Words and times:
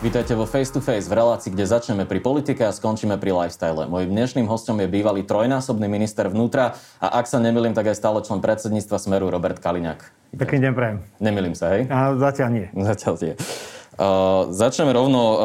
Vítajte 0.00 0.32
vo 0.32 0.48
Face 0.48 0.72
to 0.72 0.80
Face 0.80 1.12
v 1.12 1.12
relácii, 1.12 1.52
kde 1.52 1.68
začneme 1.68 2.08
pri 2.08 2.24
politike 2.24 2.64
a 2.64 2.72
skončíme 2.72 3.20
pri 3.20 3.36
lifestyle. 3.36 3.84
Mojím 3.84 4.16
dnešným 4.16 4.48
hostom 4.48 4.80
je 4.80 4.88
bývalý 4.88 5.28
trojnásobný 5.28 5.92
minister 5.92 6.24
vnútra 6.24 6.72
a 7.04 7.20
ak 7.20 7.28
sa 7.28 7.36
nemilím, 7.36 7.76
tak 7.76 7.92
aj 7.92 8.00
stále 8.00 8.24
člen 8.24 8.40
predsedníctva 8.40 8.96
Smeru 8.96 9.28
Robert 9.28 9.60
Kaliňák. 9.60 10.32
Pekný 10.40 10.64
deň 10.64 10.72
prajem. 10.72 10.98
Nemilím 11.20 11.52
sa, 11.52 11.76
hej? 11.76 11.84
A 11.92 12.16
zatiaľ 12.16 12.48
nie. 12.48 12.66
Zatiaľ 12.72 13.14
nie. 13.20 13.34
Uh, 14.00 14.48
začneme 14.48 14.88
rovno 14.96 15.20
uh, 15.20 15.36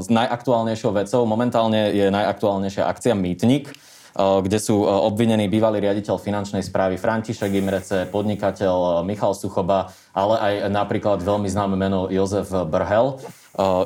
s 0.00 0.08
najaktuálnejšou 0.08 0.96
vecou. 0.96 1.20
Momentálne 1.28 1.92
je 1.92 2.08
najaktuálnejšia 2.08 2.88
akcia 2.88 3.12
Mýtnik, 3.12 3.68
uh, 3.68 4.40
kde 4.40 4.64
sú 4.64 4.80
uh, 4.80 5.04
obvinení 5.12 5.44
bývalý 5.52 5.76
riaditeľ 5.76 6.16
finančnej 6.16 6.64
správy 6.64 6.96
František 6.96 7.52
Imrece, 7.52 8.08
podnikateľ 8.08 8.76
uh, 8.80 8.92
Michal 9.04 9.36
Suchoba, 9.36 9.92
ale 10.16 10.40
aj 10.40 10.72
napríklad 10.72 11.20
veľmi 11.20 11.52
známe 11.52 11.76
meno 11.76 12.08
Jozef 12.08 12.48
Brhel. 12.48 13.20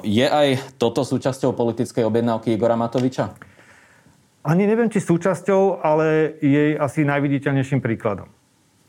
Je 0.05 0.27
aj 0.29 0.77
toto 0.77 1.03
súčasťou 1.03 1.57
politickej 1.57 2.05
objednávky 2.05 2.53
Igora 2.53 2.77
Matoviča? 2.77 3.33
Ani 4.45 4.69
neviem, 4.69 4.93
či 4.93 5.01
súčasťou, 5.01 5.81
ale 5.81 6.37
jej 6.45 6.77
asi 6.77 7.01
najviditeľnejším 7.09 7.81
príkladom. 7.81 8.29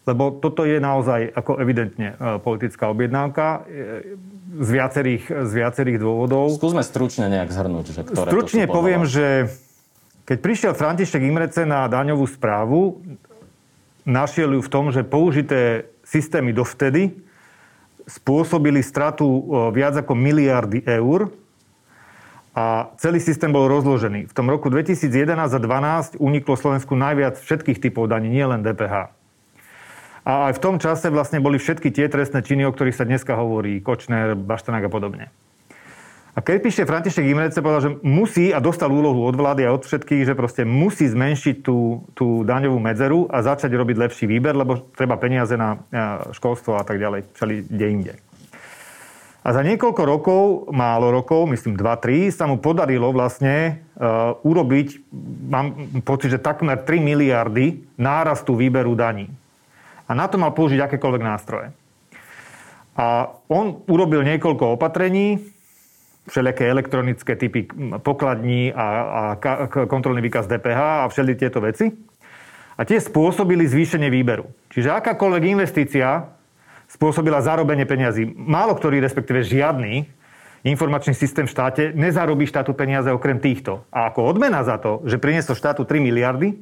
Lebo 0.06 0.38
toto 0.38 0.68
je 0.68 0.78
naozaj 0.78 1.34
ako 1.34 1.58
evidentne 1.64 2.14
e, 2.14 2.16
politická 2.38 2.94
objednávka 2.94 3.66
e, 3.66 4.20
z 4.62 4.70
viacerých, 4.70 5.24
z 5.50 5.52
viacerých 5.56 5.98
dôvodov. 5.98 6.54
Skúsme 6.60 6.86
stručne 6.86 7.26
nejak 7.32 7.50
zhrnúť, 7.50 7.86
že 7.90 8.02
ktoré 8.06 8.30
Stručne 8.30 8.70
to 8.70 8.76
poviem, 8.76 9.08
že 9.10 9.50
keď 10.30 10.38
prišiel 10.44 10.74
František 10.78 11.24
Imrece 11.26 11.66
na 11.66 11.90
daňovú 11.90 12.30
správu, 12.30 13.02
našiel 14.06 14.54
ju 14.54 14.62
v 14.62 14.70
tom, 14.70 14.94
že 14.94 15.02
použité 15.02 15.90
systémy 16.06 16.54
dovtedy 16.54 17.26
spôsobili 18.06 18.86
stratu 18.86 19.26
viac 19.74 19.98
ako 19.98 20.14
miliardy 20.14 20.86
eur 20.86 21.34
a 22.56 22.94
celý 23.02 23.20
systém 23.20 23.52
bol 23.52 23.68
rozložený. 23.68 24.32
V 24.32 24.34
tom 24.34 24.48
roku 24.48 24.72
2011 24.72 25.12
a 25.36 25.60
2012 25.60 26.24
uniklo 26.24 26.56
Slovensku 26.56 26.96
najviac 26.96 27.42
všetkých 27.42 27.84
typov 27.84 28.08
daní, 28.08 28.32
nie 28.32 28.46
len 28.48 28.64
DPH. 28.64 29.12
A 30.26 30.50
aj 30.50 30.58
v 30.58 30.64
tom 30.64 30.82
čase 30.82 31.14
vlastne 31.14 31.38
boli 31.38 31.62
všetky 31.62 31.94
tie 31.94 32.10
trestné 32.10 32.42
činy, 32.42 32.66
o 32.66 32.74
ktorých 32.74 32.98
sa 32.98 33.06
dneska 33.06 33.38
hovorí, 33.38 33.78
Kočner, 33.84 34.34
Baštanák 34.34 34.88
a 34.88 34.92
podobne. 34.94 35.30
A 36.36 36.44
keď 36.44 36.68
píše 36.68 36.84
František 36.84 37.32
Imrece, 37.32 37.64
povedal, 37.64 37.84
že 37.88 37.92
musí 38.04 38.52
a 38.52 38.60
dostal 38.60 38.92
úlohu 38.92 39.24
od 39.24 39.40
vlády 39.40 39.64
a 39.64 39.72
od 39.72 39.88
všetkých, 39.88 40.28
že 40.28 40.36
proste 40.36 40.68
musí 40.68 41.08
zmenšiť 41.08 41.64
tú, 41.64 42.04
tú 42.12 42.44
daňovú 42.44 42.76
medzeru 42.76 43.32
a 43.32 43.40
začať 43.40 43.72
robiť 43.72 43.96
lepší 43.96 44.28
výber, 44.28 44.52
lebo 44.52 44.84
treba 45.00 45.16
peniaze 45.16 45.56
na 45.56 45.80
školstvo 46.36 46.76
a 46.76 46.84
tak 46.84 47.00
ďalej, 47.00 47.32
všeli 47.40 47.56
kde 47.72 47.88
inde. 47.88 48.14
A 49.46 49.54
za 49.54 49.62
niekoľko 49.64 50.02
rokov, 50.04 50.42
málo 50.76 51.14
rokov, 51.14 51.48
myslím 51.56 51.80
2-3, 51.80 52.34
sa 52.36 52.50
mu 52.52 52.60
podarilo 52.60 53.14
vlastne 53.16 53.86
uh, 53.96 54.36
urobiť, 54.42 55.06
mám 55.48 56.02
pocit, 56.02 56.36
že 56.36 56.42
takmer 56.42 56.84
3 56.84 57.00
miliardy 57.00 57.80
nárastu 57.96 58.58
výberu 58.58 58.92
daní. 58.98 59.32
A 60.10 60.18
na 60.18 60.28
to 60.28 60.36
mal 60.36 60.52
použiť 60.52 60.84
akékoľvek 60.84 61.24
nástroje. 61.24 61.72
A 62.98 63.38
on 63.48 63.86
urobil 63.86 64.26
niekoľko 64.26 64.82
opatrení, 64.82 65.55
všelijaké 66.26 66.66
elektronické 66.66 67.34
typy 67.38 67.70
pokladní 68.02 68.74
a, 68.74 68.86
a 68.86 69.22
kontrolný 69.86 70.26
výkaz 70.26 70.50
DPH 70.50 71.06
a 71.06 71.10
všeli 71.10 71.38
tieto 71.38 71.62
veci. 71.62 71.94
A 72.76 72.82
tie 72.84 73.00
spôsobili 73.00 73.64
zvýšenie 73.64 74.12
výberu. 74.12 74.52
Čiže 74.74 74.92
akákoľvek 75.00 75.44
investícia 75.48 76.28
spôsobila 76.92 77.40
zarobenie 77.40 77.88
peniazy. 77.88 78.28
Málo 78.36 78.76
ktorý, 78.76 79.00
respektíve 79.00 79.48
žiadny, 79.48 80.06
informačný 80.66 81.14
systém 81.16 81.48
v 81.48 81.54
štáte 81.54 81.84
nezarobí 81.96 82.50
štátu 82.50 82.74
peniaze 82.76 83.08
okrem 83.14 83.40
týchto. 83.40 83.86
A 83.94 84.12
ako 84.12 84.36
odmena 84.36 84.66
za 84.66 84.82
to, 84.82 85.06
že 85.08 85.22
priniesol 85.22 85.56
štátu 85.56 85.88
3 85.88 86.04
miliardy, 86.04 86.58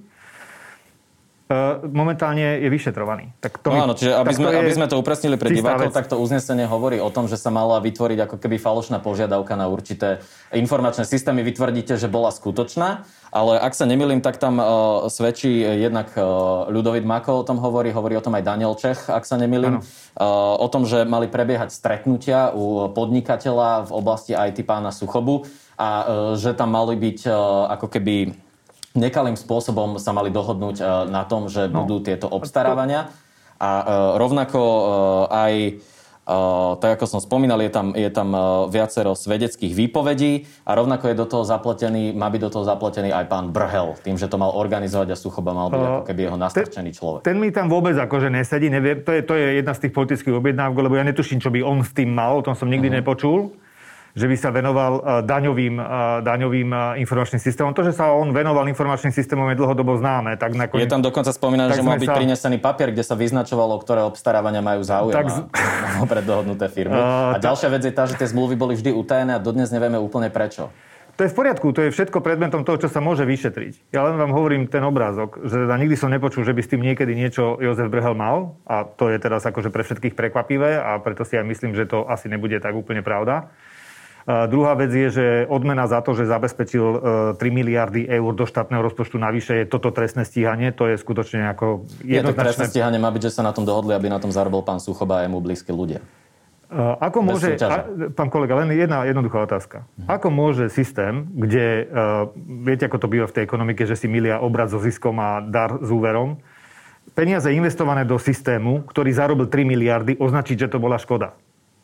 momentálne 1.91 2.63
je 2.63 2.69
vyšetrovaný. 2.71 3.35
Tak 3.43 3.59
to 3.59 3.75
no 3.75 3.83
áno, 3.83 3.93
čiže 3.93 4.15
aby 4.15 4.31
sme, 4.31 4.47
aby 4.47 4.73
sme 4.73 4.87
to 4.87 4.95
upresnili 4.95 5.35
pre 5.35 5.51
divákov, 5.51 5.91
tak 5.91 6.07
to 6.07 6.15
uznesenie 6.15 6.63
hovorí 6.63 7.03
o 7.03 7.11
tom, 7.11 7.27
že 7.27 7.35
sa 7.35 7.51
mala 7.51 7.83
vytvoriť 7.83 8.19
ako 8.25 8.35
keby 8.39 8.55
falošná 8.57 9.03
požiadavka 9.03 9.59
na 9.59 9.67
určité 9.67 10.23
informačné 10.55 11.03
systémy. 11.03 11.43
Vy 11.43 11.59
tvrdíte, 11.59 11.99
že 11.99 12.07
bola 12.07 12.31
skutočná, 12.31 13.03
ale 13.35 13.59
ak 13.59 13.75
sa 13.75 13.83
nemilím, 13.83 14.23
tak 14.23 14.39
tam 14.39 14.55
uh, 14.57 14.65
svedčí 15.11 15.51
jednak 15.59 16.15
uh, 16.15 16.71
Ľudovit 16.71 17.03
Mako 17.03 17.43
o 17.43 17.47
tom 17.47 17.59
hovorí, 17.59 17.91
hovorí 17.91 18.15
o 18.15 18.23
tom 18.23 18.39
aj 18.39 18.43
Daniel 18.47 18.73
Čech, 18.79 19.11
ak 19.11 19.27
sa 19.27 19.35
nemilím, 19.35 19.83
uh, 19.83 20.55
o 20.57 20.67
tom, 20.71 20.87
že 20.87 21.03
mali 21.03 21.27
prebiehať 21.27 21.75
stretnutia 21.75 22.55
u 22.55 22.87
podnikateľa 22.87 23.89
v 23.89 23.91
oblasti 23.91 24.31
IT 24.31 24.63
pána 24.63 24.95
Suchobu 24.95 25.43
a 25.75 25.89
uh, 25.89 26.03
že 26.39 26.55
tam 26.55 26.71
mali 26.71 26.95
byť 26.95 27.19
uh, 27.27 27.67
ako 27.75 27.87
keby 27.91 28.31
nekalým 28.93 29.37
spôsobom 29.37 29.97
sa 29.97 30.13
mali 30.13 30.29
dohodnúť 30.29 30.77
e, 30.79 30.83
na 31.09 31.25
tom, 31.25 31.49
že 31.49 31.69
no. 31.69 31.83
budú 31.83 32.05
tieto 32.05 32.29
obstarávania. 32.29 33.09
A 33.57 33.69
e, 33.69 33.83
rovnako 34.21 34.59
e, 34.61 34.83
aj 35.33 35.53
tak 36.79 36.95
ako 36.95 37.03
som 37.03 37.19
spomínal, 37.19 37.59
je 37.59 37.67
tam, 37.67 37.91
je 37.91 38.07
tam 38.07 38.31
viacero 38.71 39.11
svedeckých 39.11 39.75
výpovedí 39.75 40.47
a 40.63 40.71
rovnako 40.71 41.11
je 41.11 41.19
do 41.19 41.27
toho 41.27 41.43
zapletený, 41.43 42.15
má 42.15 42.31
byť 42.31 42.41
do 42.47 42.51
toho 42.55 42.63
zapletený 42.63 43.11
aj 43.11 43.27
pán 43.27 43.51
Brhel, 43.51 43.99
tým, 44.07 44.15
že 44.15 44.31
to 44.31 44.39
mal 44.39 44.55
organizovať 44.55 45.11
a 45.11 45.19
Suchoba 45.19 45.51
mal 45.51 45.67
byť 45.67 45.83
ako 45.83 46.03
keby 46.07 46.19
jeho 46.23 46.39
nastrčený 46.39 46.95
človek. 46.95 47.27
Ten 47.27 47.43
mi 47.43 47.51
tam 47.51 47.67
vôbec 47.67 47.99
akože 47.99 48.31
nesedí, 48.31 48.71
neviem, 48.71 49.03
to 49.03 49.11
je, 49.11 49.19
to 49.19 49.35
je 49.35 49.59
jedna 49.59 49.75
z 49.75 49.83
tých 49.83 49.93
politických 49.99 50.35
objednávok, 50.39 50.87
lebo 50.87 50.95
ja 50.95 51.03
netuším, 51.03 51.43
čo 51.43 51.51
by 51.51 51.59
on 51.59 51.83
s 51.83 51.91
tým 51.91 52.15
mal, 52.15 52.39
o 52.39 52.45
tom 52.47 52.55
som 52.55 52.71
nikdy 52.71 52.87
uh-huh. 52.87 53.03
nepočul 53.03 53.51
že 54.13 54.29
by 54.29 54.35
sa 54.37 54.53
venoval 54.53 54.93
eh, 55.01 55.03
daňovým, 55.25 55.75
eh, 55.81 55.85
daňovým 56.21 56.69
eh, 56.69 57.01
informačným 57.01 57.41
systémom. 57.41 57.73
To, 57.73 57.81
že 57.81 57.97
sa 57.97 58.13
on 58.13 58.29
venoval 58.29 58.69
informačným 58.69 59.09
systémom 59.09 59.49
je 59.49 59.57
dlhodobo 59.57 59.97
známe. 59.97 60.37
Tak 60.37 60.53
nakoniec, 60.53 60.85
je 60.85 60.93
tam 60.93 61.01
dokonca 61.01 61.33
spomínané, 61.33 61.73
že 61.73 61.81
mal 61.81 61.97
byť 61.97 62.09
sa... 62.09 62.17
prinesený 62.17 62.57
papier, 62.61 62.93
kde 62.93 63.01
sa 63.01 63.17
vyznačovalo, 63.17 63.73
ktoré 63.81 64.05
obstarávania 64.05 64.61
majú 64.61 64.85
záujem 64.85 65.17
tak... 65.17 65.49
a 65.49 66.05
preddohodnuté 66.13 66.69
firmy. 66.69 66.93
Uh, 66.93 67.35
a 67.35 67.37
ďalšia 67.41 67.69
vec 67.73 67.81
je 67.89 67.93
tá, 67.93 68.05
že 68.05 68.13
tie 68.13 68.29
zmluvy 68.29 68.53
boli 68.53 68.77
vždy 68.77 68.93
utajené 68.93 69.33
a 69.33 69.41
dodnes 69.41 69.73
nevieme 69.73 69.97
úplne 69.97 70.29
prečo. 70.29 70.69
To 71.13 71.21
je 71.21 71.29
v 71.29 71.37
poriadku, 71.37 71.69
to 71.77 71.85
je 71.85 71.93
všetko 71.93 72.25
predmetom 72.25 72.65
toho, 72.65 72.81
čo 72.81 72.89
sa 72.89 72.97
môže 72.97 73.21
vyšetriť. 73.21 73.93
Ja 73.93 74.01
len 74.01 74.17
vám 74.17 74.33
hovorím 74.33 74.65
ten 74.65 74.81
obrázok, 74.81 75.45
že 75.45 75.61
teda 75.61 75.77
nikdy 75.77 75.93
som 75.93 76.09
nepočul, 76.09 76.41
že 76.41 76.57
by 76.57 76.61
s 76.65 76.71
tým 76.73 76.81
niekedy 76.81 77.13
niečo 77.13 77.61
Jozef 77.61 77.85
Brhel 77.93 78.17
mal 78.17 78.57
a 78.65 78.81
to 78.81 79.13
je 79.13 79.21
teraz 79.21 79.45
akože 79.45 79.69
pre 79.69 79.85
všetkých 79.85 80.17
prekvapivé 80.17 80.81
a 80.81 80.97
preto 80.97 81.21
si 81.21 81.37
aj 81.37 81.45
myslím, 81.45 81.77
že 81.77 81.85
to 81.85 82.09
asi 82.09 82.33
nebude 82.33 82.57
tak 82.57 82.73
úplne 82.73 83.05
pravda. 83.05 83.53
Druhá 84.23 84.71
vec 84.79 84.95
je, 84.95 85.07
že 85.11 85.25
odmena 85.51 85.83
za 85.83 85.99
to, 85.99 86.15
že 86.15 86.23
zabezpečil 86.31 86.85
3 87.35 87.43
e, 87.43 87.49
miliardy 87.51 88.07
eur 88.07 88.31
do 88.31 88.47
štátneho 88.47 88.79
rozpočtu 88.79 89.19
navyše, 89.19 89.63
je 89.63 89.65
toto 89.67 89.91
trestné 89.91 90.23
stíhanie. 90.23 90.71
To 90.79 90.87
je 90.87 90.95
skutočne 90.95 91.51
ako 91.51 91.83
jednoznačné. 91.99 92.07
Je 92.07 92.23
to 92.23 92.31
trestné 92.31 92.65
stíhanie 92.71 92.99
má 93.03 93.11
byť, 93.11 93.27
že 93.27 93.35
sa 93.35 93.43
na 93.43 93.51
tom 93.51 93.67
dohodli, 93.67 93.91
aby 93.91 94.07
na 94.07 94.23
tom 94.23 94.31
zarobil 94.31 94.63
pán 94.63 94.79
Suchoba 94.79 95.19
a 95.19 95.27
mu 95.27 95.43
blízki 95.43 95.75
ľudia. 95.75 95.99
Ako 96.73 97.21
môže, 97.21 97.53
a, 97.61 97.85
pán 98.17 98.33
kolega, 98.33 98.57
len 98.57 98.73
jedna 98.73 99.05
jednoduchá 99.05 99.45
otázka. 99.45 99.77
Mhm. 99.99 100.07
Ako 100.09 100.27
môže 100.33 100.65
systém, 100.73 101.29
kde, 101.29 101.85
uh, 101.85 102.31
viete, 102.65 102.89
ako 102.89 102.97
to 102.97 103.07
býva 103.11 103.29
v 103.29 103.35
tej 103.37 103.43
ekonomike, 103.45 103.85
že 103.85 103.93
si 103.93 104.09
milia 104.09 104.41
obrad 104.41 104.73
so 104.73 104.81
ziskom 104.81 105.19
a 105.21 105.43
dar 105.43 105.77
s 105.77 105.89
úverom, 105.93 106.41
peniaze 107.13 107.51
investované 107.53 108.07
do 108.09 108.17
systému, 108.17 108.87
ktorý 108.89 109.13
zarobil 109.13 109.45
3 109.45 109.69
miliardy, 109.69 110.11
označiť, 110.17 110.65
že 110.65 110.71
to 110.71 110.81
bola 110.81 110.97
škoda? 110.97 111.37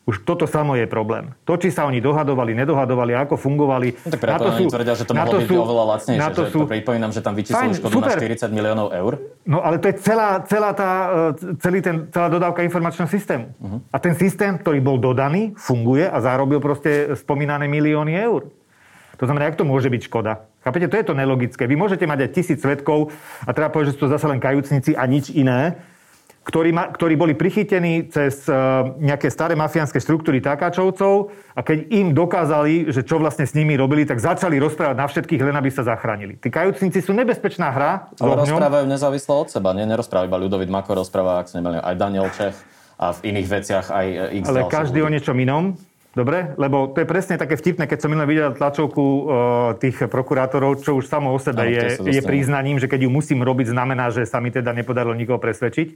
Už 0.08 0.26
toto 0.26 0.50
samo 0.50 0.74
je 0.74 0.90
problém. 0.90 1.38
To, 1.46 1.54
či 1.54 1.70
sa 1.70 1.86
oni 1.86 2.02
dohadovali, 2.02 2.58
nedohadovali, 2.58 3.14
ako 3.14 3.38
fungovali... 3.38 3.94
No, 3.94 4.10
tak 4.10 4.20
preto 4.26 4.50
oni 4.50 4.66
tvrdia, 4.66 4.94
že 4.98 5.06
to 5.06 5.14
mohlo 5.14 5.30
to 5.30 5.40
byť 5.46 5.50
sú, 5.50 5.56
oveľa 5.62 5.84
lacnejšie. 5.86 6.22
Na 6.22 6.30
to 6.34 6.42
že 6.42 6.50
sú, 6.50 6.60
to 6.66 6.66
pripomínam, 6.66 7.12
že 7.14 7.22
tam 7.22 7.34
vyčíslili 7.38 7.78
škodu 7.78 7.94
super. 7.94 8.18
na 8.18 8.26
40 8.42 8.50
miliónov 8.50 8.88
eur. 8.90 9.14
No 9.46 9.62
ale 9.62 9.78
to 9.78 9.86
je 9.94 9.96
celá, 10.02 10.42
celá 10.50 10.74
tá, 10.74 10.92
e, 11.38 11.54
celý 11.62 11.86
ten, 11.86 12.10
celá 12.10 12.26
dodávka 12.26 12.66
informačného 12.66 13.06
systému. 13.06 13.54
Uh-huh. 13.62 13.80
A 13.94 13.98
ten 14.02 14.18
systém, 14.18 14.58
ktorý 14.58 14.82
bol 14.82 14.98
dodaný, 14.98 15.54
funguje 15.54 16.10
a 16.10 16.18
zarobil 16.26 16.58
proste 16.58 17.14
spomínané 17.14 17.70
milióny 17.70 18.18
eur. 18.18 18.50
To 19.20 19.28
znamená, 19.28 19.52
jak 19.52 19.60
to 19.60 19.68
môže 19.68 19.92
byť 19.92 20.02
škoda? 20.08 20.48
Chápete, 20.64 20.88
to 20.88 20.96
je 20.96 21.06
to 21.06 21.14
nelogické. 21.14 21.68
Vy 21.68 21.76
môžete 21.76 22.08
mať 22.08 22.26
aj 22.26 22.30
tisíc 22.34 22.64
svetkov 22.64 23.12
a 23.44 23.52
treba 23.52 23.68
povedať, 23.68 23.94
že 23.94 23.96
sú 24.00 24.08
to 24.08 24.14
zase 24.16 24.26
len 24.32 24.40
kajúcnici 24.40 24.96
a 24.96 25.04
nič 25.06 25.36
iné 25.36 25.76
ktorí, 26.44 26.74
ma, 26.74 26.90
ktorí 26.90 27.14
boli 27.14 27.38
prichytení 27.38 28.10
cez 28.10 28.48
uh, 28.50 28.96
nejaké 28.98 29.30
staré 29.30 29.54
mafiánske 29.54 30.02
štruktúry 30.02 30.42
takáčovcov 30.42 31.30
a 31.54 31.62
keď 31.62 31.92
im 31.94 32.16
dokázali, 32.16 32.90
že 32.90 33.06
čo 33.06 33.22
vlastne 33.22 33.46
s 33.46 33.54
nimi 33.54 33.78
robili, 33.78 34.08
tak 34.08 34.18
začali 34.18 34.58
rozprávať 34.58 34.96
na 34.98 35.06
všetkých, 35.06 35.42
len 35.46 35.56
aby 35.60 35.70
sa 35.70 35.86
zachránili. 35.86 36.42
Tí 36.42 36.50
kajúcnici 36.50 37.06
sú 37.06 37.14
nebezpečná 37.14 37.70
hra. 37.70 37.92
Ale 38.18 38.40
rozprávajú 38.40 38.86
nezávisle 38.90 39.34
od 39.36 39.48
seba. 39.54 39.76
Nie, 39.78 39.86
nerozpráva 39.86 40.26
iba 40.26 40.42
Ľudovit 40.42 40.72
Mako, 40.72 40.98
rozpráva, 40.98 41.44
ak 41.44 41.54
sa 41.54 41.62
nemali, 41.62 41.78
aj 41.78 41.96
Daniel 42.00 42.28
Čech 42.34 42.58
a 43.00 43.16
v 43.16 43.20
iných 43.32 43.48
veciach 43.48 43.86
aj 43.94 44.08
x 44.42 44.46
Ale 44.50 44.68
každý 44.68 45.00
ľudí. 45.00 45.08
o 45.08 45.14
niečom 45.14 45.38
inom. 45.40 45.78
Dobre? 46.10 46.58
Lebo 46.58 46.90
to 46.90 47.06
je 47.06 47.08
presne 47.08 47.38
také 47.38 47.54
vtipné, 47.54 47.86
keď 47.86 48.02
som 48.02 48.10
minulé 48.10 48.26
videl 48.26 48.58
tlačovku 48.58 49.00
uh, 49.00 49.22
tých 49.78 50.10
prokurátorov, 50.10 50.82
čo 50.82 50.98
už 50.98 51.06
samo 51.06 51.30
o 51.30 51.38
sebe 51.38 51.70
je, 51.70 52.02
je 52.02 52.22
priznaním, 52.26 52.82
že 52.82 52.90
keď 52.90 53.06
ju 53.06 53.10
musím 53.14 53.46
robiť, 53.46 53.70
znamená, 53.72 54.10
že 54.10 54.26
sa 54.26 54.42
mi 54.42 54.50
teda 54.50 54.74
nepodarilo 54.74 55.14
nikoho 55.14 55.38
presvedčiť. 55.38 55.88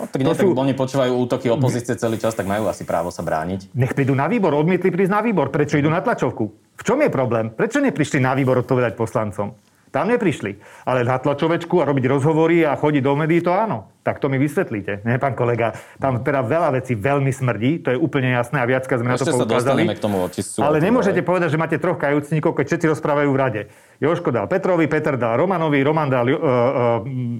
No, 0.00 0.08
tak 0.08 0.24
nie, 0.24 0.32
sú... 0.32 0.56
oni 0.56 0.72
počúvajú 0.72 1.12
útoky 1.28 1.52
opozície 1.52 1.92
celý 2.00 2.16
čas, 2.16 2.32
tak 2.32 2.48
majú 2.48 2.72
asi 2.72 2.88
právo 2.88 3.12
sa 3.12 3.20
brániť. 3.20 3.76
Nech 3.76 3.92
prídu 3.92 4.16
na 4.16 4.24
výbor, 4.24 4.56
odmietli 4.56 4.88
prísť 4.88 5.12
na 5.12 5.20
výbor. 5.20 5.52
Prečo 5.52 5.76
idú 5.76 5.92
na 5.92 6.00
tlačovku? 6.00 6.44
V 6.80 6.82
čom 6.82 7.04
je 7.04 7.12
problém? 7.12 7.52
Prečo 7.52 7.84
neprišli 7.84 8.24
na 8.24 8.32
výbor 8.32 8.64
odpovedať 8.64 8.96
poslancom? 8.96 9.52
Tam 9.90 10.06
neprišli. 10.06 10.62
Ale 10.86 11.02
na 11.02 11.18
tlačovečku 11.18 11.82
a 11.82 11.84
robiť 11.84 12.06
rozhovory 12.06 12.62
a 12.62 12.78
chodiť 12.78 13.02
do 13.02 13.12
médií, 13.18 13.42
to 13.42 13.50
áno. 13.50 13.90
Tak 14.06 14.22
to 14.22 14.30
mi 14.30 14.38
vysvetlíte. 14.38 15.02
Nie, 15.02 15.18
pán 15.18 15.34
kolega, 15.34 15.74
tam 15.98 16.22
teda 16.22 16.46
veľa 16.46 16.78
vecí 16.78 16.94
veľmi 16.94 17.34
smrdí, 17.34 17.82
to 17.82 17.92
je 17.92 17.98
úplne 17.98 18.30
jasné 18.32 18.62
a 18.62 18.66
viacka 18.70 18.96
sme 18.96 19.18
Ešte 19.18 19.34
na 19.34 19.44
to 19.44 19.50
poukázali. 19.50 19.82
k 19.90 20.00
tomu 20.00 20.22
očistcu, 20.22 20.62
ale 20.62 20.78
nemôžete 20.78 21.26
povedať, 21.26 21.52
že 21.52 21.58
máte 21.58 21.76
troch 21.76 21.98
kajúcníkov, 21.98 22.54
keď 22.54 22.64
všetci 22.70 22.86
rozprávajú 22.86 23.28
v 23.34 23.38
rade. 23.38 23.60
Joško 23.98 24.30
dal 24.30 24.46
Petrovi, 24.46 24.86
Peter 24.86 25.18
dal 25.18 25.36
Romanovi, 25.36 25.82
Roman 25.82 26.06
dal 26.06 26.26
uh, 26.30 26.38
uh, 26.38 26.48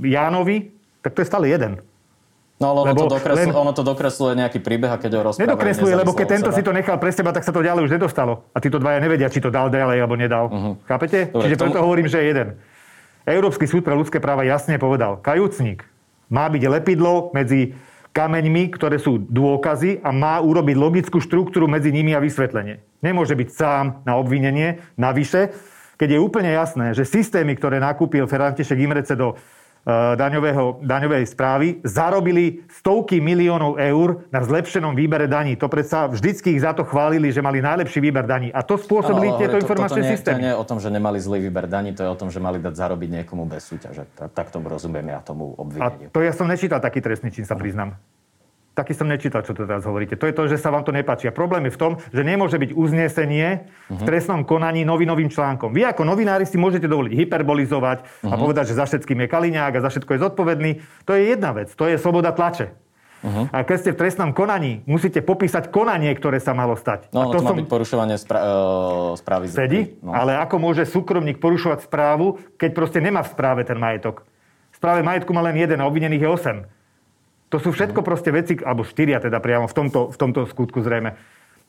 Jánovi, 0.02 0.74
tak 1.00 1.14
to 1.16 1.22
je 1.22 1.30
stále 1.30 1.48
jeden. 1.48 1.78
No 2.60 2.76
ale 2.76 2.78
ono, 2.84 2.88
lebo 2.92 3.08
to 3.08 3.16
dokresl, 3.16 3.40
len... 3.40 3.56
ono 3.56 3.72
to 3.72 3.80
dokresluje 3.80 4.32
nejaký 4.36 4.60
príbeh 4.60 4.92
a 4.92 5.00
keď 5.00 5.10
ho 5.16 5.22
rozpráva. 5.32 5.48
Nedokresluje, 5.48 5.94
lebo 5.96 6.12
keď 6.12 6.26
tento 6.28 6.50
si 6.52 6.60
to 6.60 6.76
nechal 6.76 7.00
pre 7.00 7.08
seba, 7.08 7.32
tak 7.32 7.40
sa 7.40 7.56
to 7.56 7.64
ďalej 7.64 7.88
už 7.88 7.92
nedostalo. 7.96 8.44
A 8.52 8.60
títo 8.60 8.76
dvaja 8.76 9.00
nevedia, 9.00 9.32
či 9.32 9.40
to 9.40 9.48
dal 9.48 9.72
ďalej 9.72 9.96
alebo 9.96 10.12
nedal. 10.20 10.44
Uh-huh. 10.52 10.74
Chápete? 10.84 11.32
Dobre, 11.32 11.48
Čiže 11.48 11.56
tomu... 11.56 11.72
preto 11.72 11.78
hovorím, 11.80 12.06
že 12.12 12.20
je 12.20 12.26
jeden. 12.36 12.48
Európsky 13.24 13.64
súd 13.64 13.80
pre 13.80 13.96
ľudské 13.96 14.20
práva 14.20 14.44
jasne 14.44 14.76
povedal, 14.76 15.16
kajúcnik 15.24 15.88
má 16.28 16.52
byť 16.52 16.62
lepidlo 16.68 17.32
medzi 17.32 17.72
kameňmi, 18.12 18.76
ktoré 18.76 19.00
sú 19.00 19.16
dôkazy 19.16 20.04
a 20.04 20.12
má 20.12 20.36
urobiť 20.44 20.76
logickú 20.76 21.16
štruktúru 21.22 21.64
medzi 21.64 21.88
nimi 21.94 22.12
a 22.12 22.20
vysvetlenie. 22.20 22.84
Nemôže 23.00 23.38
byť 23.40 23.48
sám 23.56 24.04
na 24.04 24.20
obvinenie, 24.20 24.84
navyše, 25.00 25.54
keď 25.96 26.16
je 26.16 26.20
úplne 26.20 26.50
jasné, 26.52 26.92
že 26.92 27.08
systémy, 27.08 27.56
ktoré 27.56 27.80
nakúpil 27.80 28.28
Ferrantišek 28.28 28.76
Imrece 28.82 29.14
do 29.16 29.38
daňového, 29.88 30.84
daňovej 30.84 31.24
správy 31.32 31.80
zarobili 31.82 32.62
stovky 32.68 33.18
miliónov 33.18 33.80
eur 33.80 34.28
na 34.28 34.44
zlepšenom 34.44 34.92
výbere 34.92 35.24
daní. 35.24 35.56
To 35.56 35.72
predsa 35.72 36.06
vždycky 36.06 36.52
ich 36.52 36.60
za 36.60 36.76
to 36.76 36.84
chválili, 36.84 37.32
že 37.32 37.40
mali 37.40 37.64
najlepší 37.64 37.98
výber 38.00 38.28
daní. 38.28 38.52
A 38.52 38.60
to 38.60 38.76
spôsobili 38.76 39.32
ano, 39.32 39.38
tieto 39.40 39.56
to, 39.56 39.62
informačné 39.64 40.02
to, 40.04 40.10
systémy. 40.12 40.36
To 40.36 40.44
nie 40.44 40.52
je 40.52 40.60
o 40.60 40.66
tom, 40.68 40.78
že 40.78 40.88
nemali 40.92 41.18
zlý 41.18 41.38
výber 41.48 41.64
daní, 41.66 41.96
to 41.96 42.04
je 42.04 42.10
o 42.12 42.16
tom, 42.18 42.28
že 42.28 42.38
mali 42.38 42.60
dať 42.60 42.74
zarobiť 42.76 43.08
niekomu 43.22 43.48
bez 43.48 43.64
súťaže. 43.64 44.04
Tak, 44.12 44.36
tak 44.36 44.46
tomu 44.52 44.68
rozumiem 44.68 45.16
ja 45.16 45.24
tomu 45.24 45.56
obvineniu. 45.56 46.08
A 46.08 46.12
to 46.12 46.20
ja 46.20 46.36
som 46.36 46.44
nečítal 46.44 46.78
taký 46.78 47.00
trestný 47.00 47.32
čin, 47.32 47.48
sa 47.48 47.56
priznám 47.56 47.96
taký 48.80 48.96
som 48.96 49.04
nečítal, 49.04 49.44
čo 49.44 49.52
to 49.52 49.68
teraz 49.68 49.84
hovoríte. 49.84 50.16
To 50.16 50.24
je 50.24 50.32
to, 50.32 50.48
že 50.48 50.56
sa 50.56 50.72
vám 50.72 50.88
to 50.88 50.96
nepáči. 50.96 51.28
A 51.28 51.36
problém 51.36 51.68
je 51.68 51.76
v 51.76 51.80
tom, 51.80 51.92
že 52.08 52.24
nemôže 52.24 52.56
byť 52.56 52.72
uznesenie 52.72 53.68
uh-huh. 53.68 54.00
v 54.00 54.00
mhm. 54.00 54.06
trestnom 54.08 54.40
konaní 54.48 54.88
novinovým 54.88 55.28
článkom. 55.28 55.76
Vy 55.76 55.84
ako 55.84 56.08
novinári 56.08 56.48
si 56.48 56.56
môžete 56.56 56.88
dovoliť 56.88 57.12
hyperbolizovať 57.12 57.98
uh-huh. 58.00 58.32
a 58.32 58.34
mhm. 58.34 58.40
povedať, 58.40 58.64
že 58.72 58.78
za 58.80 58.88
všetkým 58.88 59.20
je 59.20 59.28
Kaliňák 59.28 59.72
a 59.76 59.84
za 59.84 59.92
všetko 59.92 60.10
je 60.16 60.20
zodpovedný. 60.24 60.70
To 61.04 61.12
je 61.12 61.36
jedna 61.36 61.52
vec. 61.52 61.68
To 61.76 61.84
je 61.84 62.00
sloboda 62.00 62.32
tlače. 62.32 62.72
Uh-huh. 63.20 63.52
A 63.52 63.68
keď 63.68 63.76
ste 63.76 63.90
v 63.92 64.00
trestnom 64.00 64.32
konaní, 64.32 64.80
musíte 64.88 65.20
popísať 65.20 65.68
konanie, 65.68 66.08
ktoré 66.16 66.40
sa 66.40 66.56
malo 66.56 66.72
stať. 66.72 67.12
No, 67.12 67.28
a 67.28 67.36
to, 67.36 67.36
to 67.36 67.44
má 67.44 67.52
som... 67.52 67.58
byť 67.60 67.68
porušovanie 67.68 68.16
spra- 68.16 68.40
uh, 68.40 69.12
správy. 69.12 69.44
Sedí, 69.52 70.00
no. 70.00 70.16
ale 70.16 70.40
ako 70.40 70.56
môže 70.56 70.88
súkromník 70.88 71.36
porušovať 71.36 71.84
správu, 71.84 72.40
keď 72.56 72.70
proste 72.72 72.98
nemá 73.04 73.20
v 73.20 73.28
správe 73.28 73.60
ten 73.68 73.76
majetok? 73.76 74.24
V 74.72 74.76
správe 74.80 75.04
majetku 75.04 75.36
má 75.36 75.44
len 75.44 75.60
jeden 75.60 75.76
a 75.76 75.84
obvinených 75.84 76.24
je 76.24 76.30
8. 76.32 76.79
To 77.50 77.58
sú 77.58 77.74
všetko 77.74 78.06
proste 78.06 78.30
veci, 78.30 78.54
alebo 78.62 78.86
štyria 78.86 79.18
teda 79.18 79.42
priamo 79.42 79.66
v 79.66 79.74
tomto, 79.74 80.14
v 80.14 80.16
tomto 80.16 80.46
skutku 80.46 80.86
zrejme. 80.86 81.18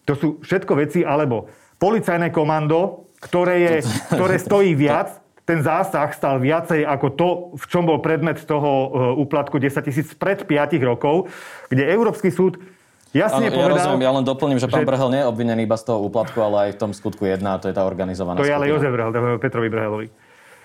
To 0.06 0.14
sú 0.14 0.28
všetko 0.46 0.78
veci, 0.78 1.02
alebo 1.02 1.50
policajné 1.82 2.30
komando, 2.30 3.10
ktoré, 3.18 3.56
je, 3.62 3.76
ktoré 4.14 4.38
stojí 4.38 4.78
viac, 4.78 5.22
ten 5.42 5.66
zásah 5.66 6.14
stal 6.14 6.38
viacej 6.38 6.86
ako 6.86 7.08
to, 7.18 7.30
v 7.58 7.66
čom 7.66 7.84
bol 7.90 7.98
predmet 7.98 8.38
toho 8.46 8.70
e, 8.70 8.88
úplatku 9.20 9.58
10 9.58 9.82
tisíc 9.84 10.14
pred 10.14 10.46
5 10.46 10.78
rokov, 10.86 11.34
kde 11.68 11.90
Európsky 11.90 12.30
súd 12.30 12.62
jasne 13.12 13.50
ano, 13.50 13.58
povedal... 13.58 13.74
Ja 13.74 13.78
rozumiem, 13.84 14.04
ja 14.06 14.12
len 14.14 14.24
doplním, 14.24 14.60
že 14.62 14.70
pán 14.70 14.86
že... 14.86 14.88
Brhel 14.88 15.10
nie 15.10 15.22
je 15.26 15.28
obvinený 15.28 15.62
iba 15.66 15.78
z 15.82 15.90
toho 15.90 16.00
úplatku, 16.06 16.38
ale 16.40 16.70
aj 16.70 16.78
v 16.78 16.80
tom 16.80 16.92
skutku 16.94 17.26
1, 17.26 17.42
a 17.42 17.58
to 17.58 17.68
je 17.68 17.76
tá 17.76 17.84
organizovaná 17.84 18.38
To 18.38 18.46
je 18.46 18.54
ale 18.54 18.70
Jozef 18.70 18.94
Brhel, 18.94 19.12
Petrovi 19.42 19.70
Brhelovi. 19.74 20.08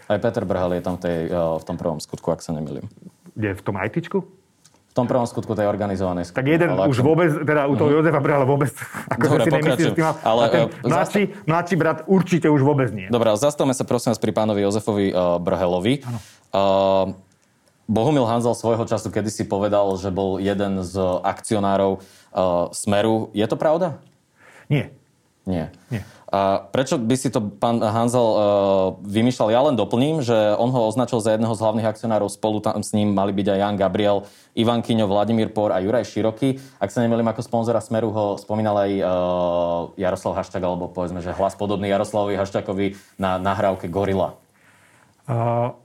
Aj 0.06 0.18
Peter 0.22 0.44
Brhel 0.44 0.78
je 0.78 0.82
tam 0.84 0.94
v, 0.96 1.08
tej, 1.08 1.18
e, 1.32 1.40
v 1.40 1.64
tom 1.64 1.76
prvom 1.80 1.98
skutku, 1.98 2.28
ak 2.30 2.44
sa 2.44 2.52
nemýlim. 2.52 2.84
Kde 3.32 3.56
v 3.56 3.62
tom 3.64 3.80
ITčku? 3.80 4.22
Tom 4.96 5.04
prvom 5.04 5.28
skutku 5.28 5.52
tej 5.52 5.68
organizovanej 5.68 6.32
skupiny. 6.32 6.40
Tak 6.40 6.46
jeden 6.56 6.68
ale 6.72 6.88
už 6.88 7.04
ako... 7.04 7.08
vôbec, 7.12 7.30
teda 7.44 7.68
u 7.68 7.76
toho 7.76 7.92
uh-huh. 7.92 8.00
Jozefa 8.00 8.20
Brhala 8.24 8.48
vôbec, 8.48 8.72
ako 9.12 9.24
Dobre, 9.28 9.42
si 9.44 9.50
nemyslím, 9.52 9.92
tým, 9.92 10.06
ale 10.24 10.42
ten 10.48 10.62
uh, 10.64 10.88
mladší, 10.88 11.22
zastav... 11.28 11.44
mladší 11.44 11.74
brat 11.76 11.98
určite 12.08 12.46
už 12.48 12.60
vôbec 12.64 12.88
nie. 12.96 13.12
Dobre, 13.12 13.28
zastavme 13.36 13.76
sa 13.76 13.84
prosím 13.84 14.16
vás 14.16 14.20
pri 14.24 14.32
pánovi 14.32 14.64
Jozefovi 14.64 15.12
uh, 15.12 15.36
Brhelovi. 15.36 16.00
Uh, 16.56 17.12
Bohumil 17.86 18.26
Hanzel 18.26 18.56
svojho 18.56 18.82
času 18.82 19.14
kedysi 19.14 19.46
povedal, 19.46 19.86
že 20.00 20.10
bol 20.10 20.42
jeden 20.42 20.82
z 20.82 20.98
akcionárov 21.22 22.02
uh, 22.02 22.72
Smeru. 22.74 23.30
Je 23.30 23.46
to 23.46 23.54
pravda? 23.54 24.00
Nie. 24.66 24.90
Nie. 25.46 25.70
Nie. 25.94 26.02
A 26.26 26.58
prečo 26.58 26.98
by 26.98 27.14
si 27.14 27.30
to 27.30 27.38
pán 27.38 27.78
Hanzel 27.78 28.18
uh, 28.18 28.38
vymýšľal? 29.06 29.54
Ja 29.54 29.62
len 29.62 29.78
doplním, 29.78 30.18
že 30.26 30.34
on 30.58 30.74
ho 30.74 30.90
označil 30.90 31.22
za 31.22 31.38
jedného 31.38 31.54
z 31.54 31.62
hlavných 31.62 31.86
akcionárov. 31.86 32.26
Spolu 32.26 32.58
tam 32.58 32.82
s 32.82 32.90
ním 32.90 33.14
mali 33.14 33.30
byť 33.30 33.54
aj 33.54 33.58
Jan 33.62 33.76
Gabriel, 33.78 34.26
Ivan 34.58 34.82
Kiňo, 34.82 35.06
Vladimír 35.06 35.54
Por 35.54 35.70
a 35.70 35.78
Juraj 35.78 36.02
Široký. 36.10 36.58
Ak 36.82 36.90
sa 36.90 37.06
nemýlim, 37.06 37.30
ako 37.30 37.46
sponzora 37.46 37.78
Smeru 37.78 38.10
ho 38.10 38.34
spomínal 38.42 38.74
aj 38.74 38.90
uh, 38.98 39.06
Jaroslav 39.94 40.42
Haščák, 40.42 40.66
alebo 40.66 40.90
povedzme, 40.90 41.22
že 41.22 41.30
hlas 41.30 41.54
podobný 41.54 41.94
Jaroslavovi 41.94 42.34
Haščákovi 42.34 42.98
na 43.22 43.38
nahrávke 43.38 43.86
Gorila. 43.86 44.34
Uh, 45.30 45.78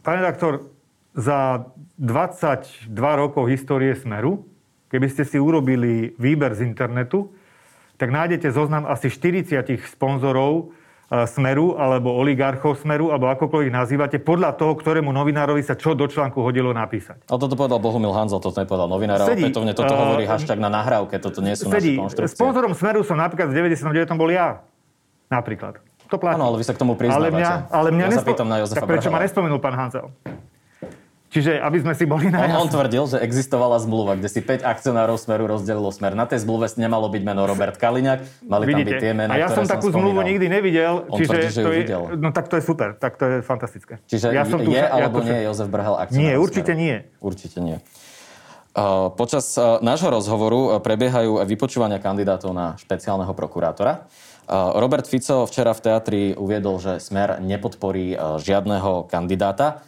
pán 0.00 0.16
redaktor, 0.16 0.72
za 1.12 1.68
22 2.00 2.88
rokov 2.96 3.52
histórie 3.52 3.92
Smeru, 3.94 4.48
keby 4.88 5.12
ste 5.12 5.28
si 5.28 5.36
urobili 5.36 6.16
výber 6.16 6.56
z 6.56 6.64
internetu, 6.66 7.30
tak 8.04 8.12
nájdete 8.12 8.52
zoznam 8.52 8.84
asi 8.84 9.08
40 9.08 9.64
sponzorov 9.96 10.76
e, 11.08 11.24
Smeru 11.24 11.72
alebo 11.80 12.12
oligarchov 12.12 12.76
Smeru, 12.76 13.08
alebo 13.08 13.32
akokoľvek 13.32 13.72
nazývate, 13.72 14.20
podľa 14.20 14.60
toho, 14.60 14.76
ktorému 14.76 15.08
novinárovi 15.08 15.64
sa 15.64 15.72
čo 15.72 15.96
do 15.96 16.04
článku 16.04 16.36
hodilo 16.44 16.76
napísať. 16.76 17.24
A 17.32 17.40
toto 17.40 17.56
povedal 17.56 17.80
Bohumil 17.80 18.12
Hanzel, 18.12 18.44
toto 18.44 18.60
nepovedal 18.60 18.92
novinár, 18.92 19.24
sedí, 19.24 19.48
opätovne 19.48 19.72
toto 19.72 19.96
uh, 19.96 20.00
hovorí 20.04 20.28
hashtag 20.28 20.60
na 20.60 20.68
nahrávke, 20.68 21.16
toto 21.16 21.40
nie 21.40 21.56
sú 21.56 21.72
sedí, 21.72 21.96
naše 21.96 22.12
konštrukcie. 22.12 22.36
Sponzorom 22.36 22.76
Smeru 22.76 23.00
som 23.00 23.16
napríklad 23.16 23.48
v 23.48 23.72
99. 23.72 24.04
bol 24.20 24.28
ja. 24.28 24.60
Napríklad. 25.32 25.80
To 26.12 26.20
platí. 26.20 26.36
Áno, 26.36 26.52
ale 26.52 26.60
vy 26.60 26.64
sa 26.68 26.76
k 26.76 26.84
tomu 26.84 27.00
priznávate. 27.00 27.24
Ale 27.24 27.28
mňa, 27.32 27.50
ale 27.72 27.88
mňa 27.88 28.04
ja 28.04 28.10
nespo... 28.12 28.20
sa 28.20 28.28
pýtam 28.28 28.48
na 28.52 28.56
Jozefa 28.60 28.84
Tak 28.84 28.84
prečo 28.84 29.08
Brhela. 29.08 29.16
ma 29.16 29.24
nespomenul 29.24 29.60
pán 29.64 29.72
Hanzel? 29.72 30.12
Čiže 31.34 31.58
aby 31.58 31.82
sme 31.82 31.98
si 31.98 32.06
boli 32.06 32.30
na 32.30 32.46
on, 32.46 32.62
on 32.62 32.70
tvrdil, 32.70 33.10
že 33.10 33.18
existovala 33.18 33.82
zmluva, 33.82 34.14
kde 34.14 34.30
si 34.30 34.38
5 34.38 34.62
akcionárov 34.62 35.18
Smeru 35.18 35.50
rozdelilo 35.50 35.90
Smer. 35.90 36.14
Na 36.14 36.30
tej 36.30 36.46
zmluve 36.46 36.70
nemalo 36.78 37.10
byť 37.10 37.22
meno 37.26 37.42
Robert 37.42 37.74
Kaliňák, 37.74 38.46
mali 38.46 38.70
Vidíte, 38.70 38.78
tam 38.78 38.86
byť 38.86 39.02
tie 39.02 39.12
mená, 39.18 39.32
A 39.34 39.42
ja 39.42 39.50
som 39.50 39.66
takú 39.66 39.90
som 39.90 39.98
zmluvu 39.98 40.22
nikdy 40.22 40.46
nevidel. 40.46 41.02
On 41.10 41.18
čiže 41.18 41.34
tvrdí, 41.34 41.48
že 41.50 41.62
to 41.66 41.70
je, 41.74 41.78
videl. 41.82 42.02
No 42.22 42.30
tak 42.30 42.46
to 42.46 42.54
je 42.54 42.62
super, 42.62 42.94
tak 42.94 43.18
to 43.18 43.26
je 43.26 43.36
fantastické. 43.42 43.98
Čiže 44.06 44.30
ja 44.30 44.46
som 44.46 44.62
tu, 44.62 44.70
je 44.70 44.78
ja 44.78 44.94
alebo 44.94 45.26
nie 45.26 45.34
je 45.34 45.50
Jozef 45.50 45.66
Brhel 45.66 45.98
akcionár 45.98 46.22
Nie, 46.22 46.32
určite 46.38 46.70
Smeru. 46.70 46.84
nie. 46.86 46.96
Určite 47.18 47.58
nie. 47.58 47.76
Uh, 48.74 49.10
počas 49.10 49.58
uh, 49.58 49.82
nášho 49.82 50.14
rozhovoru 50.14 50.78
uh, 50.78 50.78
prebiehajú 50.78 51.42
vypočúvania 51.50 51.98
kandidátov 51.98 52.54
na 52.54 52.78
špeciálneho 52.78 53.34
prokurátora. 53.34 54.06
Robert 54.44 55.08
Fico 55.08 55.48
včera 55.48 55.72
v 55.72 55.80
teatri 55.80 56.22
uviedol, 56.36 56.76
že 56.76 57.00
Smer 57.00 57.40
nepodporí 57.40 58.12
žiadneho 58.44 59.08
kandidáta. 59.08 59.80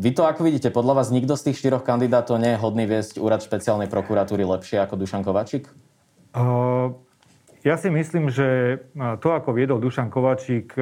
Vy 0.00 0.16
to 0.16 0.24
ako 0.24 0.48
vidíte? 0.48 0.72
Podľa 0.72 1.04
vás 1.04 1.12
nikto 1.12 1.36
z 1.36 1.52
tých 1.52 1.60
štyroch 1.60 1.84
kandidátov 1.84 2.40
nie 2.40 2.56
je 2.56 2.62
hodný 2.62 2.88
viesť 2.88 3.20
úrad 3.20 3.44
špeciálnej 3.44 3.92
prokuratúry 3.92 4.40
lepšie 4.40 4.80
ako 4.80 4.96
Dušan 4.96 5.20
Kovačík? 5.20 5.68
Uh, 6.32 6.96
ja 7.60 7.76
si 7.76 7.92
myslím, 7.92 8.32
že 8.32 8.80
to, 8.96 9.28
ako 9.28 9.52
viedol 9.52 9.76
Dušan 9.76 10.08
Kovačík 10.08 10.72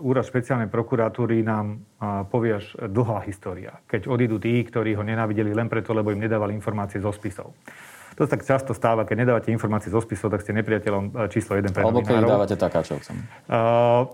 úrad 0.00 0.24
špeciálnej 0.24 0.72
prokuratúry, 0.72 1.44
nám 1.44 1.84
povie 2.32 2.56
až 2.56 2.72
dlhá 2.78 3.20
história. 3.28 3.82
Keď 3.84 4.08
odídu 4.08 4.40
tí, 4.40 4.64
ktorí 4.64 4.96
ho 4.96 5.04
nenávideli 5.04 5.52
len 5.52 5.68
preto, 5.68 5.92
lebo 5.92 6.08
im 6.08 6.22
nedávali 6.22 6.56
informácie 6.56 7.04
zo 7.04 7.12
spisov. 7.12 7.52
To 8.16 8.24
sa 8.24 8.32
tak 8.32 8.48
často 8.48 8.72
stáva, 8.72 9.04
keď 9.04 9.28
nedávate 9.28 9.48
informácie 9.52 9.92
zo 9.92 10.00
spisov, 10.00 10.32
tak 10.32 10.40
ste 10.40 10.56
nepriateľom 10.56 11.28
číslo 11.28 11.58
1 11.58 11.68
pre 11.68 11.84
Alebo 11.84 12.00
keď 12.00 12.24
dávate 12.24 12.56
takáčovcom. 12.56 13.16
Uh, 13.48 14.08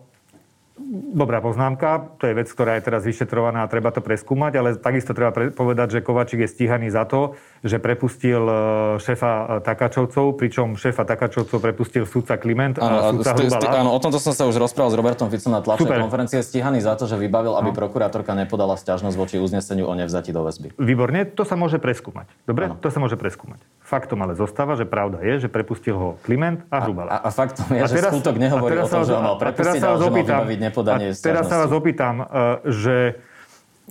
Dobrá 1.13 1.43
poznámka, 1.43 2.15
to 2.23 2.31
je 2.31 2.39
vec, 2.39 2.47
ktorá 2.47 2.79
je 2.79 2.87
teraz 2.87 3.03
vyšetrovaná 3.03 3.67
a 3.67 3.69
treba 3.69 3.91
to 3.91 3.99
preskúmať, 3.99 4.53
ale 4.57 4.69
takisto 4.79 5.11
treba 5.11 5.35
pre- 5.35 5.51
povedať, 5.51 5.99
že 5.99 6.01
Kovačík 6.07 6.47
je 6.47 6.49
stíhaný 6.49 6.89
za 6.95 7.03
to, 7.03 7.35
že 7.67 7.83
prepustil 7.83 8.47
e, 8.47 8.55
šéfa 9.03 9.33
e, 9.35 9.45
Takáčovcov, 9.67 10.39
pričom 10.39 10.79
šéfa 10.79 11.03
Takáčovcov 11.03 11.59
prepustil 11.59 12.07
súdca 12.07 12.39
Kliment 12.39 12.79
a 12.79 13.11
súdca 13.11 13.35
st- 13.35 13.51
st- 13.51 13.75
Áno, 13.75 13.91
o 13.91 13.99
tomto 13.99 14.23
som 14.23 14.31
sa 14.31 14.47
už 14.47 14.57
rozprával 14.63 14.95
s 14.95 14.97
Robertom 14.97 15.27
Ficom 15.29 15.51
na 15.51 15.61
tlačovej 15.61 15.99
konferencie. 15.99 16.39
Stíhaný 16.41 16.79
za 16.79 16.95
to, 16.95 17.11
že 17.11 17.19
vybavil, 17.19 17.59
aby 17.59 17.75
no. 17.75 17.77
prokurátorka 17.77 18.39
nepodala 18.39 18.79
stiažnosť 18.79 19.17
voči 19.19 19.37
uzneseniu 19.43 19.91
o 19.91 19.95
nevzati 19.99 20.31
do 20.31 20.47
väzby. 20.47 20.79
Výborne, 20.79 21.27
to 21.27 21.43
sa 21.43 21.59
môže 21.59 21.83
preskúmať. 21.83 22.31
Dobre? 22.47 22.71
Ano. 22.71 22.79
To 22.79 22.89
sa 22.89 23.03
môže 23.03 23.19
preskúmať. 23.19 23.59
Faktom 23.89 24.21
ale 24.21 24.37
zostáva, 24.37 24.77
že 24.77 24.85
pravda 24.85 25.25
je, 25.25 25.41
že 25.41 25.49
prepustil 25.49 25.97
ho 25.97 26.09
Kliment 26.21 26.61
a 26.69 26.85
Hrubala. 26.85 27.09
A, 27.09 27.25
a, 27.25 27.29
a 27.29 27.31
faktom 27.33 27.73
je, 27.73 27.81
a 27.81 27.89
teraz, 27.89 28.13
že 28.13 28.21
skutok 28.21 28.37
nehovorí 28.37 28.77
o 28.77 28.85
tom, 28.85 29.01
že 29.01 29.17
ho 29.17 29.23
mal 29.25 29.41
prepustiť, 29.41 29.81
ale 29.81 29.97
že 29.97 30.05
mal 30.05 30.13
vybaviť 30.13 30.59
nepodanie 30.61 31.07
a 31.09 31.17
teraz 31.17 31.49
sa 31.49 31.57
vás 31.65 31.73
opýtam, 31.73 32.21
uh, 32.21 32.61
že 32.69 33.17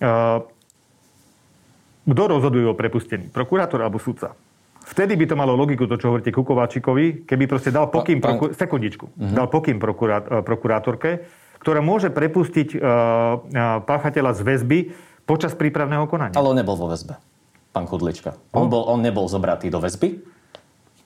uh, 0.05 0.45
kto 2.05 2.23
rozhoduje 2.29 2.69
o 2.69 2.77
prepustení? 2.77 3.25
Prokurátor 3.33 3.81
alebo 3.81 3.97
sudca? 3.97 4.37
Vtedy 4.85 5.17
by 5.17 5.25
to 5.27 5.35
malo 5.35 5.57
logiku, 5.57 5.89
to, 5.89 5.97
čo 5.97 6.13
hovoríte 6.13 6.29
Kukováčikovi, 6.29 7.25
keby 7.25 7.43
proste 7.49 7.73
dal 7.73 7.89
pokým, 7.89 8.21
pán, 8.21 8.37
proku- 8.37 8.53
sekundičku, 8.53 9.09
uh-huh. 9.09 9.33
dal 9.33 9.49
pokým 9.49 9.81
prokurát, 9.81 10.29
uh, 10.29 10.45
prokurátorke, 10.45 11.25
ktorá 11.57 11.81
môže 11.81 12.13
prepustiť 12.13 12.77
uh, 12.77 13.81
páchateľa 13.81 14.37
z 14.37 14.41
väzby 14.45 14.79
počas 15.25 15.57
prípravného 15.57 16.05
konania. 16.05 16.37
Ale 16.37 16.53
on 16.53 16.55
nebol 16.55 16.77
vo 16.77 16.87
väzbe, 16.87 17.17
pán 17.71 17.85
Kudlička. 17.85 18.37
On, 18.55 18.67
bol, 18.71 18.87
on 18.87 19.01
nebol 19.01 19.27
zobratý 19.29 19.71
do 19.71 19.81
väzby 19.81 20.23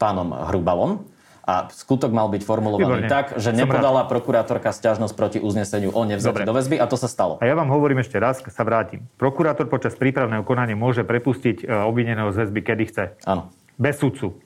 pánom 0.02 0.34
Hrubalom, 0.34 1.06
a 1.42 1.68
skutok 1.74 2.14
mal 2.14 2.30
byť 2.30 2.42
formulovaný 2.46 3.06
Výborne. 3.06 3.10
tak, 3.10 3.42
že 3.42 3.50
nepodala 3.50 4.06
prokurátorka 4.06 4.70
stiažnosť 4.70 5.14
proti 5.18 5.40
uzneseniu 5.42 5.90
o 5.90 6.02
nevzati 6.06 6.46
do 6.46 6.54
väzby 6.54 6.78
a 6.78 6.86
to 6.86 6.94
sa 6.96 7.10
stalo. 7.10 7.42
A 7.42 7.50
ja 7.50 7.58
vám 7.58 7.66
hovorím 7.74 8.06
ešte 8.06 8.22
raz, 8.22 8.46
sa 8.46 8.62
vrátim. 8.62 9.02
Prokurátor 9.18 9.66
počas 9.66 9.98
prípravného 9.98 10.46
konania 10.46 10.78
môže 10.78 11.02
prepustiť 11.02 11.66
e, 11.66 11.74
obvineného 11.90 12.30
z 12.30 12.46
väzby, 12.46 12.60
kedy 12.62 12.84
chce. 12.94 13.06
Áno. 13.26 13.50
Bez 13.74 13.98
sudcu. 13.98 14.38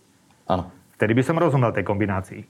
Áno. 0.47 0.71
Vtedy 0.95 1.11
by 1.19 1.23
som 1.27 1.35
rozumel 1.35 1.75
tej 1.75 1.83
kombinácii. 1.83 2.41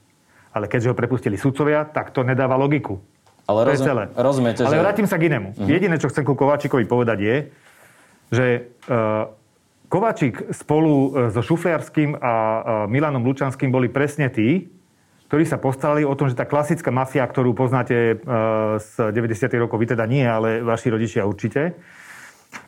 Ale 0.53 0.69
keďže 0.69 0.93
ho 0.93 0.95
prepustili 0.95 1.36
sudcovia, 1.41 1.84
tak 1.89 2.13
to 2.13 2.22
nedáva 2.22 2.53
logiku. 2.55 3.01
Ale 3.50 3.65
rozum, 3.65 4.10
rozumiete, 4.13 4.62
Ale 4.62 4.77
že... 4.77 4.81
vrátim 4.81 5.05
sa 5.10 5.17
k 5.22 5.29
inému. 5.29 5.53
Uh-huh. 5.53 5.69
Jediné, 5.69 5.98
čo 6.01 6.10
chcem 6.10 6.25
ku 6.25 6.34
Kováčikovi 6.34 6.86
povedať 6.86 7.17
je, 7.22 7.36
že 8.34 8.45
uh, 8.89 9.29
Kováčik 9.95 10.51
spolu 10.51 11.15
e, 11.15 11.31
so 11.31 11.39
Šufliarským 11.39 12.19
a 12.19 12.33
Milanom 12.91 13.23
Lučanským 13.23 13.71
boli 13.71 13.87
presne 13.87 14.27
tí, 14.27 14.67
ktorí 15.31 15.47
sa 15.47 15.55
postarali 15.55 16.03
o 16.03 16.11
tom, 16.19 16.27
že 16.27 16.35
tá 16.35 16.43
klasická 16.43 16.91
mafia, 16.91 17.23
ktorú 17.23 17.55
poznáte 17.55 17.95
e, 17.95 18.15
z 18.75 19.15
90. 19.15 19.47
rokov, 19.55 19.79
vy 19.79 19.95
teda 19.95 20.03
nie, 20.03 20.27
ale 20.27 20.59
vaši 20.59 20.91
rodičia 20.91 21.23
určite, 21.23 21.79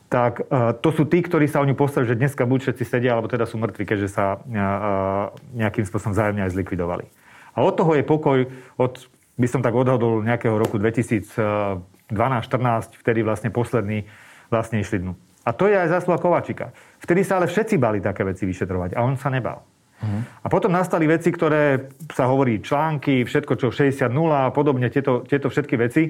tak 0.07 0.47
e, 0.47 0.71
to 0.79 0.87
sú 0.95 1.03
tí, 1.03 1.19
ktorí 1.19 1.51
sa 1.51 1.59
o 1.59 1.67
ňu 1.67 1.75
postarali, 1.75 2.15
že 2.15 2.15
dneska 2.15 2.47
buď 2.47 2.59
všetci 2.63 2.83
sedia, 2.87 3.19
alebo 3.19 3.27
teda 3.27 3.43
sú 3.43 3.59
mŕtvi, 3.59 3.83
keďže 3.83 4.07
sa 4.07 4.39
nejakým 5.51 5.83
spôsobom 5.83 6.15
vzájomne 6.15 6.47
aj 6.47 6.55
zlikvidovali. 6.55 7.11
A 7.59 7.67
od 7.67 7.75
toho 7.75 7.91
je 7.99 8.07
pokoj, 8.07 8.47
od, 8.79 9.03
by 9.35 9.47
som 9.51 9.59
tak 9.59 9.75
odhodol 9.75 10.23
nejakého 10.23 10.55
roku 10.55 10.79
2012-14, 10.79 11.83
vtedy 13.03 13.19
vlastne 13.19 13.51
posledný 13.51 14.07
vlastne 14.47 14.79
išli 14.79 15.03
dnu. 15.03 15.26
A 15.47 15.55
to 15.55 15.71
je 15.71 15.79
aj 15.79 15.87
zásluha 15.87 16.19
Kovačika. 16.19 16.75
Vtedy 16.99 17.23
sa 17.23 17.39
ale 17.39 17.47
všetci 17.47 17.79
bali 17.79 18.03
také 18.03 18.27
veci 18.27 18.43
vyšetrovať 18.43 18.99
a 18.99 19.07
on 19.07 19.15
sa 19.15 19.31
nebal. 19.31 19.63
Uh-huh. 19.97 20.21
A 20.43 20.47
potom 20.51 20.69
nastali 20.69 21.07
veci, 21.07 21.31
ktoré 21.31 21.87
sa 22.11 22.27
hovorí 22.27 22.59
články, 22.59 23.23
všetko 23.23 23.53
čo 23.55 23.67
60 23.71 24.11
a 24.11 24.51
podobne, 24.51 24.91
tieto, 24.91 25.23
tieto 25.23 25.47
všetky 25.47 25.75
veci 25.79 26.03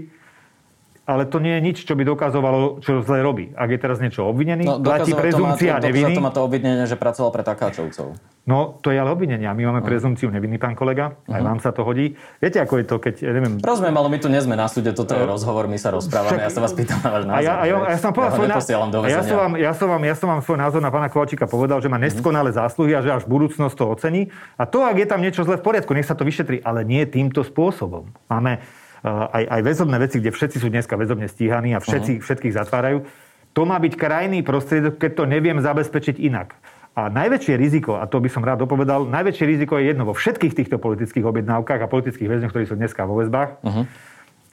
ale 1.07 1.23
to 1.23 1.39
nie 1.39 1.55
je 1.55 1.61
nič, 1.63 1.77
čo 1.87 1.95
by 1.95 2.03
dokazovalo, 2.03 2.83
čo 2.83 2.99
zle 2.99 3.23
robí. 3.23 3.55
Ak 3.55 3.71
je 3.71 3.79
teraz 3.79 4.03
niečo 4.03 4.27
obvinený, 4.27 4.67
no, 4.67 4.83
platí 4.83 5.15
prezumcia 5.15 5.79
to 5.79 5.79
má, 5.79 5.87
neviny. 5.87 6.13
to 6.19 6.21
má 6.21 6.31
to 6.35 6.43
obvinenie, 6.43 6.83
že 6.83 6.99
pracoval 6.99 7.31
pre 7.31 7.47
Takáčovcov. 7.47 8.19
No, 8.47 8.79
to 8.83 8.91
je 8.91 8.99
ale 8.99 9.11
obvinenie. 9.11 9.47
My 9.47 9.63
máme 9.71 9.83
no. 9.83 9.87
prezumciu 9.87 10.27
neviny, 10.27 10.59
pán 10.59 10.75
kolega. 10.75 11.15
Aj 11.31 11.39
uh-huh. 11.39 11.47
vám 11.47 11.59
sa 11.63 11.71
to 11.71 11.87
hodí. 11.87 12.19
Viete, 12.43 12.59
ako 12.59 12.79
je 12.79 12.85
to, 12.87 12.95
keď... 12.99 13.13
Ja 13.23 13.31
neviem... 13.31 13.59
Rozumiem, 13.59 13.95
ale 13.95 14.07
my 14.07 14.17
tu 14.19 14.27
nie 14.27 14.39
sme 14.43 14.59
na 14.59 14.67
súde, 14.67 14.91
toto 14.91 15.15
je 15.15 15.23
rozhovor, 15.23 15.71
my 15.71 15.79
sa 15.79 15.95
rozprávame, 15.95 16.43
Však... 16.43 16.47
ja 16.47 16.51
sa 16.51 16.59
vás 16.63 16.73
pýtam 16.75 16.99
na 16.99 17.09
váš 17.11 17.23
názor. 17.27 17.39
A 17.39 17.43
ja, 17.43 17.53
a 17.55 17.63
ja, 17.67 17.75
ja 17.87 17.97
som 17.99 18.11
ja 18.11 18.31
svoj 18.31 18.47
názor. 18.47 19.03
Ja 19.07 19.21
som, 19.23 19.35
vám, 19.39 19.53
ja, 19.55 19.71
som 19.75 19.87
vám, 19.87 20.03
ja 20.03 20.15
som 20.15 20.27
vám 20.31 20.41
svoj 20.43 20.59
názor 20.59 20.79
na 20.83 20.91
pána 20.91 21.07
Kovačika 21.11 21.43
povedal, 21.47 21.79
že 21.83 21.91
má 21.91 21.99
neskonalé 21.99 22.51
uh-huh. 22.51 22.67
zásluhy 22.67 22.95
a 22.95 23.03
že 23.03 23.11
až 23.15 23.23
budúcnosť 23.27 23.75
to 23.75 23.83
ocení. 23.87 24.21
A 24.55 24.63
to, 24.63 24.83
ak 24.83 24.95
je 24.95 25.07
tam 25.07 25.19
niečo 25.19 25.43
zle 25.43 25.59
v 25.59 25.63
poriadku, 25.67 25.91
nech 25.91 26.07
sa 26.07 26.15
to 26.15 26.23
vyšetrí, 26.23 26.63
ale 26.63 26.87
nie 26.87 27.03
týmto 27.03 27.43
spôsobom. 27.43 28.11
Máme 28.31 28.63
aj, 29.09 29.43
aj 29.47 29.61
väzobné 29.63 29.97
veci, 30.01 30.19
kde 30.19 30.31
všetci 30.35 30.57
sú 30.59 30.67
dneska 30.67 30.99
väzobne 30.99 31.27
stíhaní 31.31 31.73
a 31.73 31.79
všetci, 31.79 32.19
uh-huh. 32.19 32.23
všetkých 32.23 32.53
zatvárajú. 32.55 33.07
To 33.55 33.61
má 33.65 33.79
byť 33.81 33.93
krajný 33.97 34.45
prostriedok, 34.45 35.01
keď 35.01 35.11
to 35.17 35.23
neviem 35.25 35.57
zabezpečiť 35.57 36.21
inak. 36.21 36.53
A 36.97 37.13
najväčšie 37.13 37.53
riziko, 37.61 38.01
a 38.01 38.09
to 38.09 38.17
by 38.17 38.29
som 38.29 38.41
rád 38.41 38.65
dopovedal, 38.65 39.05
najväčšie 39.05 39.45
riziko 39.45 39.77
je 39.77 39.93
jedno 39.93 40.09
vo 40.09 40.17
všetkých 40.17 40.53
týchto 40.57 40.81
politických 40.81 41.25
objednávkach 41.25 41.85
a 41.85 41.87
politických 41.89 42.25
väzňoch, 42.25 42.49
ktorí 42.49 42.65
sú 42.65 42.73
dneska 42.73 43.05
vo 43.05 43.21
väzbách, 43.21 43.61
uh-huh. 43.61 43.85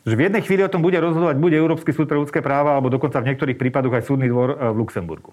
že 0.04 0.14
v 0.14 0.24
jednej 0.28 0.44
chvíli 0.44 0.60
o 0.60 0.68
tom 0.68 0.84
bude 0.84 1.00
rozhodovať 1.00 1.40
bude 1.40 1.56
Európsky 1.56 1.96
súd 1.96 2.04
pre 2.04 2.20
ľudské 2.20 2.44
práva, 2.44 2.76
alebo 2.76 2.92
dokonca 2.92 3.20
v 3.24 3.32
niektorých 3.32 3.56
prípadoch 3.56 3.96
aj 3.96 4.04
súdny 4.04 4.28
dvor 4.28 4.56
e, 4.56 4.56
v 4.72 4.76
Luxemburgu. 4.76 5.32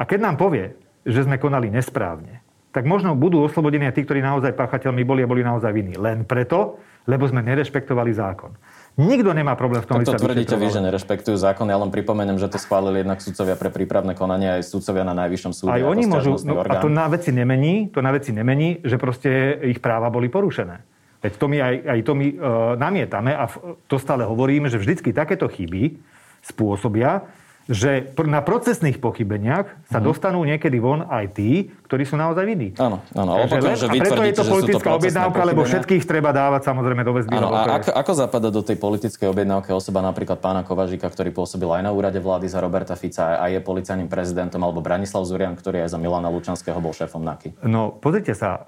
A 0.00 0.08
keď 0.08 0.24
nám 0.24 0.36
povie, 0.40 0.72
že 1.04 1.28
sme 1.28 1.36
konali 1.36 1.68
nesprávne, 1.68 2.40
tak 2.74 2.88
možno 2.88 3.14
budú 3.14 3.44
oslobodení 3.44 3.86
aj 3.86 3.94
tí, 3.94 4.02
ktorí 4.02 4.24
naozaj 4.24 4.56
páchateľmi 4.56 5.04
boli 5.04 5.22
a 5.22 5.30
boli 5.30 5.44
naozaj 5.44 5.70
vinní. 5.70 5.94
Len 6.00 6.26
preto, 6.26 6.80
lebo 7.04 7.28
sme 7.28 7.44
nerešpektovali 7.44 8.12
zákon. 8.16 8.56
Nikto 8.94 9.34
nemá 9.34 9.58
problém 9.58 9.82
v 9.82 9.88
tom, 9.90 9.98
tak 10.06 10.16
to 10.16 10.22
tvrdíte 10.22 10.54
vy, 10.54 10.70
že 10.70 10.78
nerešpektujú 10.78 11.34
zákon. 11.34 11.66
Ja 11.66 11.82
len 11.82 11.90
pripomeniem, 11.90 12.38
že 12.38 12.46
to 12.46 12.62
schválili 12.62 13.02
jednak 13.02 13.18
sudcovia 13.18 13.58
pre 13.58 13.68
prípravné 13.74 14.14
konanie 14.14 14.62
aj 14.62 14.70
sudcovia 14.70 15.02
na 15.02 15.18
najvyššom 15.18 15.52
súde. 15.52 15.74
Aj 15.74 15.82
oni 15.82 16.06
môžu, 16.06 16.38
no, 16.46 16.62
a 16.62 16.74
to 16.78 16.86
na 16.86 17.10
veci 17.10 17.34
nemení, 17.34 17.90
to 17.90 17.98
na 17.98 18.14
veci 18.14 18.30
nemení, 18.30 18.86
že 18.86 18.94
proste 18.94 19.58
ich 19.66 19.82
práva 19.82 20.14
boli 20.14 20.30
porušené. 20.30 20.86
Veď 21.26 21.32
to 21.40 21.46
my 21.50 21.58
aj, 21.58 21.74
aj 21.88 21.98
to 22.04 22.12
my 22.14 22.26
uh, 22.28 22.36
namietame 22.78 23.32
a 23.34 23.48
to 23.88 23.96
stále 23.96 24.22
hovoríme, 24.28 24.70
že 24.70 24.78
vždycky 24.78 25.10
takéto 25.10 25.50
chyby 25.50 25.98
spôsobia, 26.44 27.26
že 27.64 28.12
na 28.28 28.44
procesných 28.44 29.00
pochybeniach 29.00 29.88
sa 29.88 29.96
uh-huh. 29.96 30.12
dostanú 30.12 30.44
niekedy 30.44 30.76
von 30.76 31.08
aj 31.08 31.32
tí, 31.32 31.72
ktorí 31.88 32.04
sú 32.04 32.20
naozaj 32.20 32.44
vinní. 32.44 32.76
Áno, 32.76 33.00
áno. 33.16 33.40
Ale 33.40 33.48
potom, 33.48 33.72
že 33.72 33.88
a 33.88 33.92
preto 33.96 34.20
je 34.20 34.34
to 34.36 34.44
politická 34.44 34.90
objednávka, 34.92 35.40
lebo 35.48 35.64
všetkých 35.64 36.04
treba 36.04 36.36
dávať 36.36 36.68
samozrejme 36.68 37.00
do 37.00 37.12
väzby. 37.16 37.32
Áno, 37.40 37.56
a 37.56 37.80
ako, 37.80 37.96
ako 37.96 38.12
zapadá 38.12 38.48
do 38.52 38.60
tej 38.60 38.76
politickej 38.76 39.32
objednávky 39.32 39.72
osoba 39.72 40.04
napríklad 40.04 40.44
pána 40.44 40.60
Kovažika, 40.60 41.08
ktorý 41.08 41.32
pôsobil 41.32 41.68
aj 41.72 41.82
na 41.88 41.92
úrade 41.96 42.20
vlády 42.20 42.52
za 42.52 42.60
Roberta 42.60 42.92
Fica 43.00 43.40
a 43.40 43.48
je 43.48 43.56
policajným 43.64 44.12
prezidentom, 44.12 44.60
alebo 44.60 44.84
Branislav 44.84 45.24
Zurian, 45.24 45.56
ktorý 45.56 45.88
aj 45.88 45.96
za 45.96 45.98
Milana 45.98 46.28
Lučanského 46.28 46.76
bol 46.84 46.92
šéfom 46.92 47.24
NAKY? 47.24 47.64
No, 47.64 47.96
pozrite 47.96 48.36
sa, 48.36 48.60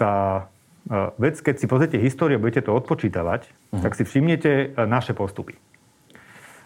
tá 0.00 0.48
vec, 1.20 1.36
keď 1.38 1.54
si 1.60 1.66
pozrite 1.68 2.00
históriu, 2.00 2.40
budete 2.40 2.66
to 2.66 2.74
odpočítavať, 2.74 3.44
uh-huh. 3.44 3.82
tak 3.84 3.92
si 3.94 4.02
všimnete 4.02 4.74
naše 4.88 5.12
postupy. 5.14 5.54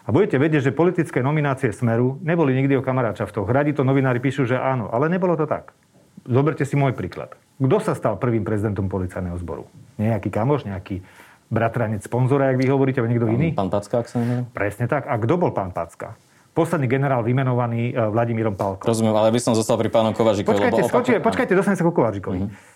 A 0.07 0.15
budete 0.15 0.39
vedieť, 0.39 0.71
že 0.71 0.71
politické 0.71 1.19
nominácie 1.19 1.75
Smeru 1.75 2.15
neboli 2.23 2.55
nikdy 2.55 2.79
o 2.79 2.81
kamaráčavtoch. 2.81 3.43
Radi 3.43 3.75
to 3.75 3.83
novinári 3.83 4.23
píšu, 4.23 4.47
že 4.47 4.55
áno, 4.55 4.87
ale 4.87 5.11
nebolo 5.11 5.35
to 5.35 5.43
tak. 5.43 5.75
Zoberte 6.23 6.63
si 6.63 6.79
môj 6.79 6.95
príklad. 6.95 7.35
Kto 7.59 7.77
sa 7.83 7.91
stal 7.91 8.15
prvým 8.15 8.47
prezidentom 8.47 8.87
policajného 8.87 9.35
zboru? 9.43 9.67
Nejaký 9.99 10.31
kamoš, 10.31 10.63
nejaký 10.63 11.03
bratranec 11.51 12.07
sponzora, 12.07 12.55
jak 12.55 12.57
vy 12.63 12.71
hovoríte, 12.71 13.03
alebo 13.03 13.11
niekto 13.11 13.27
pán, 13.27 13.35
iný? 13.35 13.47
Pán 13.51 13.67
Packa, 13.67 13.95
ak 13.99 14.07
sa 14.07 14.23
neviem. 14.23 14.47
Presne 14.55 14.87
tak. 14.87 15.11
A 15.11 15.15
kto 15.19 15.35
bol 15.35 15.51
pán 15.51 15.75
Packa? 15.75 16.15
Posledný 16.55 16.87
generál 16.87 17.21
vymenovaný 17.21 17.91
uh, 17.91 18.07
Vladimírom 18.07 18.55
Palkom. 18.55 18.87
Rozumiem, 18.87 19.13
ale 19.13 19.29
by 19.29 19.39
som 19.43 19.53
zostal 19.59 19.75
pri 19.75 19.91
pánom 19.91 20.15
Kovažikovi. 20.15 20.55
Počkajte, 20.55 20.81
lebo 20.81 20.87
skočie, 20.87 21.15
počkajte, 21.19 21.51
dostanem 21.51 21.77
sa 21.77 21.85
ku 21.85 21.91
Kovažikovi. 21.91 22.47
Mm-hmm. 22.47 22.75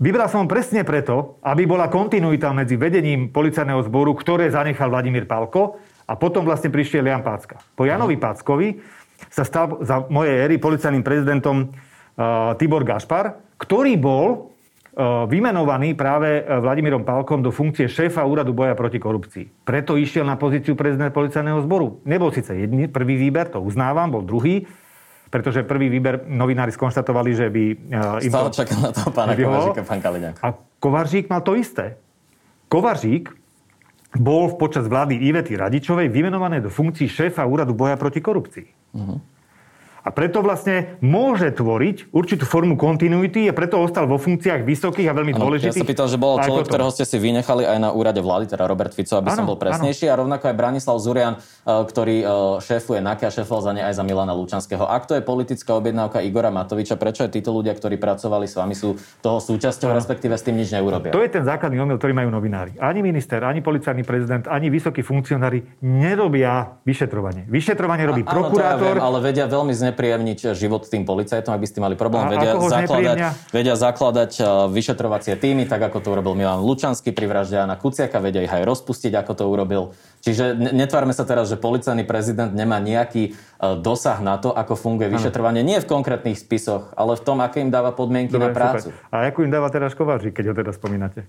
Vybral 0.00 0.32
som 0.32 0.44
ho 0.44 0.46
presne 0.48 0.80
preto, 0.80 1.36
aby 1.44 1.68
bola 1.68 1.92
kontinuita 1.92 2.56
medzi 2.56 2.80
vedením 2.80 3.28
policajného 3.28 3.84
zboru, 3.84 4.16
ktoré 4.16 4.48
zanechal 4.48 4.88
Vladimír 4.88 5.28
Palko, 5.28 5.76
a 6.10 6.18
potom 6.18 6.42
vlastne 6.42 6.74
prišiel 6.74 7.06
Jan 7.06 7.22
Pácka. 7.22 7.62
Po 7.78 7.86
Janovi 7.86 8.18
Páckovi 8.18 8.82
sa 9.30 9.46
stal 9.46 9.78
za 9.86 10.10
mojej 10.10 10.42
éry 10.42 10.58
policajným 10.58 11.06
prezidentom 11.06 11.70
uh, 11.70 12.58
Tibor 12.58 12.82
Gašpar, 12.82 13.38
ktorý 13.60 13.94
bol 13.94 14.50
uh, 14.98 15.28
vymenovaný 15.30 15.94
práve 15.94 16.42
uh, 16.42 16.58
Vladimírom 16.58 17.06
Pálkom 17.06 17.44
do 17.46 17.54
funkcie 17.54 17.86
šéfa 17.86 18.26
úradu 18.26 18.50
boja 18.50 18.74
proti 18.74 18.98
korupcii. 18.98 19.62
Preto 19.62 19.94
išiel 19.94 20.26
na 20.26 20.34
pozíciu 20.34 20.74
prezidenta 20.74 21.14
policajného 21.14 21.62
zboru. 21.62 22.02
Nebol 22.02 22.34
síce 22.34 22.58
jedný, 22.58 22.90
prvý 22.90 23.14
výber, 23.14 23.46
to 23.52 23.62
uznávam, 23.62 24.10
bol 24.10 24.26
druhý, 24.26 24.66
pretože 25.30 25.62
prvý 25.62 25.86
výber 25.86 26.26
novinári 26.26 26.74
skonštatovali, 26.74 27.30
že 27.38 27.46
by... 27.54 27.64
Uh, 27.86 28.18
Stále 28.18 28.50
čaká 28.50 28.74
na 28.82 28.90
toho 28.90 29.14
pána 29.14 29.38
Kovaříka, 29.38 29.86
pán 29.86 30.00
Kaliňák. 30.02 30.36
A 30.42 30.48
Kovařík 30.80 31.30
mal 31.30 31.46
to 31.46 31.54
isté. 31.54 32.00
Kovařík 32.66 33.30
bol 34.18 34.58
počas 34.58 34.90
vlády 34.90 35.14
Ivety 35.22 35.54
Radičovej 35.54 36.10
vymenované 36.10 36.58
do 36.58 36.70
funkcií 36.72 37.06
šéfa 37.06 37.46
úradu 37.46 37.74
boja 37.74 37.94
proti 37.94 38.18
korupcii. 38.18 38.66
Uh-huh. 38.94 39.22
A 40.00 40.08
preto 40.10 40.40
vlastne 40.40 40.96
môže 41.04 41.52
tvoriť 41.52 42.12
určitú 42.12 42.48
formu 42.48 42.80
kontinuity 42.80 43.44
a 43.48 43.52
preto 43.52 43.76
ostal 43.76 44.08
vo 44.08 44.16
funkciách 44.16 44.64
vysokých 44.64 45.08
a 45.08 45.14
veľmi 45.16 45.36
ano, 45.36 45.40
dôležitých. 45.44 45.84
Ja 45.84 45.84
sa 45.84 45.92
pýtal, 45.92 46.08
že 46.08 46.16
bol 46.16 46.40
človek, 46.40 46.66
ktorého 46.72 46.90
ste 46.92 47.04
si 47.04 47.16
vynechali 47.20 47.68
aj 47.68 47.78
na 47.78 47.90
úrade 47.92 48.24
vlády, 48.24 48.48
teda 48.48 48.64
Robert 48.64 48.96
Fico, 48.96 49.20
aby 49.20 49.28
ano, 49.28 49.36
som 49.36 49.44
bol 49.44 49.60
presnejší. 49.60 50.08
Ano. 50.08 50.12
A 50.12 50.20
rovnako 50.24 50.44
aj 50.48 50.54
Branislav 50.56 50.96
Zurian, 51.04 51.34
e, 51.36 51.68
ktorý 51.68 52.16
e, 52.20 52.26
šéfuje 52.64 53.00
NAKA, 53.04 53.28
šéfoval 53.28 53.60
za 53.60 53.72
ne 53.76 53.82
aj 53.84 53.94
za 54.00 54.02
Milana 54.06 54.32
Lučanského. 54.32 54.88
Ak 54.88 55.04
to 55.04 55.14
je 55.18 55.22
politická 55.22 55.76
objednávka 55.76 56.24
Igora 56.24 56.48
Matoviča, 56.48 56.96
prečo 56.96 57.28
aj 57.28 57.36
títo 57.36 57.52
ľudia, 57.52 57.76
ktorí 57.76 58.00
pracovali 58.00 58.48
s 58.48 58.56
vami, 58.56 58.72
sú 58.72 58.96
toho 59.20 59.38
súčasťou, 59.38 59.92
ano. 59.92 60.00
respektíve 60.00 60.32
s 60.32 60.42
tým 60.42 60.56
nič 60.56 60.72
neurobia? 60.72 61.12
To 61.12 61.20
je 61.20 61.28
ten 61.28 61.44
základný 61.44 61.76
omyl, 61.76 62.00
ktorý 62.00 62.16
majú 62.16 62.32
novinári. 62.32 62.80
Ani 62.80 63.04
minister, 63.04 63.44
ani 63.44 63.60
policajný 63.60 64.02
prezident, 64.02 64.48
ani 64.48 64.72
vysokí 64.72 65.04
funkcionári 65.04 65.84
nerobia 65.84 66.80
vyšetrovanie. 66.88 67.44
Vyšetrovanie 67.50 68.04
robí 68.08 68.22
a, 68.24 68.30
prokurátor. 68.32 68.96
Áno, 68.96 68.96
ja 68.96 68.96
viem, 68.96 69.04
ale 69.04 69.18
vedia 69.20 69.46
veľmi 69.50 69.74
znepríjemniť 69.90 70.54
život 70.54 70.86
tým 70.86 71.02
policajtom, 71.02 71.50
aby 71.50 71.66
ste 71.66 71.82
mali 71.82 71.98
problém. 71.98 72.30
A 72.30 72.38
vedia, 72.38 72.54
zakladať, 72.54 73.16
vedia 73.50 73.74
zakladať 73.74 74.32
vyšetrovacie 74.70 75.34
týmy, 75.34 75.66
tak 75.66 75.82
ako 75.90 75.98
to 75.98 76.14
urobil 76.14 76.38
Milan 76.38 76.62
Lučanský 76.62 77.10
pri 77.10 77.26
vražde 77.26 77.58
Jana 77.58 77.74
Kuciaka, 77.74 78.22
vedia 78.22 78.46
ich 78.46 78.54
aj 78.54 78.62
rozpustiť, 78.62 79.12
ako 79.18 79.32
to 79.34 79.44
urobil. 79.50 79.82
Čiže 80.22 80.54
netvárme 80.54 81.10
sa 81.10 81.26
teraz, 81.26 81.50
že 81.50 81.58
policajný 81.58 82.06
prezident 82.06 82.54
nemá 82.54 82.78
nejaký 82.78 83.34
dosah 83.82 84.22
na 84.22 84.38
to, 84.38 84.54
ako 84.54 84.78
funguje 84.78 85.10
vyšetrovanie. 85.10 85.66
Nie 85.66 85.82
v 85.82 85.90
konkrétnych 85.90 86.38
spisoch, 86.38 86.94
ale 86.94 87.18
v 87.18 87.22
tom, 87.26 87.42
aké 87.42 87.58
im 87.58 87.74
dáva 87.74 87.90
podmienky 87.90 88.38
Dobre, 88.38 88.52
na 88.52 88.54
prácu. 88.54 88.94
Super. 88.94 89.10
A 89.10 89.26
ako 89.26 89.38
im 89.42 89.50
dáva 89.50 89.66
teraz 89.74 89.98
Kováčik, 89.98 90.38
keď 90.38 90.52
ho 90.52 90.54
teda 90.54 90.70
spomínate? 90.70 91.26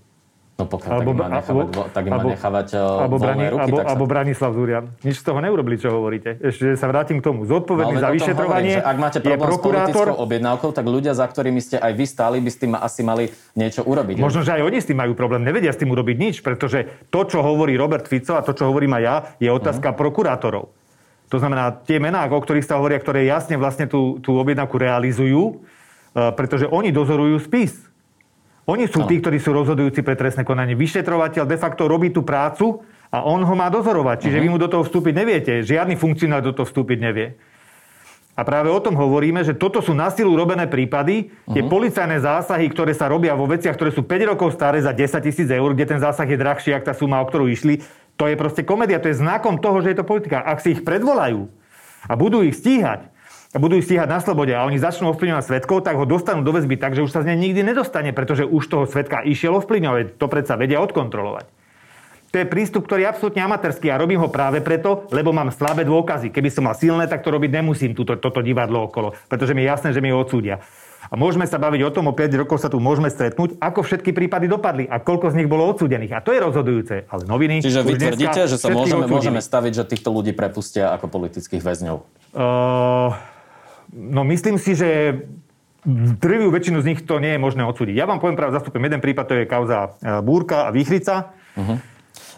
No 0.62 0.70
pokiaľ 0.70 0.90
alebo, 0.94 1.10
tak, 1.10 1.26
nechávať, 1.26 1.50
alebo, 1.50 1.90
tak 1.90 2.04
má 2.06 2.18
nechávať 2.22 2.68
alebo, 2.78 3.16
brani, 3.18 3.44
ruky, 3.50 3.62
alebo, 3.66 3.76
tak 3.76 3.82
sa... 3.82 3.90
alebo 3.90 4.04
Branislav 4.06 4.50
Zurian. 4.54 4.84
Nič 5.02 5.16
z 5.18 5.24
toho 5.26 5.38
neurobili, 5.42 5.76
čo 5.82 5.90
hovoríte. 5.90 6.38
Ešte 6.38 6.78
sa 6.78 6.86
vrátim 6.86 7.18
k 7.18 7.22
tomu. 7.26 7.42
Zodpovedný 7.42 7.98
no, 7.98 8.02
za 8.02 8.14
vyšetrovanie 8.14 8.78
hovorím, 8.78 8.90
ak 8.94 8.96
máte 9.02 9.18
problém 9.18 9.50
s 9.50 9.58
politickou 9.58 10.16
objednávkou, 10.22 10.70
tak 10.70 10.84
ľudia, 10.86 11.12
za 11.18 11.26
ktorými 11.26 11.58
ste 11.58 11.76
aj 11.82 11.92
vy 11.98 12.04
stáli, 12.06 12.38
by 12.38 12.50
s 12.54 12.58
tým 12.62 12.72
asi 12.78 13.00
mali 13.02 13.24
niečo 13.58 13.82
urobiť. 13.82 14.22
Možno, 14.22 14.46
že 14.46 14.54
aj 14.54 14.62
oni 14.62 14.78
s 14.78 14.86
tým 14.86 14.98
majú 15.02 15.18
problém. 15.18 15.42
Nevedia 15.42 15.74
s 15.74 15.78
tým 15.82 15.90
urobiť 15.90 16.16
nič, 16.22 16.34
pretože 16.46 16.86
to, 17.10 17.26
čo 17.26 17.42
hovorí 17.42 17.74
Robert 17.74 18.06
Fico 18.06 18.38
a 18.38 18.46
to, 18.46 18.54
čo 18.54 18.70
hovorím 18.70 18.94
aj 18.98 19.02
ja, 19.02 19.14
je 19.42 19.50
otázka 19.50 19.90
uh-huh. 19.90 19.98
prokurátorov. 19.98 20.70
To 21.32 21.40
znamená, 21.40 21.72
tie 21.88 21.96
mená, 21.96 22.28
o 22.28 22.38
ktorých 22.38 22.68
sa 22.68 22.76
hovoria, 22.76 23.00
ktoré 23.00 23.24
jasne 23.24 23.56
vlastne 23.56 23.88
tú, 23.88 24.20
tú 24.20 24.36
objednávku 24.36 24.76
realizujú, 24.76 25.64
e, 26.12 26.28
pretože 26.36 26.68
oni 26.68 26.92
dozorujú 26.92 27.40
spis. 27.40 27.91
Oni 28.70 28.86
sú 28.86 29.02
ano. 29.02 29.10
tí, 29.10 29.18
ktorí 29.18 29.42
sú 29.42 29.50
rozhodujúci 29.50 30.06
pre 30.06 30.14
trestné 30.14 30.46
konanie. 30.46 30.78
Vyšetrovateľ 30.78 31.44
de 31.50 31.58
facto 31.58 31.90
robí 31.90 32.14
tú 32.14 32.22
prácu 32.22 32.78
a 33.10 33.26
on 33.26 33.42
ho 33.42 33.54
má 33.58 33.66
dozorovať. 33.66 34.28
Čiže 34.28 34.38
uh-huh. 34.38 34.46
vy 34.46 34.52
mu 34.54 34.58
do 34.62 34.70
toho 34.70 34.86
vstúpiť 34.86 35.14
neviete. 35.18 35.52
Žiadny 35.66 35.98
funkcionár 35.98 36.46
do 36.46 36.54
toho 36.54 36.64
vstúpiť 36.64 36.98
nevie. 37.02 37.34
A 38.32 38.48
práve 38.48 38.72
o 38.72 38.80
tom 38.80 38.96
hovoríme, 38.96 39.44
že 39.44 39.52
toto 39.52 39.84
sú 39.84 39.92
na 39.92 40.08
silu 40.08 40.32
robené 40.32 40.64
prípady, 40.64 41.28
uh-huh. 41.28 41.52
tie 41.52 41.62
mhm. 41.66 41.68
policajné 41.68 42.16
zásahy, 42.24 42.64
ktoré 42.72 42.96
sa 42.96 43.10
robia 43.10 43.36
vo 43.36 43.44
veciach, 43.44 43.76
ktoré 43.76 43.92
sú 43.92 44.08
5 44.08 44.30
rokov 44.32 44.56
staré 44.56 44.80
za 44.80 44.96
10 44.96 45.20
tisíc 45.20 45.48
eur, 45.52 45.70
kde 45.76 45.84
ten 45.84 46.00
zásah 46.00 46.24
je 46.24 46.40
drahší, 46.40 46.72
ako 46.72 46.86
tá 46.88 46.94
suma, 46.96 47.20
o 47.20 47.28
ktorú 47.28 47.44
išli, 47.52 47.84
to 48.16 48.24
je 48.24 48.36
proste 48.40 48.64
komédia, 48.64 49.02
to 49.04 49.12
je 49.12 49.20
znakom 49.20 49.60
toho, 49.60 49.84
že 49.84 49.92
je 49.92 49.98
to 50.00 50.08
politika. 50.08 50.40
Ak 50.40 50.64
si 50.64 50.72
ich 50.72 50.80
predvolajú 50.80 51.52
a 52.08 52.12
budú 52.16 52.40
ich 52.40 52.56
stíhať, 52.56 53.11
budú 53.60 53.76
ich 53.76 53.84
stíhať 53.84 54.08
na 54.08 54.20
slobode 54.24 54.56
a 54.56 54.64
oni 54.64 54.80
začnú 54.80 55.12
ovplyvňovať 55.12 55.44
svetkov, 55.44 55.84
tak 55.84 56.00
ho 56.00 56.08
dostanú 56.08 56.40
do 56.40 56.56
väzby 56.56 56.80
tak, 56.80 56.96
že 56.96 57.04
už 57.04 57.12
sa 57.12 57.20
z 57.20 57.32
nej 57.32 57.50
nikdy 57.50 57.60
nedostane, 57.60 58.16
pretože 58.16 58.48
už 58.48 58.64
toho 58.64 58.84
svetka 58.88 59.20
išiel 59.20 59.60
ovplyvňovať. 59.60 60.16
To 60.16 60.26
predsa 60.30 60.56
vedia 60.56 60.80
odkontrolovať. 60.80 61.44
To 62.32 62.40
je 62.40 62.48
prístup, 62.48 62.88
ktorý 62.88 63.04
je 63.04 63.12
absolútne 63.12 63.44
amatérský 63.44 63.92
a 63.92 64.00
robím 64.00 64.16
ho 64.16 64.32
práve 64.32 64.64
preto, 64.64 65.04
lebo 65.12 65.36
mám 65.36 65.52
slabé 65.52 65.84
dôkazy. 65.84 66.32
Keby 66.32 66.48
som 66.48 66.64
mal 66.64 66.72
silné, 66.72 67.04
tak 67.04 67.20
to 67.20 67.28
robiť 67.28 67.60
nemusím, 67.60 67.92
túto, 67.92 68.16
toto 68.16 68.40
divadlo 68.40 68.88
okolo, 68.88 69.12
pretože 69.28 69.52
mi 69.52 69.60
je 69.60 69.68
jasné, 69.68 69.92
že 69.92 70.00
mi 70.00 70.08
ho 70.08 70.16
odsúdia. 70.16 70.64
A 71.12 71.14
môžeme 71.20 71.44
sa 71.44 71.60
baviť 71.60 71.84
o 71.84 71.90
tom, 71.92 72.08
o 72.08 72.16
5 72.16 72.40
rokov 72.40 72.56
sa 72.56 72.72
tu 72.72 72.80
môžeme 72.80 73.12
stretnúť, 73.12 73.60
ako 73.60 73.84
všetky 73.84 74.16
prípady 74.16 74.48
dopadli 74.48 74.88
a 74.88 74.96
koľko 74.96 75.28
z 75.28 75.44
nich 75.44 75.48
bolo 75.50 75.68
odsúdených. 75.68 76.16
A 76.16 76.24
to 76.24 76.32
je 76.32 76.40
rozhodujúce. 76.40 77.04
Ale 77.04 77.28
noviny... 77.28 77.60
Čiže 77.60 77.84
vy 77.84 78.00
tvrdíte, 78.00 78.48
že 78.48 78.56
sa 78.56 78.72
môžeme, 78.72 79.04
môžeme 79.04 79.44
staviť, 79.44 79.72
že 79.76 79.84
týchto 79.84 80.08
ľudí 80.08 80.32
prepustia 80.32 80.88
ako 80.96 81.12
politických 81.12 81.60
väzňov? 81.60 82.00
Uh, 82.32 83.12
No 83.92 84.24
myslím 84.24 84.56
si, 84.56 84.72
že 84.72 85.20
drvivú 86.18 86.48
väčšinu 86.54 86.78
z 86.80 86.88
nich 86.94 87.00
to 87.02 87.18
nie 87.18 87.36
je 87.36 87.42
možné 87.42 87.66
odsúdiť. 87.66 87.94
Ja 87.98 88.06
vám 88.06 88.22
poviem 88.22 88.38
práve, 88.38 88.54
zastupujem 88.54 88.86
jeden 88.86 89.02
prípad, 89.02 89.24
to 89.26 89.34
je 89.34 89.50
kauza 89.50 89.98
e, 89.98 90.22
Búrka 90.22 90.70
a 90.70 90.74
Výchrica. 90.74 91.34
Uh-huh. 91.58 91.76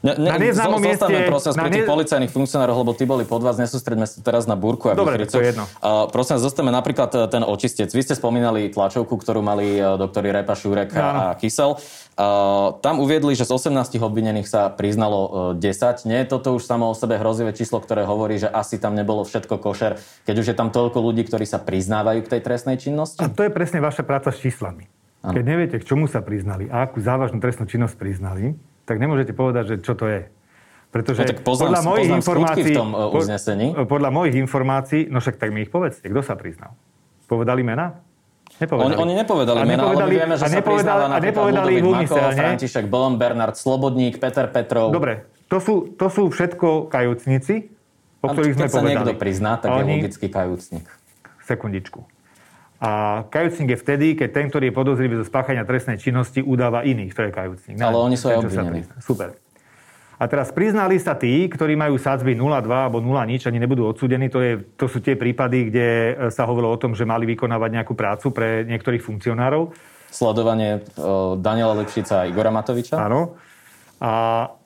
Ne, 0.04 0.12
ne, 0.20 0.28
na 0.28 0.37
neznámom 0.37 0.84
mieste... 0.84 1.08
prosím 1.32 1.56
pri 1.56 1.73
tých 1.73 1.88
ne... 1.88 1.90
policajných 1.90 2.28
funkcionároch, 2.28 2.76
lebo 2.76 2.92
tí 2.92 3.08
boli 3.08 3.25
pod 3.25 3.40
vás, 3.40 3.56
nesústredme 3.56 4.04
sa 4.04 4.20
teraz 4.20 4.44
na 4.44 4.52
Búrku 4.52 4.92
a 4.92 4.94
Dobre, 4.94 5.25
to 5.25 5.40
je 5.40 5.56
jedno. 5.56 5.64
Uh, 5.80 6.04
prosím, 6.12 6.37
zostaneme 6.37 6.76
napríklad 6.76 7.08
e, 7.16 7.25
ten 7.32 7.40
očistec. 7.40 7.88
Vy 7.88 8.04
ste 8.04 8.12
spomínali 8.12 8.69
tlačovku, 8.69 9.17
ktorú 9.17 9.40
mali 9.40 9.80
e, 9.80 9.97
doktori 9.97 10.28
Repa, 10.28 10.52
Šúrek 10.52 10.93
a, 10.93 11.32
a 11.32 11.40
Kysel. 11.40 11.80
Uh, 12.14 12.76
tam 12.84 13.00
uviedli, 13.00 13.32
že 13.32 13.49
z 13.49 13.56
18 13.56 13.97
obvinených 13.99 14.47
sa 14.47 14.69
priznalo 14.69 15.19
uh, 15.25 15.30
10. 15.56 16.06
Nie 16.06 16.23
je 16.23 16.36
toto 16.36 16.54
už 16.54 16.62
samo 16.62 16.93
o 16.93 16.95
sebe 16.95 17.17
hrozivé 17.17 17.56
číslo, 17.56 17.80
ktoré 17.80 18.04
hovorí, 18.04 18.36
že 18.36 18.47
asi 18.47 18.76
tam 18.76 18.93
nebolo 18.93 19.25
všetko 19.25 19.56
košer, 19.58 19.99
keď 20.28 20.34
už 20.36 20.47
je 20.52 20.56
tam 20.56 20.69
toľko 20.69 21.00
ľudí, 21.00 21.26
ktorí 21.26 21.49
sa 21.49 21.58
priznávajú 21.58 22.23
k 22.23 22.38
tej 22.38 22.40
trestnej 22.45 22.76
činnosti? 22.78 23.19
A 23.19 23.32
to 23.32 23.43
je 23.43 23.50
presne 23.50 23.80
vaša 23.80 24.04
práca 24.06 24.30
s 24.30 24.38
číslami. 24.38 24.86
Ano. 25.25 25.32
Keď 25.32 25.45
neviete, 25.49 25.76
k 25.80 25.88
čomu 25.88 26.04
sa 26.04 26.21
priznali 26.21 26.69
a 26.69 26.84
akú 26.84 27.00
závažnú 27.00 27.40
trestnú 27.40 27.64
činnosť 27.64 27.97
priznali, 27.97 28.54
tak 28.84 28.97
nemôžete 29.00 29.32
povedať, 29.32 29.64
že 29.75 29.76
čo 29.80 29.97
to 29.97 30.08
je. 30.08 30.23
Pretože 30.94 31.26
no, 31.26 31.28
tak 31.34 31.38
poznám, 31.42 31.66
podľa 31.66 31.82
mojich 31.82 32.10
informácií, 32.14 32.70
v 32.70 32.78
tom 32.78 32.90
uh, 32.94 33.10
uznesení. 33.10 33.66
Podľa 33.75 34.10
mojich 34.14 34.36
informácií, 34.38 35.00
no 35.10 35.18
však 35.18 35.42
tak 35.42 35.50
mi 35.50 35.66
ich 35.66 35.70
povedzte, 35.75 36.06
kto 36.06 36.23
sa 36.23 36.38
priznal. 36.38 36.78
Povedali 37.26 37.66
mena? 37.66 37.99
Nepovedali. 38.62 38.94
Oni, 38.94 38.94
oni 39.02 39.12
nepovedali 39.18 39.58
a 39.58 39.64
mena, 39.66 39.82
nepovedali, 39.82 40.06
ale 40.06 40.14
vieme, 40.14 40.34
že 40.38 40.44
a 40.44 40.49
nepovedali, 40.54 41.02
sa 41.02 41.10
a 41.10 41.18
nepovedali 41.18 41.73
Ludovít 41.82 42.10
Mako, 42.14 42.30
František 42.38 42.84
Blom, 42.86 43.12
Bernard 43.18 43.56
Slobodník, 43.58 44.23
Peter 44.23 44.47
Petrov. 44.47 44.94
Dobre, 44.94 45.26
to 45.50 45.58
sú, 45.58 45.75
to 45.99 46.06
sú 46.06 46.30
všetko 46.30 46.86
kajúcnici, 46.86 47.75
o 48.23 48.26
ktorých 48.30 48.54
sme 48.54 48.66
povedali. 48.70 48.70
Keď 48.70 48.78
sa 48.78 49.02
niekto 49.02 49.14
prizná, 49.18 49.52
tak 49.58 49.75
oni... 49.75 49.82
je 49.82 50.06
logický 50.06 50.26
kajúcnik. 50.30 50.86
Sekundičku. 51.42 52.06
A 52.84 53.25
kajúcnik 53.32 53.73
je 53.73 53.78
vtedy, 53.80 54.06
keď 54.12 54.28
ten, 54.28 54.47
ktorý 54.52 54.68
je 54.68 54.75
podozrivý 54.76 55.16
zo 55.16 55.25
spáchania 55.25 55.64
trestnej 55.64 55.97
činnosti, 55.97 56.44
udáva 56.44 56.84
iných. 56.84 57.16
To 57.16 57.25
je 57.25 57.30
kajúcnik. 57.32 57.80
Ale 57.80 57.97
oni 57.97 58.12
sú 58.20 58.28
aj 58.28 58.44
obvinení. 58.44 58.84
Super. 59.00 59.40
A 60.20 60.28
teraz 60.28 60.52
priznali 60.52 61.00
sa 61.00 61.16
tí, 61.16 61.49
ktorí 61.49 61.80
majú 61.80 61.97
sadzby 61.97 62.36
0,2 62.36 62.68
alebo 62.68 63.00
0 63.00 63.25
nič, 63.25 63.49
ani 63.49 63.56
nebudú 63.56 63.88
odsúdení. 63.88 64.28
To, 64.28 64.38
je, 64.44 64.60
to 64.76 64.84
sú 64.84 65.00
tie 65.00 65.16
prípady, 65.16 65.73
kde 65.73 65.88
sa 66.28 66.44
hovorilo 66.44 66.76
o 66.76 66.78
tom, 66.78 66.92
že 66.92 67.08
mali 67.08 67.25
vykonávať 67.25 67.70
nejakú 67.73 67.97
prácu 67.97 68.30
pre 68.36 68.68
niektorých 68.68 69.00
funkcionárov. 69.00 69.73
Sledovanie 70.12 70.84
Daniela 71.40 71.75
Lepšica 71.80 72.23
a 72.23 72.28
Igora 72.28 72.52
Matoviča? 72.52 73.00
Áno. 73.00 73.34
A 74.02 74.11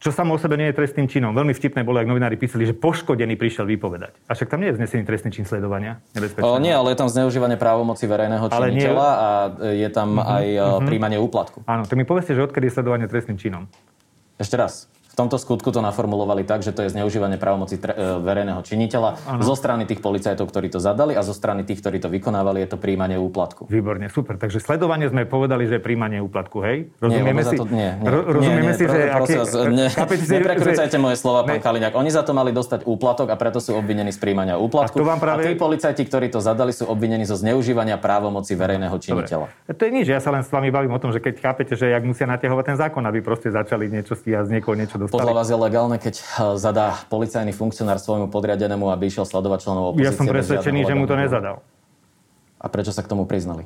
čo 0.00 0.08
samo 0.08 0.34
o 0.34 0.38
sebe 0.40 0.56
nie 0.56 0.72
je 0.72 0.78
trestným 0.80 1.06
činom. 1.06 1.36
Veľmi 1.36 1.52
vtipné 1.52 1.84
bolo, 1.84 2.00
ak 2.00 2.08
novinári 2.08 2.40
písali, 2.40 2.64
že 2.64 2.74
poškodený 2.74 3.36
prišiel 3.36 3.68
vypovedať. 3.68 4.16
A 4.26 4.34
však 4.34 4.48
tam 4.48 4.64
nie 4.64 4.72
je 4.72 4.80
znesený 4.80 5.04
trestný 5.04 5.30
čin 5.30 5.44
sledovania. 5.44 6.00
O, 6.40 6.58
nie, 6.58 6.72
ale 6.72 6.96
je 6.96 6.98
tam 6.98 7.12
zneužívanie 7.12 7.60
právomoci 7.60 8.08
verejného 8.08 8.48
činiteľa 8.48 9.08
nie... 9.08 9.20
a 9.20 9.28
je 9.68 9.88
tam 9.92 10.16
uh-huh, 10.16 10.36
aj 10.40 10.46
uh-huh. 10.58 10.80
príjmanie 10.88 11.18
úplatku. 11.20 11.62
Áno, 11.68 11.84
tak 11.84 11.94
mi 12.00 12.08
povedzte, 12.08 12.32
že 12.34 12.44
odkedy 12.44 12.72
je 12.72 12.72
sledovanie 12.80 13.06
trestným 13.06 13.36
činom. 13.36 13.68
Ešte 14.40 14.56
raz 14.58 14.90
tomto 15.18 15.36
skutku 15.36 15.74
to 15.74 15.82
naformulovali 15.82 16.46
tak, 16.46 16.62
že 16.62 16.70
to 16.70 16.86
je 16.86 16.94
zneužívanie 16.94 17.42
právomoci 17.42 17.82
tre- 17.82 17.98
e, 17.98 18.22
verejného 18.22 18.62
činiteľa 18.62 19.10
ano. 19.26 19.42
zo 19.42 19.58
strany 19.58 19.82
tých 19.82 19.98
policajtov, 19.98 20.46
ktorí 20.46 20.70
to 20.70 20.78
zadali 20.78 21.18
a 21.18 21.26
zo 21.26 21.34
strany 21.34 21.66
tých, 21.66 21.82
ktorí 21.82 21.98
to 21.98 22.06
vykonávali, 22.06 22.62
je 22.62 22.70
to 22.70 22.78
príjmanie 22.78 23.18
úplatku. 23.18 23.66
Výborne, 23.66 24.06
super. 24.06 24.38
Takže 24.38 24.62
sledovanie 24.62 25.10
sme 25.10 25.26
povedali, 25.26 25.66
že 25.66 25.78
je 25.78 25.82
príjmanie 25.82 26.22
úplatku, 26.22 26.62
hej? 26.62 26.94
Rozumieme 27.02 27.42
nie, 27.42 27.50
si, 27.50 27.56
to, 27.58 27.66
nie, 27.66 27.90
nie, 27.98 28.06
ro- 28.06 28.26
rozumieme 28.38 28.62
nie, 28.62 28.70
nie, 28.70 28.78
si, 28.80 28.84
že... 28.86 29.00
Aký, 29.10 29.34
ne, 29.74 29.86
neprekrucajte 30.38 30.96
moje 31.02 31.18
slova, 31.18 31.42
pán 31.42 31.58
Kaliňák. 31.58 31.98
Oni 31.98 32.14
za 32.14 32.22
to 32.22 32.30
mali 32.30 32.54
dostať 32.54 32.86
úplatok 32.86 33.34
a 33.34 33.36
preto 33.36 33.58
sú 33.58 33.74
obvinení 33.74 34.14
z 34.14 34.22
príjmania 34.22 34.54
úplatku. 34.54 34.94
A, 35.02 35.16
vám 35.16 35.18
práve... 35.18 35.42
a 35.42 35.50
tí 35.50 35.58
policajti, 35.58 36.06
ktorí 36.06 36.30
to 36.30 36.38
zadali, 36.38 36.70
sú 36.70 36.86
obvinení 36.86 37.26
zo 37.26 37.34
zneužívania 37.34 37.98
právomoci 37.98 38.54
verejného 38.54 38.94
činiteľa. 38.94 39.46
Dobre. 39.50 39.74
To 39.74 39.82
je 39.82 39.90
nič, 39.90 40.06
ja 40.06 40.20
sa 40.22 40.30
len 40.30 40.46
s 40.46 40.50
vami 40.52 40.70
bavím 40.70 40.94
o 40.94 41.00
tom, 41.00 41.10
že 41.10 41.18
keď 41.18 41.34
chápete, 41.42 41.74
že 41.74 41.90
jak 41.90 42.04
musia 42.06 42.28
natiahovať 42.28 42.64
ten 42.74 42.78
zákon, 42.78 43.02
aby 43.02 43.18
proste 43.24 43.48
začali 43.50 43.90
niečo 43.90 44.14
stíhať 44.14 44.46
z 44.46 44.52
niekoho 44.58 44.78
niečo 44.78 45.00
dostali. 45.08 45.24
Podľa 45.24 45.34
vás 45.34 45.48
je 45.48 45.58
legálne 45.58 45.96
keď 45.96 46.14
eh, 46.20 46.24
zadá 46.60 47.00
policajný 47.08 47.56
funkcionár 47.56 47.96
svojmu 47.98 48.28
podriadenému, 48.28 48.92
aby 48.92 49.08
išiel 49.08 49.24
sledovať 49.24 49.58
členov 49.64 49.96
opozície? 49.96 50.12
Ja 50.12 50.14
som 50.14 50.28
presvedčený, 50.28 50.84
že 50.84 50.94
mu 50.94 51.08
to 51.08 51.16
nezadal. 51.16 51.64
A 52.60 52.66
prečo 52.68 52.92
sa 52.92 53.00
k 53.00 53.08
tomu 53.08 53.24
priznali? 53.24 53.64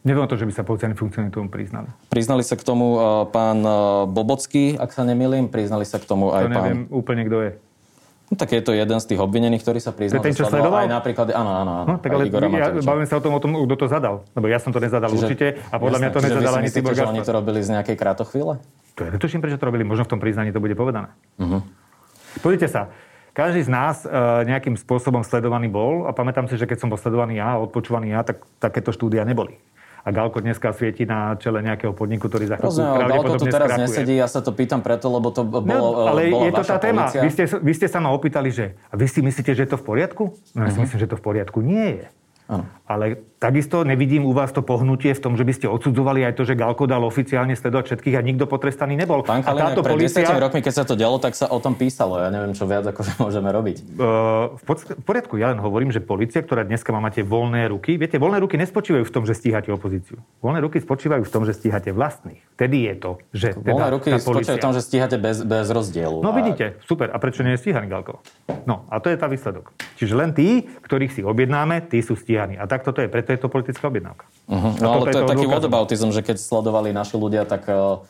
Neviem 0.00 0.24
to, 0.24 0.40
že 0.40 0.48
by 0.48 0.52
sa 0.56 0.64
policajní 0.64 0.96
funkcionári 0.96 1.28
k 1.28 1.36
tomu 1.36 1.52
priznali. 1.52 1.92
Priznali 2.08 2.40
sa 2.40 2.56
k 2.56 2.64
tomu 2.64 2.96
uh, 2.96 3.28
pán 3.28 3.60
uh, 3.60 4.08
Bobocký, 4.08 4.72
ak 4.80 4.96
sa 4.96 5.04
nemýlim, 5.04 5.52
priznali 5.52 5.84
sa 5.84 6.00
k 6.00 6.08
tomu 6.08 6.32
aj 6.32 6.48
to 6.48 6.56
neviem 6.56 6.88
pán... 6.88 6.96
úplne, 6.96 7.22
kto 7.28 7.36
je. 7.44 7.52
No, 8.30 8.38
tak 8.38 8.54
je 8.54 8.62
to 8.62 8.70
jeden 8.70 8.94
z 9.02 9.06
tých 9.10 9.18
obvinených, 9.18 9.58
ktorý 9.66 9.82
sa 9.82 9.90
priznal. 9.90 10.22
ten, 10.22 10.30
čo 10.30 10.46
sledoval? 10.46 10.86
Aj 10.86 10.90
napríklad, 11.02 11.34
áno, 11.34 11.50
áno, 11.50 11.72
áno. 11.82 11.86
No, 11.90 11.94
tak 11.98 12.14
ale 12.14 12.30
ja, 12.30 12.70
bavím 12.78 13.02
sa 13.10 13.18
o 13.18 13.22
tom, 13.26 13.34
o 13.34 13.40
tom, 13.42 13.58
kto 13.66 13.74
to 13.74 13.86
zadal. 13.90 14.22
Lebo 14.38 14.46
ja 14.46 14.62
som 14.62 14.70
to 14.70 14.78
nezadal 14.78 15.10
čiže, 15.10 15.26
určite 15.26 15.46
a 15.66 15.76
podľa 15.82 15.98
jasne, 15.98 16.06
mňa 16.06 16.14
to 16.14 16.20
nezadal 16.22 16.54
ani 16.54 16.68
Tibor 16.70 16.94
že 16.94 17.02
oni 17.10 17.20
to 17.26 17.32
robili 17.34 17.58
z 17.58 17.68
nejakej 17.74 17.96
krátochvíle? 17.98 18.62
To 18.94 19.00
je 19.02 19.10
netuším, 19.10 19.42
prečo 19.42 19.58
to 19.58 19.66
robili. 19.66 19.82
Možno 19.82 20.06
v 20.06 20.10
tom 20.14 20.22
priznaní 20.22 20.54
to 20.54 20.62
bude 20.62 20.78
povedané. 20.78 21.10
Uh-huh. 21.42 21.58
Pozrite 22.38 22.70
sa, 22.70 22.94
každý 23.34 23.66
z 23.66 23.70
nás 23.70 24.06
e, 24.06 24.10
nejakým 24.46 24.78
spôsobom 24.78 25.26
sledovaný 25.26 25.66
bol 25.66 26.06
a 26.06 26.14
pamätám 26.14 26.46
si, 26.46 26.54
že 26.54 26.70
keď 26.70 26.86
som 26.86 26.88
bol 26.90 27.02
sledovaný 27.02 27.38
ja, 27.38 27.58
odpočúvaný 27.58 28.14
ja, 28.14 28.22
tak 28.22 28.46
takéto 28.62 28.94
štúdia 28.94 29.26
neboli. 29.26 29.58
A 30.00 30.08
Galko 30.10 30.40
dneska 30.40 30.72
svieti 30.72 31.04
na 31.04 31.36
čele 31.36 31.60
nejakého 31.60 31.92
podniku, 31.92 32.32
ktorý 32.32 32.48
za 32.48 32.56
chvíľku 32.56 32.80
Galko 32.80 33.36
tu 33.36 33.46
teraz 33.52 33.68
skrakuje. 33.68 33.84
nesedí, 33.84 34.14
ja 34.16 34.28
sa 34.28 34.40
to 34.40 34.50
pýtam 34.56 34.80
preto, 34.80 35.12
lebo 35.12 35.28
to 35.28 35.44
bolo 35.44 35.64
no, 35.64 36.08
Ale 36.08 36.32
bola 36.32 36.44
je 36.48 36.52
to 36.56 36.64
tá 36.64 36.76
téma. 36.80 37.04
Vy 37.12 37.30
ste, 37.30 37.44
vy 37.46 37.72
ste 37.76 37.86
sa 37.86 38.00
ma 38.00 38.08
opýtali, 38.10 38.48
že 38.48 38.80
a 38.88 38.94
vy 38.96 39.06
si 39.06 39.20
myslíte, 39.20 39.52
že 39.52 39.68
je 39.68 39.70
to 39.76 39.78
v 39.78 39.84
poriadku? 39.84 40.24
No 40.56 40.64
ja 40.64 40.72
si 40.72 40.80
uh-huh. 40.80 40.88
myslím, 40.88 40.98
že 41.04 41.08
to 41.08 41.16
v 41.20 41.24
poriadku 41.24 41.58
nie 41.60 42.00
je. 42.00 42.06
Ano. 42.50 42.64
Ale 42.88 43.22
takisto 43.40 43.82
nevidím 43.88 44.28
u 44.28 44.36
vás 44.36 44.52
to 44.52 44.60
pohnutie 44.60 45.16
v 45.16 45.20
tom, 45.24 45.32
že 45.34 45.48
by 45.48 45.52
ste 45.56 45.66
odsudzovali 45.66 46.28
aj 46.28 46.36
to, 46.36 46.44
že 46.44 46.52
Galko 46.52 46.84
dal 46.84 47.00
oficiálne 47.08 47.56
sledovať 47.56 47.96
všetkých 47.96 48.14
a 48.14 48.22
nikto 48.22 48.44
potrestaný 48.44 49.00
nebol. 49.00 49.24
Pán 49.24 49.40
Kalinek, 49.40 49.80
táto 49.80 49.80
pred 49.80 49.96
policia... 49.96 50.28
rokmi, 50.28 50.60
keď 50.60 50.74
sa 50.76 50.84
to 50.84 50.92
dialo, 50.92 51.16
tak 51.16 51.32
sa 51.32 51.48
o 51.48 51.56
tom 51.56 51.72
písalo. 51.72 52.20
Ja 52.20 52.28
neviem, 52.28 52.52
čo 52.52 52.68
viac 52.68 52.84
akože 52.84 53.16
môžeme 53.16 53.48
robiť. 53.48 53.96
Uh, 53.96 54.52
v, 54.60 54.62
pod... 54.68 54.76
v 54.84 55.04
poriadku, 55.08 55.40
ja 55.40 55.56
len 55.56 55.58
hovorím, 55.58 55.88
že 55.88 56.04
policia, 56.04 56.44
ktorá 56.44 56.68
dneska 56.68 56.92
má 56.92 57.00
máte 57.00 57.24
voľné 57.24 57.72
ruky, 57.72 57.96
viete, 57.96 58.20
voľné 58.20 58.44
ruky 58.44 58.60
nespočívajú 58.60 59.08
v 59.08 59.12
tom, 59.16 59.24
že 59.24 59.32
stíhate 59.32 59.72
opozíciu. 59.72 60.20
Voľné 60.44 60.60
ruky 60.60 60.76
spočívajú 60.84 61.24
v 61.24 61.32
tom, 61.32 61.48
že 61.48 61.56
stíhate 61.56 61.96
vlastných. 61.96 62.44
Vtedy 62.60 62.92
je 62.92 62.94
to, 63.00 63.10
že 63.32 63.48
teda 63.56 63.72
voľné 63.72 63.88
ruky 63.96 64.08
spočívajú 64.20 64.56
v 64.60 64.64
tom, 64.68 64.76
že 64.76 64.84
stíhate 64.84 65.16
bez, 65.16 65.40
bez 65.48 65.72
rozdielu. 65.72 66.20
No 66.20 66.36
a... 66.36 66.36
vidíte, 66.36 66.76
super. 66.84 67.08
A 67.08 67.16
prečo 67.16 67.40
nie 67.40 67.56
je 67.56 67.64
stíhaný 67.64 67.88
Galko? 67.88 68.20
No 68.68 68.84
a 68.92 69.00
to 69.00 69.08
je 69.08 69.16
tá 69.16 69.24
výsledok. 69.32 69.72
Čiže 69.96 70.12
len 70.12 70.36
tí, 70.36 70.68
ktorých 70.84 71.16
si 71.16 71.22
objednáme, 71.24 71.88
tí 71.88 72.04
sú 72.04 72.20
stíhaní. 72.20 72.60
A 72.60 72.68
tak 72.68 72.84
toto 72.84 73.00
je 73.00 73.08
preto 73.08 73.29
je 73.34 73.40
to 73.40 73.48
politická 73.48 73.86
objednávka. 73.86 74.24
Uh-huh. 74.50 74.72
No 74.82 74.88
ale 74.98 75.14
to 75.14 75.18
je, 75.18 75.24
je 75.24 75.30
taký 75.30 75.46
whataboutism, 75.46 76.08
že 76.10 76.20
keď 76.26 76.36
sledovali 76.42 76.90
naši 76.90 77.16
ľudia, 77.16 77.46
tak 77.46 77.70
uh, 77.70 78.02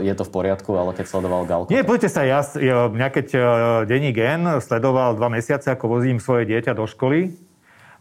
je 0.00 0.12
to 0.16 0.24
v 0.24 0.30
poriadku, 0.32 0.72
ale 0.74 0.96
keď 0.96 1.06
sledoval 1.12 1.44
Galko... 1.44 1.68
Nie, 1.68 1.84
poďte 1.84 2.08
sa, 2.08 2.24
ja, 2.24 2.40
ja 2.56 2.88
mňa 2.88 3.08
keď 3.12 3.26
uh, 3.36 3.42
denní 3.84 4.16
gen 4.16 4.48
sledoval 4.64 5.14
dva 5.20 5.28
mesiace, 5.28 5.68
ako 5.68 6.00
vozím 6.00 6.16
svoje 6.16 6.48
dieťa 6.48 6.72
do 6.72 6.88
školy, 6.88 7.36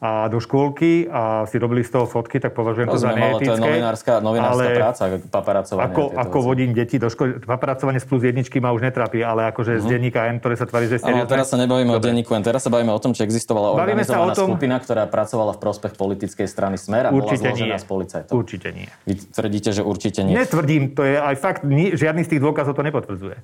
a 0.02 0.26
do 0.34 0.42
škôlky 0.42 1.06
a 1.06 1.46
si 1.46 1.62
robili 1.62 1.86
z 1.86 1.94
toho 1.94 2.10
fotky, 2.10 2.42
tak 2.42 2.58
považujem 2.58 2.90
Rozumiem, 2.90 2.98
to 2.98 3.06
za 3.06 3.12
neetické. 3.14 3.38
ale 3.38 3.38
to 3.38 3.54
je 3.54 3.62
novinárska, 3.62 4.12
novinárska 4.18 4.66
ale 4.66 4.74
práca, 4.74 5.04
paparacovanie. 5.30 5.94
Ako, 5.94 6.04
ako 6.18 6.38
vodím 6.42 6.74
deti 6.74 6.98
do 6.98 7.06
školy, 7.06 7.38
paparacovanie 7.46 8.02
z 8.02 8.10
plus 8.10 8.26
jedničky 8.26 8.58
ma 8.58 8.74
už 8.74 8.82
netrápi, 8.82 9.22
ale 9.22 9.54
akože 9.54 9.78
uh-huh. 9.78 9.84
z 9.84 9.86
mhm. 9.86 9.94
denníka 9.94 10.20
N, 10.34 10.42
ktoré 10.42 10.58
sa 10.58 10.66
tvári, 10.66 10.90
že 10.90 10.98
ste... 10.98 11.14
Ale 11.14 11.30
teraz 11.30 11.54
sa 11.54 11.58
nebavíme 11.62 11.94
Dobre. 11.94 12.02
o 12.02 12.06
denníku 12.10 12.34
N, 12.34 12.42
teraz 12.42 12.66
sa 12.66 12.74
bavíme 12.74 12.90
o 12.90 12.98
tom, 12.98 13.14
či 13.14 13.22
existovala 13.22 13.78
bavíme 13.78 14.02
organizovaná 14.02 14.34
tom... 14.34 14.50
skupina, 14.50 14.82
ktorá 14.82 15.06
pracovala 15.06 15.54
v 15.54 15.60
prospech 15.62 15.94
politickej 15.94 16.50
strany 16.50 16.82
Smer 16.82 17.06
a 17.06 17.10
určite 17.14 17.54
bola 17.54 17.62
zložená 17.62 17.78
z 17.78 17.86
policajtov. 17.86 18.34
Určite 18.34 18.68
nie. 18.74 18.90
Vy 19.06 19.14
tvrdíte, 19.30 19.70
že 19.70 19.86
určite 19.86 20.26
nie. 20.26 20.34
Netvrdím, 20.34 20.98
to 20.98 21.06
je 21.06 21.22
aj 21.22 21.36
fakt, 21.38 21.62
žiadny 21.70 22.26
z 22.26 22.30
tých 22.34 22.42
dôkazov 22.42 22.74
to 22.74 22.82
nepotvrdzuje. 22.82 23.38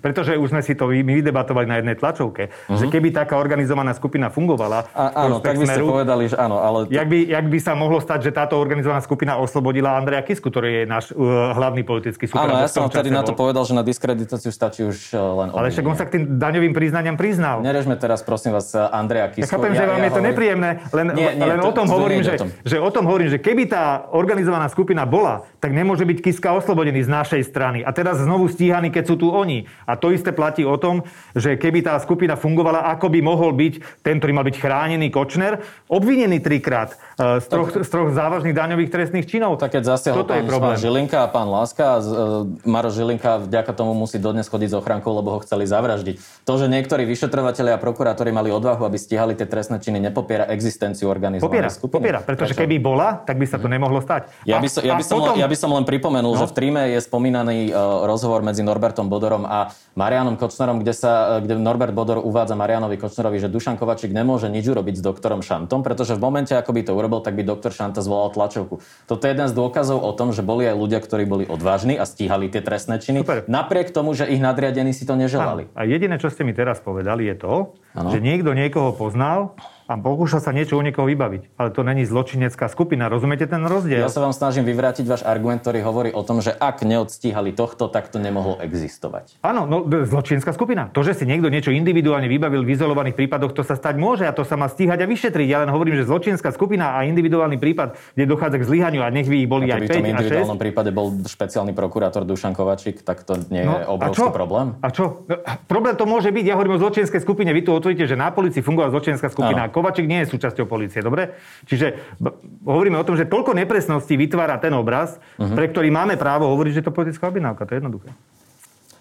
Pretože 0.00 0.36
už 0.36 0.52
sme 0.52 0.62
si 0.62 0.76
to 0.76 0.88
my 0.90 1.12
vydebatovali 1.22 1.66
na 1.66 1.76
jednej 1.80 1.96
tlačovke, 1.96 2.48
uh-huh. 2.48 2.78
že 2.78 2.86
mhm. 2.88 2.92
keby 2.92 3.08
taká 3.12 3.40
organizovaná 3.40 3.92
skupina 3.96 4.28
fungovala... 4.28 4.88
A, 4.92 5.26
áno, 5.26 5.40
tak 5.40 5.58
by 5.60 5.66
ste 5.66 5.82
povedali, 5.82 6.24
že 6.30 6.36
áno, 6.36 6.60
ale... 6.60 6.86
To... 6.86 6.92
Jak, 6.92 7.06
by, 7.08 7.18
jak 7.26 7.46
by 7.48 7.58
sa 7.60 7.72
mohlo 7.74 7.98
stať, 8.00 8.28
že 8.28 8.30
táto 8.32 8.56
organizovaná 8.56 9.00
skupina 9.00 9.38
oslobodila 9.40 9.96
Andreja 9.96 10.22
Kisku, 10.22 10.48
ktorý 10.48 10.82
je 10.82 10.84
náš 10.84 11.04
uh, 11.12 11.52
hlavný 11.56 11.82
politický 11.82 12.28
super. 12.28 12.48
Áno, 12.48 12.60
ja 12.60 12.68
som 12.68 12.88
vtedy 12.88 13.12
na 13.12 13.24
to 13.24 13.32
povedal, 13.32 13.64
že 13.64 13.72
na 13.72 13.84
diskreditáciu 13.84 14.50
stačí 14.52 14.84
už 14.84 15.12
uh, 15.14 15.44
len 15.44 15.48
Ale 15.52 15.72
však 15.72 15.84
on 15.84 15.96
sa 15.96 16.04
k 16.04 16.20
tým 16.20 16.38
daňovým 16.38 16.72
priznaniam 16.76 17.16
priznal. 17.16 17.64
Nerežme 17.64 17.96
teraz, 17.96 18.20
prosím 18.22 18.56
vás, 18.56 18.72
uh, 18.72 18.88
Andreja 18.92 19.32
Kisku. 19.32 19.44
Ja 19.44 19.48
chápem, 19.48 19.72
ja, 19.72 19.78
že 19.80 19.84
vám 19.88 20.00
ja 20.00 20.04
je 20.04 20.10
to 20.10 20.14
hovorím... 20.14 20.28
nepríjemné, 20.30 20.70
len, 20.92 21.06
nie, 21.14 21.28
nie, 21.36 21.46
len 21.46 21.58
to, 21.60 21.68
o 21.68 21.74
tom 21.74 21.86
hovorím, 21.88 22.20
že, 22.22 22.34
tom. 22.38 22.48
že 22.64 22.76
o 22.80 22.90
tom 22.92 23.04
hovorím, 23.08 23.28
že 23.32 23.38
keby 23.40 23.68
tá 23.68 24.08
organizovaná 24.12 24.66
skupina 24.68 25.06
bola, 25.06 25.46
tak 25.62 25.72
nemôže 25.72 26.04
byť 26.04 26.18
Kiska 26.20 26.52
oslobodený 26.54 27.02
z 27.06 27.10
našej 27.10 27.42
strany. 27.46 27.80
A 27.82 27.90
teraz 27.94 28.20
znovu 28.20 28.50
stíhaný, 28.50 28.92
keď 28.92 29.04
sú 29.10 29.14
tu 29.16 29.30
oni. 29.32 29.68
A 29.86 29.94
to 29.94 30.10
isté 30.10 30.34
platí 30.34 30.66
o 30.66 30.74
tom, 30.74 31.06
že 31.32 31.54
keby 31.54 31.86
tá 31.86 31.94
skupina 32.02 32.34
fungovala, 32.34 32.90
ako 32.92 33.06
by 33.06 33.20
mohol 33.22 33.54
byť 33.54 34.02
ten, 34.02 34.18
ktorý 34.18 34.32
mal 34.34 34.44
byť 34.44 34.56
chránený 34.58 35.08
Kočner, 35.14 35.62
obvinený 35.86 36.42
trikrát 36.42 36.98
e, 37.16 37.38
z 37.38 37.46
troch, 37.46 37.70
z 37.70 37.88
troch 37.88 38.10
závažných 38.10 38.52
daňových 38.52 38.90
trestných 38.90 39.26
činov. 39.30 39.62
Tak 39.62 39.78
keď 39.78 39.96
zasiahol 39.96 40.26
pán, 40.26 40.42
pán 40.42 40.74
Žilinka 40.76 41.22
a 41.22 41.28
pán 41.30 41.46
Láska, 41.46 42.02
uh, 42.02 42.44
Maro 42.66 42.90
Žilinka 42.90 43.46
vďaka 43.46 43.70
tomu 43.72 43.94
musí 43.94 44.18
dodnes 44.18 44.50
chodiť 44.50 44.74
s 44.74 44.76
ochrankou, 44.76 45.14
lebo 45.14 45.38
ho 45.38 45.38
chceli 45.46 45.70
zavraždiť. 45.70 46.18
To, 46.42 46.52
že 46.58 46.66
niektorí 46.66 47.06
vyšetrovateľi 47.06 47.70
a 47.74 47.78
prokurátori 47.78 48.34
mali 48.34 48.50
odvahu, 48.50 48.82
aby 48.82 48.98
stíhali 48.98 49.38
tie 49.38 49.46
trestné 49.46 49.78
činy, 49.78 50.02
nepopiera 50.02 50.50
existenciu 50.50 51.06
organizovanej 51.06 51.46
popiera, 51.46 51.70
skupiny. 51.70 52.02
Popiera, 52.02 52.18
pretože 52.26 52.52
Prečo? 52.58 52.62
keby 52.66 52.76
bola, 52.82 53.22
tak 53.22 53.38
by 53.38 53.46
sa 53.46 53.62
to 53.62 53.70
nemohlo 53.70 54.02
stať. 54.02 54.26
Ja 54.42 54.58
by, 54.58 54.68
so, 54.68 54.82
ja 54.82 54.98
by, 54.98 55.04
som, 55.06 55.22
potom... 55.22 55.38
len, 55.38 55.42
ja 55.44 55.46
by 55.46 55.56
som 55.56 55.70
len 55.70 55.84
pripomenul, 55.86 56.34
no. 56.34 56.40
že 56.42 56.46
v 56.50 56.54
Tríme 56.58 56.82
je 56.90 56.98
spomínaný 56.98 57.70
uh, 57.70 58.08
rozhovor 58.08 58.42
medzi 58.42 58.66
Norbertom 58.66 59.06
Bodorom 59.06 59.46
a 59.46 59.75
Marianom 59.96 60.36
Kočnerom 60.36 60.84
kde, 60.84 60.92
sa, 60.92 61.40
kde 61.40 61.56
Norbert 61.56 61.96
Bodor 61.96 62.20
uvádza 62.20 62.52
Marianovi 62.52 63.00
Kočnerovi, 63.00 63.40
že 63.40 63.48
Dušan 63.48 63.80
Kovačík 63.80 64.12
nemôže 64.12 64.52
nič 64.52 64.68
urobiť 64.68 65.00
s 65.00 65.02
doktorom 65.02 65.40
Šantom, 65.40 65.80
pretože 65.80 66.12
v 66.12 66.20
momente, 66.20 66.52
ako 66.52 66.76
by 66.76 66.80
to 66.84 66.92
urobil, 66.92 67.24
tak 67.24 67.32
by 67.32 67.42
doktor 67.42 67.72
Šanta 67.72 68.04
zvolal 68.04 68.28
tlačovku. 68.36 68.84
Toto 69.08 69.22
je 69.24 69.32
jeden 69.32 69.48
z 69.48 69.56
dôkazov 69.56 70.04
o 70.04 70.12
tom, 70.12 70.36
že 70.36 70.44
boli 70.44 70.68
aj 70.68 70.76
ľudia, 70.76 71.00
ktorí 71.00 71.24
boli 71.24 71.44
odvážni 71.48 71.96
a 71.96 72.04
stíhali 72.04 72.52
tie 72.52 72.60
trestné 72.60 73.00
činy, 73.00 73.24
Super. 73.24 73.48
napriek 73.48 73.88
tomu, 73.88 74.12
že 74.12 74.28
ich 74.28 74.38
nadriadení 74.38 74.92
si 74.92 75.08
to 75.08 75.16
neželali. 75.16 75.72
A, 75.72 75.84
a 75.84 75.88
jediné, 75.88 76.20
čo 76.20 76.28
ste 76.28 76.44
mi 76.44 76.52
teraz 76.52 76.84
povedali, 76.84 77.32
je 77.32 77.36
to, 77.40 77.54
ano. 77.96 78.12
že 78.12 78.20
niekto 78.20 78.52
niekoho 78.52 78.92
poznal 78.92 79.56
a 79.86 79.94
pokúša 79.94 80.42
sa 80.42 80.50
niečo 80.50 80.74
u 80.74 80.82
niekoho 80.82 81.06
vybaviť. 81.06 81.54
Ale 81.54 81.70
to 81.70 81.86
není 81.86 82.02
zločinecká 82.02 82.66
skupina. 82.66 83.06
Rozumiete 83.06 83.46
ten 83.46 83.62
rozdiel? 83.62 84.02
Ja 84.02 84.10
sa 84.10 84.18
vám 84.18 84.34
snažím 84.34 84.66
vyvrátiť 84.66 85.06
váš 85.06 85.22
argument, 85.22 85.62
ktorý 85.62 85.86
hovorí 85.86 86.10
o 86.10 86.26
tom, 86.26 86.42
že 86.42 86.50
ak 86.50 86.82
neodstíhali 86.82 87.54
tohto, 87.54 87.86
tak 87.86 88.10
to 88.10 88.18
nemohlo 88.18 88.58
existovať. 88.58 89.38
Áno, 89.46 89.64
no 89.70 89.86
zločinecká 89.86 90.50
skupina. 90.50 90.90
To, 90.90 91.06
že 91.06 91.14
si 91.14 91.24
niekto 91.24 91.46
niečo 91.46 91.70
individuálne 91.70 92.26
vybavil 92.26 92.66
v 92.66 92.74
izolovaných 92.74 93.14
prípadoch, 93.14 93.54
to 93.54 93.62
sa 93.62 93.78
stať 93.78 93.94
môže 93.94 94.26
a 94.26 94.34
to 94.34 94.42
sa 94.42 94.58
má 94.58 94.66
stíhať 94.66 95.02
a 95.02 95.06
vyšetriť. 95.06 95.46
Ja 95.46 95.62
len 95.62 95.70
hovorím, 95.70 95.94
že 95.94 96.04
zločinecká 96.10 96.50
skupina 96.50 96.98
a 96.98 97.06
individuálny 97.06 97.54
prípad, 97.62 97.94
kde 98.18 98.24
dochádza 98.26 98.58
k 98.58 98.64
zlyhaniu 98.66 99.06
a 99.06 99.08
nech 99.14 99.30
by 99.30 99.36
ich 99.38 99.48
boli 99.48 99.70
a 99.70 99.78
aj 99.78 99.86
5 99.86 99.86
v 99.86 99.94
tom 99.94 100.06
individuálnom 100.10 100.58
prípade 100.58 100.90
bol 100.90 101.14
špeciálny 101.22 101.72
prokurátor 101.78 102.26
Dušan 102.26 102.58
Kovačík, 102.58 103.06
tak 103.06 103.22
to 103.22 103.38
nie 103.54 103.62
je 103.62 103.70
no, 103.70 103.94
obrovský 103.94 104.26
a 104.26 104.34
problém. 104.34 104.74
A 104.82 104.90
čo? 104.90 105.22
No, 105.30 105.38
problém 105.70 105.94
to 105.94 106.10
môže 106.10 106.34
byť. 106.34 106.44
Ja 106.44 106.58
hovorím 106.58 106.74
o 106.74 106.82
zločinskej 106.82 107.22
skupine. 107.22 107.54
Vy 107.54 107.62
tu 107.62 107.70
otvoriete, 107.70 108.10
že 108.10 108.18
na 108.18 108.34
policii 108.34 108.66
fungovala 108.66 108.90
zločinecká 108.90 109.30
skupina. 109.30 109.68
Kovačík 109.76 110.08
nie 110.08 110.24
je 110.24 110.32
súčasť 110.32 110.56
súčasťou 110.56 110.66
policie, 110.70 111.04
dobre? 111.04 111.36
Čiže 111.68 112.16
hovoríme 112.64 112.96
o 112.96 113.04
tom, 113.04 113.18
že 113.18 113.28
toľko 113.28 113.52
nepresností 113.52 114.16
vytvára 114.16 114.56
ten 114.56 114.72
obraz, 114.72 115.20
uh-huh. 115.36 115.52
pre 115.52 115.68
ktorý 115.68 115.92
máme 115.92 116.16
právo 116.16 116.48
hovoriť, 116.48 116.80
že 116.80 116.82
to 116.86 116.88
je 116.88 116.96
politická 116.96 117.28
objednávka. 117.28 117.68
To 117.68 117.72
je 117.74 117.78
jednoduché. 117.84 118.10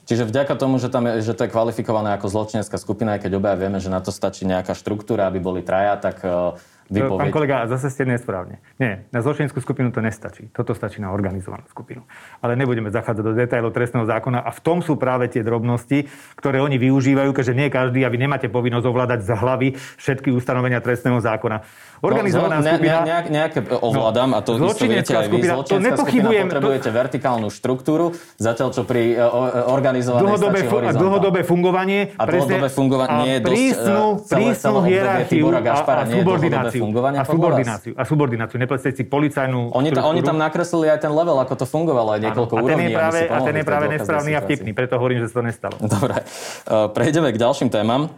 Čiže 0.05 0.27
vďaka 0.29 0.53
tomu, 0.59 0.77
že, 0.77 0.91
tam 0.91 1.07
je, 1.09 1.23
že 1.25 1.33
to 1.33 1.47
je 1.47 1.53
kvalifikované 1.55 2.13
ako 2.13 2.29
zločinecká 2.29 2.77
skupina, 2.77 3.17
aj 3.17 3.25
keď 3.25 3.31
obaja 3.41 3.57
vieme, 3.57 3.79
že 3.81 3.89
na 3.89 4.03
to 4.03 4.13
stačí 4.13 4.45
nejaká 4.45 4.77
štruktúra, 4.77 5.31
aby 5.31 5.41
boli 5.41 5.65
traja, 5.65 5.97
tak 5.97 6.21
uh, 6.21 6.59
vypoveď. 6.89 7.19
Pán 7.19 7.31
kolega, 7.33 7.55
zase 7.65 7.89
ste 7.89 8.05
nesprávne. 8.05 8.61
Nie, 8.77 9.09
na 9.09 9.19
zločinskú 9.25 9.57
skupinu 9.61 9.89
to 9.89 10.01
nestačí. 10.03 10.49
Toto 10.53 10.77
stačí 10.77 11.01
na 11.01 11.09
organizovanú 11.09 11.65
skupinu. 11.69 12.05
Ale 12.41 12.53
nebudeme 12.53 12.93
zachádzať 12.93 13.23
do 13.25 13.33
detailov 13.33 13.73
trestného 13.73 14.05
zákona 14.05 14.45
a 14.45 14.49
v 14.53 14.59
tom 14.61 14.85
sú 14.85 14.99
práve 14.99 15.31
tie 15.31 15.41
drobnosti, 15.41 16.05
ktoré 16.37 16.61
oni 16.61 16.77
využívajú, 16.77 17.29
keďže 17.33 17.53
nie 17.57 17.67
každý 17.73 18.05
a 18.05 18.09
vy 18.11 18.17
nemáte 18.21 18.47
povinnosť 18.51 18.85
ovládať 18.85 19.19
z 19.25 19.31
hlavy 19.33 19.67
všetky 19.97 20.29
ustanovenia 20.29 20.77
trestného 20.83 21.17
zákona. 21.17 21.65
Organizovaná 22.03 22.61
no, 22.61 22.67
skupina... 22.69 23.01
Ne, 23.01 23.17
ne, 23.25 23.31
nejaké 23.41 23.59
ovládam 23.65 24.29
no, 24.35 24.37
a 24.37 24.39
to 24.45 24.51
isto 24.61 24.85
viete 24.85 25.13
aj 25.15 25.27
vy. 25.31 25.39
To 25.41 25.77
nepochybujem. 25.81 26.45
potrebujete 26.51 26.89
to... 26.91 26.93
vertikálnu 26.93 27.47
štruktúru, 27.49 28.13
zatiaľ 28.37 28.69
čo 28.75 28.83
pri 28.83 29.15
uh, 29.17 29.71
organizovanej 29.73 30.21
dlhodobé, 30.27 30.59
fu- 30.67 30.83
dlhodobé 30.83 31.41
fungovanie. 31.41 32.13
A 32.19 32.23
dlhodobé 32.29 32.67
fungovanie 32.69 33.39
je 33.39 33.39
dosť... 33.41 33.53
Prísnu, 33.55 34.03
prísnu 34.27 34.77
hierarchiu 34.85 35.45
a, 35.49 35.59
a, 35.73 36.03
subordináciu. 36.05 36.74
A 37.21 37.25
subordináciu. 37.27 37.93
A 37.95 38.03
subordináciu. 38.03 38.57
Nepredstavte 38.59 38.99
si 38.99 39.05
policajnú 39.05 39.71
oni, 39.71 39.89
ta, 39.93 40.03
oni 40.07 40.21
tam 40.25 40.39
nakreslili 40.39 40.91
aj 40.91 41.05
ten 41.05 41.13
level, 41.13 41.37
ako 41.39 41.53
to 41.53 41.65
fungovalo, 41.69 42.15
aj 42.15 42.21
niekoľko 42.25 42.53
a 42.55 42.61
úrovní. 42.63 42.91
Práve, 42.91 43.19
a 43.27 43.37
ten 43.43 43.55
je 43.55 43.65
práve 43.65 43.85
nesprávny 43.91 44.31
a 44.35 44.41
vtipný, 44.41 44.71
preto 44.71 44.95
hovorím, 44.97 45.23
že 45.23 45.31
sa 45.31 45.39
to 45.39 45.43
nestalo. 45.45 45.75
Dobre, 45.79 46.23
uh, 46.23 46.87
prejdeme 46.91 47.29
k 47.31 47.37
ďalším 47.37 47.69
témam. 47.69 48.11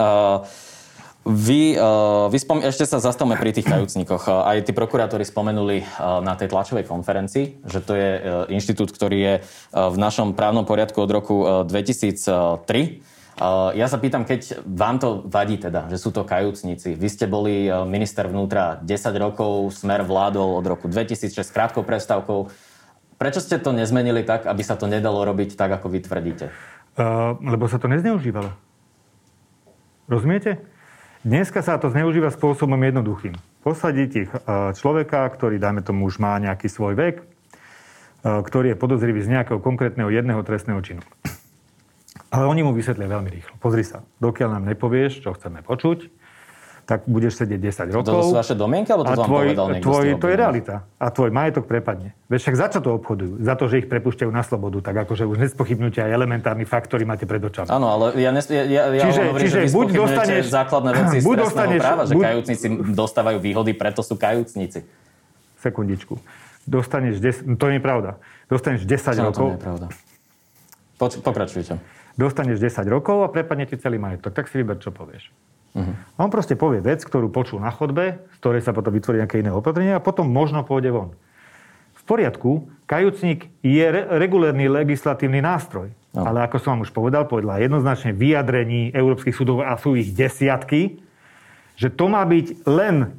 Uh, 0.00 0.46
vy, 1.28 1.76
uh, 1.76 2.32
vy 2.32 2.38
spom- 2.40 2.64
ešte 2.64 2.88
sa 2.88 2.96
zastavme 2.96 3.36
pri 3.36 3.52
tých 3.52 3.68
kajúcnikoch. 3.68 4.24
Uh, 4.24 4.48
aj 4.56 4.64
tí 4.64 4.72
prokurátori 4.72 5.22
spomenuli 5.28 5.84
uh, 5.84 6.24
na 6.24 6.32
tej 6.32 6.48
tlačovej 6.48 6.88
konferencii, 6.88 7.60
že 7.68 7.78
to 7.84 7.92
je 7.92 8.10
inštitút, 8.48 8.88
ktorý 8.88 9.18
je 9.20 9.34
v 9.76 9.96
našom 10.00 10.32
právnom 10.32 10.64
poriadku 10.64 11.04
od 11.04 11.10
roku 11.12 11.36
2003. 11.68 13.19
Ja 13.72 13.88
sa 13.88 13.96
pýtam, 13.96 14.28
keď 14.28 14.60
vám 14.68 15.00
to 15.00 15.24
vadí 15.24 15.56
teda, 15.56 15.88
že 15.88 15.96
sú 15.96 16.12
to 16.12 16.28
kajúcnici. 16.28 16.92
Vy 16.92 17.08
ste 17.08 17.24
boli 17.24 17.72
minister 17.88 18.28
vnútra 18.28 18.76
10 18.84 18.92
rokov, 19.16 19.72
smer 19.72 20.04
vládol 20.04 20.60
od 20.60 20.64
roku 20.68 20.92
2006 20.92 21.40
s 21.40 21.48
krátkou 21.48 21.80
prestávkou. 21.80 22.52
Prečo 23.16 23.40
ste 23.40 23.56
to 23.56 23.72
nezmenili 23.72 24.28
tak, 24.28 24.44
aby 24.44 24.60
sa 24.60 24.76
to 24.76 24.84
nedalo 24.84 25.24
robiť 25.24 25.56
tak, 25.56 25.72
ako 25.72 25.88
vy 25.88 26.04
tvrdíte? 26.04 26.52
Uh, 27.00 27.40
lebo 27.40 27.64
sa 27.64 27.80
to 27.80 27.88
nezneužívalo. 27.88 28.52
Rozumiete? 30.04 30.60
Dneska 31.24 31.64
sa 31.64 31.80
to 31.80 31.88
zneužíva 31.92 32.32
spôsobom 32.32 32.80
jednoduchým. 32.80 33.36
Posadiť 33.60 34.10
ich 34.16 34.30
človeka, 34.80 35.28
ktorý, 35.28 35.60
dajme 35.60 35.84
tomu, 35.84 36.08
už 36.08 36.16
má 36.16 36.40
nejaký 36.40 36.68
svoj 36.72 36.96
vek, 36.96 37.16
ktorý 38.24 38.72
je 38.72 38.80
podozrivý 38.80 39.20
z 39.20 39.32
nejakého 39.36 39.60
konkrétneho 39.60 40.08
jedného 40.08 40.40
trestného 40.40 40.80
činu. 40.80 41.04
Ale 42.30 42.46
oni 42.46 42.62
mu 42.62 42.70
vysvetlia 42.70 43.10
veľmi 43.10 43.30
rýchlo. 43.30 43.58
Pozri 43.58 43.82
sa, 43.82 44.06
dokiaľ 44.22 44.58
nám 44.58 44.64
nepovieš, 44.70 45.26
čo 45.26 45.34
chceme 45.34 45.66
počuť, 45.66 46.06
tak 46.90 47.06
budeš 47.06 47.38
sedieť 47.38 47.86
10 47.86 47.94
rokov. 47.94 48.10
To 48.10 48.34
sú 48.34 48.34
vaše 48.34 48.54
domienky, 48.58 48.90
alebo 48.90 49.06
to 49.06 49.14
vám 49.14 49.28
tvoj, 49.30 49.46
povedal 49.46 49.66
niekto 49.70 49.86
tvoj, 49.86 50.06
To 50.18 50.26
je 50.26 50.36
realita. 50.38 50.74
A 50.98 51.06
tvoj 51.14 51.30
majetok 51.30 51.70
prepadne. 51.70 52.18
Veď 52.26 52.38
však 52.42 52.54
za 52.58 52.66
čo 52.66 52.78
to 52.82 52.98
obchodujú? 52.98 53.38
Za 53.38 53.54
to, 53.54 53.70
že 53.70 53.82
ich 53.82 53.86
prepúšťajú 53.86 54.30
na 54.34 54.42
slobodu. 54.42 54.82
Tak 54.82 55.06
akože 55.06 55.22
už 55.22 55.38
nespochybnúte 55.38 56.02
aj 56.02 56.10
elementárny 56.10 56.66
fakt, 56.66 56.90
ktorý 56.90 57.06
máte 57.06 57.30
pred 57.30 57.38
očami. 57.38 57.70
Áno, 57.70 57.94
ale 57.94 58.18
ja, 58.18 58.34
nes, 58.34 58.42
ja, 58.50 58.66
ja, 58.66 59.06
čiže, 59.06 59.22
hovorím, 59.22 59.42
čiže 59.46 59.58
že 59.62 59.70
buď 59.70 59.86
dostaneš, 59.94 60.44
základné 60.50 60.90
veci 60.90 61.16
buď 61.30 61.36
dostaneš, 61.46 61.80
práva, 61.82 62.02
že 62.10 62.14
buď, 62.18 62.22
kajúcnici 62.26 62.66
dostávajú 62.90 63.38
výhody, 63.38 63.70
preto 63.78 64.00
sú 64.02 64.18
kajúcnici. 64.18 64.82
Sekundičku. 65.62 66.18
Dostaneš 66.66 67.22
10, 67.22 67.54
to 67.54 67.64
nie 67.70 67.78
je 67.78 67.84
pravda. 67.86 68.10
Dostaneš 68.50 68.82
10 68.82 69.14
Čo 69.14 69.22
rokov. 69.30 69.46
To 69.46 69.46
nie 69.46 69.58
je 69.58 69.62
pravda. 69.62 69.86
Poč, 70.98 71.22
pokračujte. 71.22 71.99
Dostaneš 72.18 72.58
10 72.58 72.86
rokov 72.90 73.22
a 73.22 73.28
prepadne 73.28 73.66
ti 73.66 73.78
celý 73.78 73.98
majetok. 74.00 74.34
Tak 74.34 74.50
si 74.50 74.58
vyber, 74.58 74.78
čo 74.82 74.90
povieš. 74.90 75.30
Uh-huh. 75.70 75.94
A 76.18 76.18
on 76.26 76.30
proste 76.30 76.58
povie 76.58 76.82
vec, 76.82 77.02
ktorú 77.06 77.30
počul 77.30 77.62
na 77.62 77.70
chodbe, 77.70 78.18
z 78.18 78.36
ktorej 78.42 78.66
sa 78.66 78.74
potom 78.74 78.90
vytvorí 78.90 79.22
nejaké 79.22 79.38
iné 79.38 79.54
opatrenie 79.54 79.94
a 79.94 80.02
potom 80.02 80.26
možno 80.26 80.66
pôjde 80.66 80.90
von. 80.90 81.14
V 81.94 82.02
poriadku, 82.02 82.66
kajúcnik 82.90 83.46
je 83.62 83.86
re- 83.86 84.08
regulérny 84.18 84.66
legislatívny 84.66 85.38
nástroj. 85.38 85.94
No. 86.10 86.26
Ale 86.26 86.42
ako 86.42 86.58
som 86.58 86.74
vám 86.74 86.82
už 86.82 86.90
povedal, 86.90 87.22
podľa 87.30 87.62
jednoznačne 87.62 88.10
vyjadrení 88.10 88.90
európskych 88.90 89.36
súdov 89.36 89.62
a 89.62 89.78
sú 89.78 89.94
ich 89.94 90.10
desiatky, 90.10 90.98
že 91.78 91.86
to 91.86 92.10
má 92.10 92.26
byť 92.26 92.66
len 92.66 93.14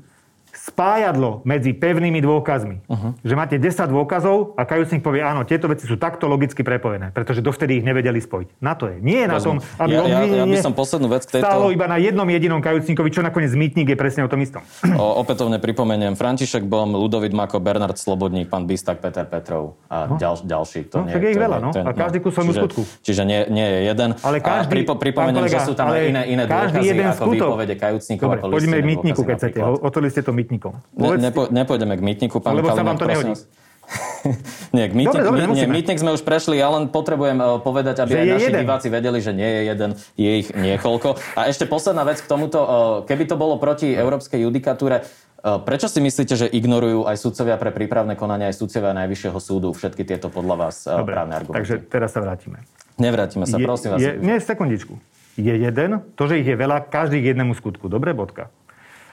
spájadlo 0.52 1.42
medzi 1.48 1.72
pevnými 1.72 2.20
dôkazmi. 2.20 2.86
Uh-huh. 2.86 3.12
Že 3.24 3.34
máte 3.34 3.56
10 3.58 3.88
dôkazov 3.88 4.54
a 4.60 4.68
kajúcnik 4.68 5.02
povie, 5.02 5.24
áno, 5.24 5.48
tieto 5.48 5.72
veci 5.72 5.88
sú 5.88 5.96
takto 5.96 6.28
logicky 6.28 6.62
prepojené, 6.62 7.10
pretože 7.16 7.40
dovtedy 7.40 7.82
ich 7.82 7.86
nevedeli 7.86 8.20
spojiť. 8.20 8.62
Na 8.62 8.76
to 8.76 8.92
je. 8.92 9.00
Nie 9.00 9.26
je 9.26 9.28
na 9.32 9.40
tom, 9.40 9.58
aby 9.80 9.94
ja, 9.96 10.04
ja, 10.06 10.44
ja 10.44 10.46
by 10.46 10.58
som 10.60 10.74
poslednú 10.76 11.08
vec 11.12 11.26
k 11.26 11.40
tejto... 11.40 11.48
stálo 11.48 11.74
iba 11.74 11.88
na 11.88 11.98
jednom 11.98 12.28
jedinom 12.28 12.60
kajúcnikovi, 12.60 13.10
čo 13.10 13.22
nakoniec 13.24 13.52
mýtnik 13.56 13.88
je 13.92 13.98
presne 13.98 14.22
o 14.24 14.30
tom 14.30 14.40
istom. 14.44 14.62
O, 15.02 15.24
opätovne 15.24 15.58
pripomeniem, 15.58 16.14
František 16.14 16.68
Bom, 16.68 16.94
Ludovit 16.94 17.34
Mako, 17.34 17.64
Bernard 17.64 17.98
Slobodník, 17.98 18.52
pán 18.52 18.68
Bistak, 18.68 19.00
Peter 19.00 19.26
Petrov 19.26 19.80
a 19.88 20.08
no. 20.08 20.16
ďal, 20.20 20.40
ďalší. 20.44 20.92
To 20.92 21.02
no, 21.02 21.10
nie, 21.10 21.14
tak 21.16 21.22
je 21.26 21.30
ich 21.32 21.42
veľa, 21.42 21.58
no. 21.58 21.70
a 21.72 21.92
každý 21.96 22.18
kus 22.20 22.36
svojmu 22.36 22.54
skutku. 22.54 22.82
Čiže 23.02 23.22
nie, 23.24 23.40
nie 23.50 23.68
je 23.68 23.80
jeden. 23.92 24.10
Ale 24.22 24.38
každý, 24.44 24.68
a 24.68 24.76
pripo, 24.84 24.94
pripomeniem, 25.00 25.48
kolega, 25.48 25.58
že 25.58 25.60
sú 25.66 25.74
tam 25.74 25.90
aj 25.90 26.02
iné, 26.06 26.22
iné 26.30 26.44
dôkazy, 26.46 26.96
ako 27.18 27.24
výpovede 27.34 27.76
kajúcnikov. 27.80 28.28
Dobre, 28.28 28.40
poďme 28.52 28.78
mýtniku, 28.84 29.22
keď 29.24 29.36
chcete. 29.40 29.60
Otvorili 29.62 30.12
ste 30.12 30.22
to 30.22 30.32
mýtnikom 30.42 30.74
nepo, 30.98 31.42
nepôjdeme 31.54 31.94
k 31.94 32.02
mýtniku, 32.02 32.42
pán 32.42 32.58
Lebo 32.58 32.74
Kalinek, 32.74 32.82
sa 32.82 32.84
vám 32.84 32.98
to 32.98 33.06
nehodí. 33.06 33.34
nie, 34.78 34.86
k 34.88 34.94
mýtnik, 34.96 35.22
dobre, 35.22 35.44
dobre, 35.44 35.58
nie, 35.58 35.68
mýtnik 35.68 36.00
sme 36.00 36.16
už 36.16 36.24
prešli, 36.24 36.58
ja 36.58 36.72
len 36.72 36.88
potrebujem 36.88 37.38
uh, 37.38 37.60
povedať, 37.60 38.00
aby 38.00 38.12
že 38.16 38.18
aj 38.18 38.28
naši 38.40 38.50
jeden. 38.50 38.62
diváci 38.64 38.88
vedeli, 38.88 39.20
že 39.20 39.32
nie 39.36 39.50
je 39.50 39.62
jeden, 39.68 39.90
je 40.16 40.32
ich 40.46 40.50
niekoľko. 40.56 41.20
A 41.36 41.52
ešte 41.52 41.68
posledná 41.68 42.08
vec 42.08 42.24
k 42.24 42.28
tomuto, 42.30 42.60
uh, 42.62 42.70
keby 43.04 43.28
to 43.28 43.36
bolo 43.36 43.60
proti 43.60 43.92
európskej 43.92 44.48
judikatúre, 44.48 45.04
uh, 45.04 45.60
prečo 45.60 45.92
si 45.92 46.00
myslíte, 46.00 46.34
že 46.40 46.48
ignorujú 46.48 47.04
aj 47.04 47.20
sudcovia 47.20 47.60
pre 47.60 47.76
prípravné 47.76 48.16
konania, 48.16 48.48
aj 48.48 48.64
sudcovia 48.64 48.96
Najvyššieho 48.96 49.40
súdu 49.44 49.70
všetky 49.76 50.08
tieto 50.08 50.32
podľa 50.32 50.56
vás 50.56 50.88
dobre, 50.88 51.12
právne 51.12 51.34
argumenty? 51.36 51.60
Takže 51.60 51.76
teraz 51.92 52.16
sa 52.16 52.24
vrátime. 52.24 52.64
Nevrátime 52.96 53.44
sa, 53.44 53.60
je, 53.60 53.66
prosím 53.66 53.90
vás. 53.92 54.00
Je, 54.00 54.16
nie, 54.24 54.40
sekundičku. 54.40 54.96
Je 55.36 55.52
jeden, 55.52 55.92
to, 56.16 56.24
že 56.28 56.44
ich 56.44 56.48
je 56.48 56.56
veľa, 56.60 56.86
každý 56.88 57.24
k 57.24 57.34
jednému 57.34 57.58
skutku. 57.58 57.92
Dobre, 57.92 58.16
bodka 58.16 58.52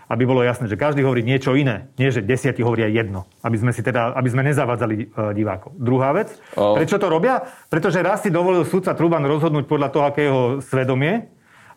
aby 0.08 0.24
bolo 0.24 0.40
jasné, 0.40 0.66
že 0.66 0.80
každý 0.80 1.04
hovorí 1.04 1.20
niečo 1.20 1.52
iné, 1.52 1.92
nie 2.00 2.08
že 2.08 2.24
desiatí 2.24 2.64
hovoria 2.64 2.88
jedno, 2.88 3.28
aby 3.44 3.60
sme, 3.60 3.70
si 3.76 3.84
teda, 3.84 4.16
aby 4.16 4.28
sme 4.32 4.42
nezavádzali 4.48 4.94
e, 4.96 5.04
divákov. 5.36 5.76
Druhá 5.76 6.16
vec, 6.16 6.32
oh. 6.56 6.74
prečo 6.74 6.96
to 6.96 7.12
robia? 7.12 7.44
Pretože 7.68 8.00
raz 8.00 8.24
si 8.24 8.32
dovolil 8.32 8.64
sudca 8.64 8.96
Truban 8.96 9.22
rozhodnúť 9.28 9.68
podľa 9.68 9.88
toho, 9.92 10.04
akého 10.08 10.38
svedomie, 10.64 11.28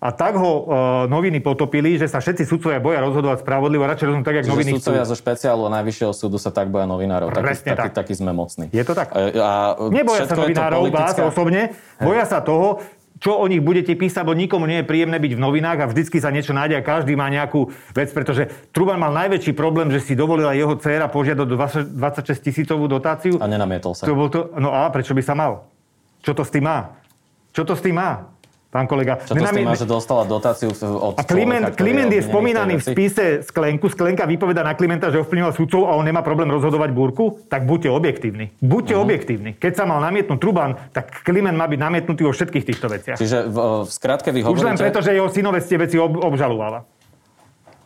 a 0.02 0.10
tak 0.10 0.34
ho 0.34 0.52
uh, 0.66 0.66
noviny 1.06 1.46
potopili, 1.46 1.94
že 1.94 2.10
sa 2.10 2.18
všetci 2.18 2.50
sudcovia 2.50 2.82
boja 2.82 3.06
rozhodovať 3.06 3.46
spravodlivo, 3.46 3.86
radšej 3.86 4.10
rozhodnúť 4.10 4.26
tak, 4.26 4.38
ako 4.42 4.58
noviny 4.58 4.72
sudcovia 4.82 5.06
zo 5.06 5.14
špeciálu 5.14 5.70
Najvyššieho 5.70 6.14
súdu 6.18 6.42
sa 6.42 6.50
tak 6.50 6.74
boja 6.74 6.90
novinárov. 6.90 7.30
Taký, 7.30 7.70
tak. 7.70 7.78
Taký, 7.78 7.90
taký 7.94 8.14
sme 8.18 8.34
mocní. 8.34 8.66
Je 8.74 8.82
to 8.82 8.98
tak? 8.98 9.14
A, 9.14 9.30
a 9.38 9.50
Neboja 9.94 10.26
sa 10.26 10.34
novinárov, 10.34 10.90
politická... 10.90 11.22
vás 11.22 11.30
osobne, 11.30 11.78
boja 12.02 12.26
sa 12.26 12.42
toho, 12.42 12.82
čo 13.22 13.38
o 13.38 13.46
nich 13.46 13.62
budete 13.62 13.94
písať, 13.94 14.26
bo 14.26 14.34
nikomu 14.34 14.66
nie 14.66 14.82
je 14.82 14.90
príjemné 14.90 15.22
byť 15.22 15.38
v 15.38 15.44
novinách 15.46 15.80
a 15.86 15.90
vždycky 15.94 16.18
sa 16.18 16.34
niečo 16.34 16.58
nájde 16.58 16.82
a 16.82 16.84
každý 16.84 17.14
má 17.14 17.30
nejakú 17.30 17.70
vec, 17.94 18.10
pretože 18.10 18.50
Truban 18.74 18.98
mal 18.98 19.14
najväčší 19.14 19.54
problém, 19.54 19.94
že 19.94 20.02
si 20.02 20.18
dovolila 20.18 20.58
jeho 20.58 20.74
dcéra 20.74 21.06
požiadať 21.06 21.46
do 21.46 21.56
26 21.56 21.94
tisícovú 22.42 22.90
dotáciu. 22.90 23.38
A 23.38 23.46
nenamietol 23.46 23.94
sa. 23.94 24.10
To 24.10 24.18
bol 24.18 24.34
to, 24.34 24.50
no 24.58 24.74
a 24.74 24.90
prečo 24.90 25.14
by 25.14 25.22
sa 25.22 25.38
mal? 25.38 25.70
Čo 26.26 26.34
to 26.34 26.42
s 26.42 26.50
tým 26.50 26.66
má? 26.66 26.98
Čo 27.54 27.62
to 27.62 27.78
s 27.78 27.86
tým 27.86 28.02
má? 28.02 28.26
Pán 28.72 28.88
kolega. 28.88 29.20
Čo 29.20 29.36
to 29.36 29.44
Nenami... 29.44 29.76
že 29.76 29.84
dostala 29.84 30.24
dotáciu 30.24 30.72
od 30.72 31.20
A 31.20 31.24
Kliment, 31.28 31.76
Kliment 31.76 32.08
je 32.08 32.24
spomínaný 32.24 32.80
v 32.80 32.84
spise 32.88 33.26
Sklenku. 33.44 33.92
Sklenka 33.92 34.24
vypoveda 34.24 34.64
na 34.64 34.74
Klimenta, 34.74 35.12
že 35.12 35.20
ovplyvnil 35.20 35.52
sudcov 35.52 35.92
a 35.92 36.00
on 36.00 36.08
nemá 36.08 36.24
problém 36.24 36.48
rozhodovať 36.48 36.90
búrku. 36.96 37.44
Tak 37.52 37.68
buďte 37.68 37.92
objektívni. 37.92 38.56
Buďte 38.64 38.96
uh-huh. 38.96 39.06
objektívni. 39.06 39.52
Keď 39.60 39.74
sa 39.76 39.84
mal 39.84 40.00
namietnúť 40.00 40.40
Truban, 40.40 40.72
tak 40.96 41.22
Kliment 41.28 41.60
má 41.60 41.68
byť 41.68 41.80
namietnutý 41.84 42.24
vo 42.24 42.32
všetkých 42.32 42.64
týchto 42.64 42.88
veciach. 42.88 43.18
Čiže 43.20 43.52
v, 43.52 43.58
v 43.84 43.92
skratke 43.92 44.32
vy 44.32 44.48
hovoríte... 44.48 44.64
Už 44.64 44.68
len 44.72 44.78
preto, 44.80 45.04
že 45.04 45.12
jeho 45.12 45.28
synovec 45.28 45.68
tie 45.68 45.76
veci 45.76 46.00
ob, 46.00 46.16
obžalovala. 46.16 46.88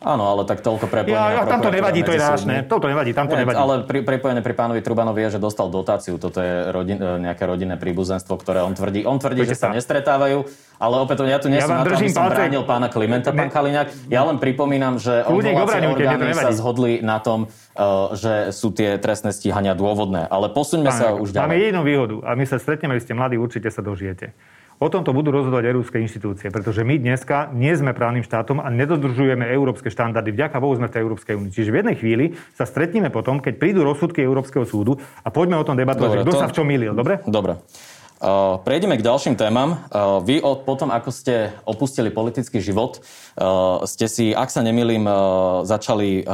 Áno, 0.06 0.22
ale 0.30 0.46
tak 0.46 0.62
toľko 0.62 0.86
prepojenie. 0.86 1.18
Ja, 1.18 1.42
ja 1.42 1.50
tam 1.50 1.58
to 1.58 1.74
nevadí, 1.74 2.06
to 2.06 2.14
je 2.14 2.22
nášne. 2.22 2.62
Toto 2.70 2.86
nevadí, 2.86 3.10
tam 3.10 3.26
to 3.26 3.34
nevadí. 3.34 3.58
Ale 3.58 3.82
pri, 3.82 4.06
prepojené 4.06 4.38
pri 4.38 4.54
pánovi 4.54 4.78
Trubanovi 4.78 5.26
je, 5.26 5.34
že 5.34 5.40
dostal 5.42 5.66
dotáciu. 5.66 6.14
Toto 6.14 6.38
je 6.38 6.70
rodin, 6.70 7.02
e, 7.02 7.26
nejaké 7.26 7.42
rodinné 7.42 7.74
príbuzenstvo, 7.74 8.38
ktoré 8.38 8.62
on 8.62 8.70
tvrdí. 8.70 9.02
On 9.02 9.18
tvrdí, 9.18 9.42
Poďte 9.42 9.58
že 9.58 9.66
sa 9.66 9.74
nestretávajú, 9.74 10.46
ale 10.78 10.94
opäť 11.02 11.26
ja 11.26 11.42
tu 11.42 11.50
nie 11.50 11.58
ja 11.58 11.66
som 11.66 11.82
na 11.82 11.90
to, 11.90 11.98
aby 11.98 12.06
som 12.06 12.30
bránil 12.30 12.62
pána 12.62 12.86
Klimenta, 12.86 13.34
pán 13.34 13.50
Kaliňák. 13.50 14.06
Ja 14.06 14.22
len 14.22 14.38
pripomínam, 14.38 15.02
že 15.02 15.26
odvolacie 15.26 15.90
orgány 15.90 16.38
sa 16.38 16.54
zhodli 16.54 17.02
na 17.02 17.18
tom, 17.18 17.50
e, 17.74 17.86
že 18.14 18.54
sú 18.54 18.70
tie 18.70 19.02
trestné 19.02 19.34
stíhania 19.34 19.74
dôvodné. 19.74 20.30
Ale 20.30 20.54
posuňme 20.54 20.94
sa 20.94 21.18
už 21.18 21.34
ďalej. 21.34 21.50
Máme 21.50 21.58
jednu 21.58 21.82
výhodu 21.82 22.16
a 22.22 22.38
my 22.38 22.46
sa 22.46 22.62
stretneme, 22.62 22.94
vy 22.94 23.02
ste 23.02 23.18
mladí, 23.18 23.34
určite 23.42 23.74
sa 23.74 23.82
dožijete. 23.82 24.30
O 24.76 24.92
tomto 24.92 25.16
budú 25.16 25.32
rozhodovať 25.32 25.72
európske 25.72 25.96
inštitúcie, 26.04 26.52
pretože 26.52 26.84
my 26.84 27.00
dneska 27.00 27.48
nie 27.56 27.72
sme 27.72 27.96
právnym 27.96 28.20
štátom 28.20 28.60
a 28.60 28.68
nedodržujeme 28.68 29.48
európske 29.48 29.88
štandardy. 29.88 30.36
Vďaka 30.36 30.60
Bohu 30.60 30.76
sme 30.76 30.92
v 30.92 30.92
tej 30.92 31.02
Európskej 31.08 31.32
únii. 31.32 31.52
Čiže 31.52 31.72
v 31.72 31.78
jednej 31.80 31.96
chvíli 31.96 32.24
sa 32.52 32.68
stretneme 32.68 33.08
potom, 33.08 33.40
keď 33.40 33.56
prídu 33.56 33.80
rozsudky 33.88 34.20
Európskeho 34.20 34.68
súdu 34.68 35.00
a 35.24 35.28
poďme 35.32 35.56
o 35.56 35.64
tom 35.64 35.80
debatovať, 35.80 36.28
kto 36.28 36.32
to... 36.36 36.40
sa 36.44 36.52
v 36.52 36.56
čom 36.60 36.68
milil. 36.68 36.92
Dobre? 36.92 37.24
Dobre. 37.24 37.56
Uh, 38.16 38.60
prejdeme 38.64 38.96
k 38.96 39.04
ďalším 39.04 39.36
témam. 39.36 39.76
Uh, 39.92 40.24
vy 40.24 40.40
od, 40.40 40.64
potom, 40.64 40.88
ako 40.88 41.12
ste 41.12 41.52
opustili 41.68 42.08
politický 42.08 42.64
život, 42.64 43.00
uh, 43.36 43.84
ste 43.84 44.08
si, 44.08 44.32
ak 44.32 44.48
sa 44.48 44.64
nemýlim, 44.64 45.04
začali 45.64 46.24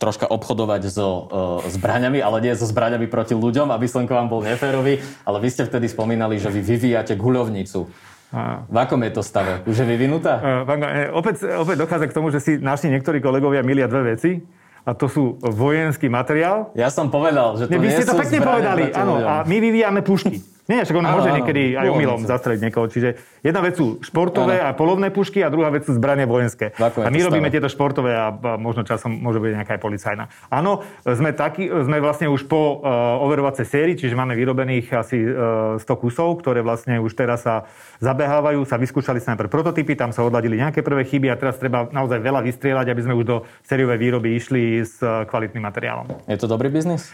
troška 0.00 0.24
obchodovať 0.24 0.88
so 0.88 1.06
uh, 1.06 1.20
zbraňami, 1.68 2.24
ale 2.24 2.40
nie 2.40 2.56
so 2.56 2.64
zbraňami 2.64 3.04
proti 3.04 3.36
ľuďom, 3.36 3.68
aby 3.68 3.84
som 3.84 4.08
k 4.08 4.16
vám 4.16 4.32
bol 4.32 4.40
neférový, 4.40 5.04
ale 5.28 5.36
vy 5.44 5.48
ste 5.52 5.68
vtedy 5.68 5.92
spomínali, 5.92 6.40
že 6.40 6.48
vy 6.48 6.64
vyvíjate 6.64 7.20
guľovnicu. 7.20 7.84
A... 8.32 8.64
V 8.64 8.76
akom 8.80 9.04
je 9.04 9.12
to 9.12 9.20
stave? 9.20 9.60
Už 9.68 9.76
je 9.76 9.86
vyvinutá? 9.86 10.64
Uh, 10.64 11.12
opäť, 11.12 11.44
opäť 11.52 11.76
dochádza 11.84 12.08
k 12.08 12.16
tomu, 12.16 12.32
že 12.32 12.40
si 12.40 12.56
našli 12.56 12.88
niektorí 12.96 13.20
kolegovia 13.20 13.60
milia 13.60 13.84
dve 13.84 14.16
veci 14.16 14.40
a 14.88 14.96
to 14.96 15.12
sú 15.12 15.36
vojenský 15.44 16.08
materiál. 16.08 16.72
Ja 16.72 16.88
som 16.88 17.12
povedal, 17.12 17.60
že 17.60 17.68
to 17.68 17.76
nie, 17.76 17.92
nie 17.92 18.00
ste 18.00 18.08
to 18.08 18.16
pekne 18.16 18.40
povedali, 18.40 18.88
áno. 18.96 19.20
A 19.20 19.44
my 19.44 19.56
vyvíjame 19.60 20.00
pušky. 20.00 20.40
Nie, 20.70 20.86
však 20.86 21.02
on 21.02 21.06
áno, 21.10 21.18
môže 21.18 21.34
áno, 21.34 21.42
niekedy 21.42 21.74
aj 21.74 21.86
omylom 21.90 22.20
zastreliť 22.30 22.60
niekoho. 22.70 22.86
Čiže 22.86 23.18
jedna 23.42 23.58
vec 23.58 23.74
sú 23.74 23.98
športové 24.06 24.62
áno. 24.62 24.70
a 24.70 24.78
polovné 24.78 25.10
pušky 25.10 25.42
a 25.42 25.50
druhá 25.50 25.66
vec 25.74 25.82
sú 25.82 25.98
zbranie 25.98 26.30
vojenské. 26.30 26.70
A 26.78 27.10
my 27.10 27.20
robíme 27.26 27.50
tieto 27.50 27.66
športové 27.66 28.14
a, 28.14 28.30
a 28.30 28.54
možno 28.54 28.86
časom 28.86 29.10
môže 29.10 29.42
byť 29.42 29.50
nejaká 29.58 29.72
aj 29.74 29.82
policajná. 29.82 30.24
Áno, 30.46 30.86
sme, 31.02 31.34
taký, 31.34 31.66
sme 31.66 31.98
vlastne 31.98 32.30
už 32.30 32.46
po 32.46 32.78
uh, 32.78 33.18
overovacej 33.26 33.66
sérii, 33.66 33.98
čiže 33.98 34.14
máme 34.14 34.38
vyrobených 34.38 34.86
asi 34.94 35.18
uh, 35.18 35.74
100 35.82 35.90
kusov, 35.98 36.38
ktoré 36.38 36.62
vlastne 36.62 37.02
už 37.02 37.18
teraz 37.18 37.42
sa 37.42 37.66
zabehávajú, 37.98 38.62
sa 38.62 38.78
vyskúšali 38.78 39.18
sa 39.18 39.34
najprv 39.34 39.50
prototypy, 39.50 39.98
tam 39.98 40.14
sa 40.14 40.22
odladili 40.22 40.54
nejaké 40.54 40.86
prvé 40.86 41.02
chyby 41.02 41.34
a 41.34 41.40
teraz 41.40 41.58
treba 41.58 41.90
naozaj 41.90 42.22
veľa 42.22 42.46
vystrieľať, 42.46 42.86
aby 42.94 43.02
sme 43.02 43.18
už 43.18 43.26
do 43.26 43.36
sériovej 43.66 43.98
výroby 43.98 44.38
išli 44.38 44.86
s 44.86 45.02
uh, 45.02 45.26
kvalitným 45.26 45.66
materiálom. 45.66 46.06
Je 46.30 46.38
to 46.38 46.46
dobrý 46.46 46.70
biznis? 46.70 47.10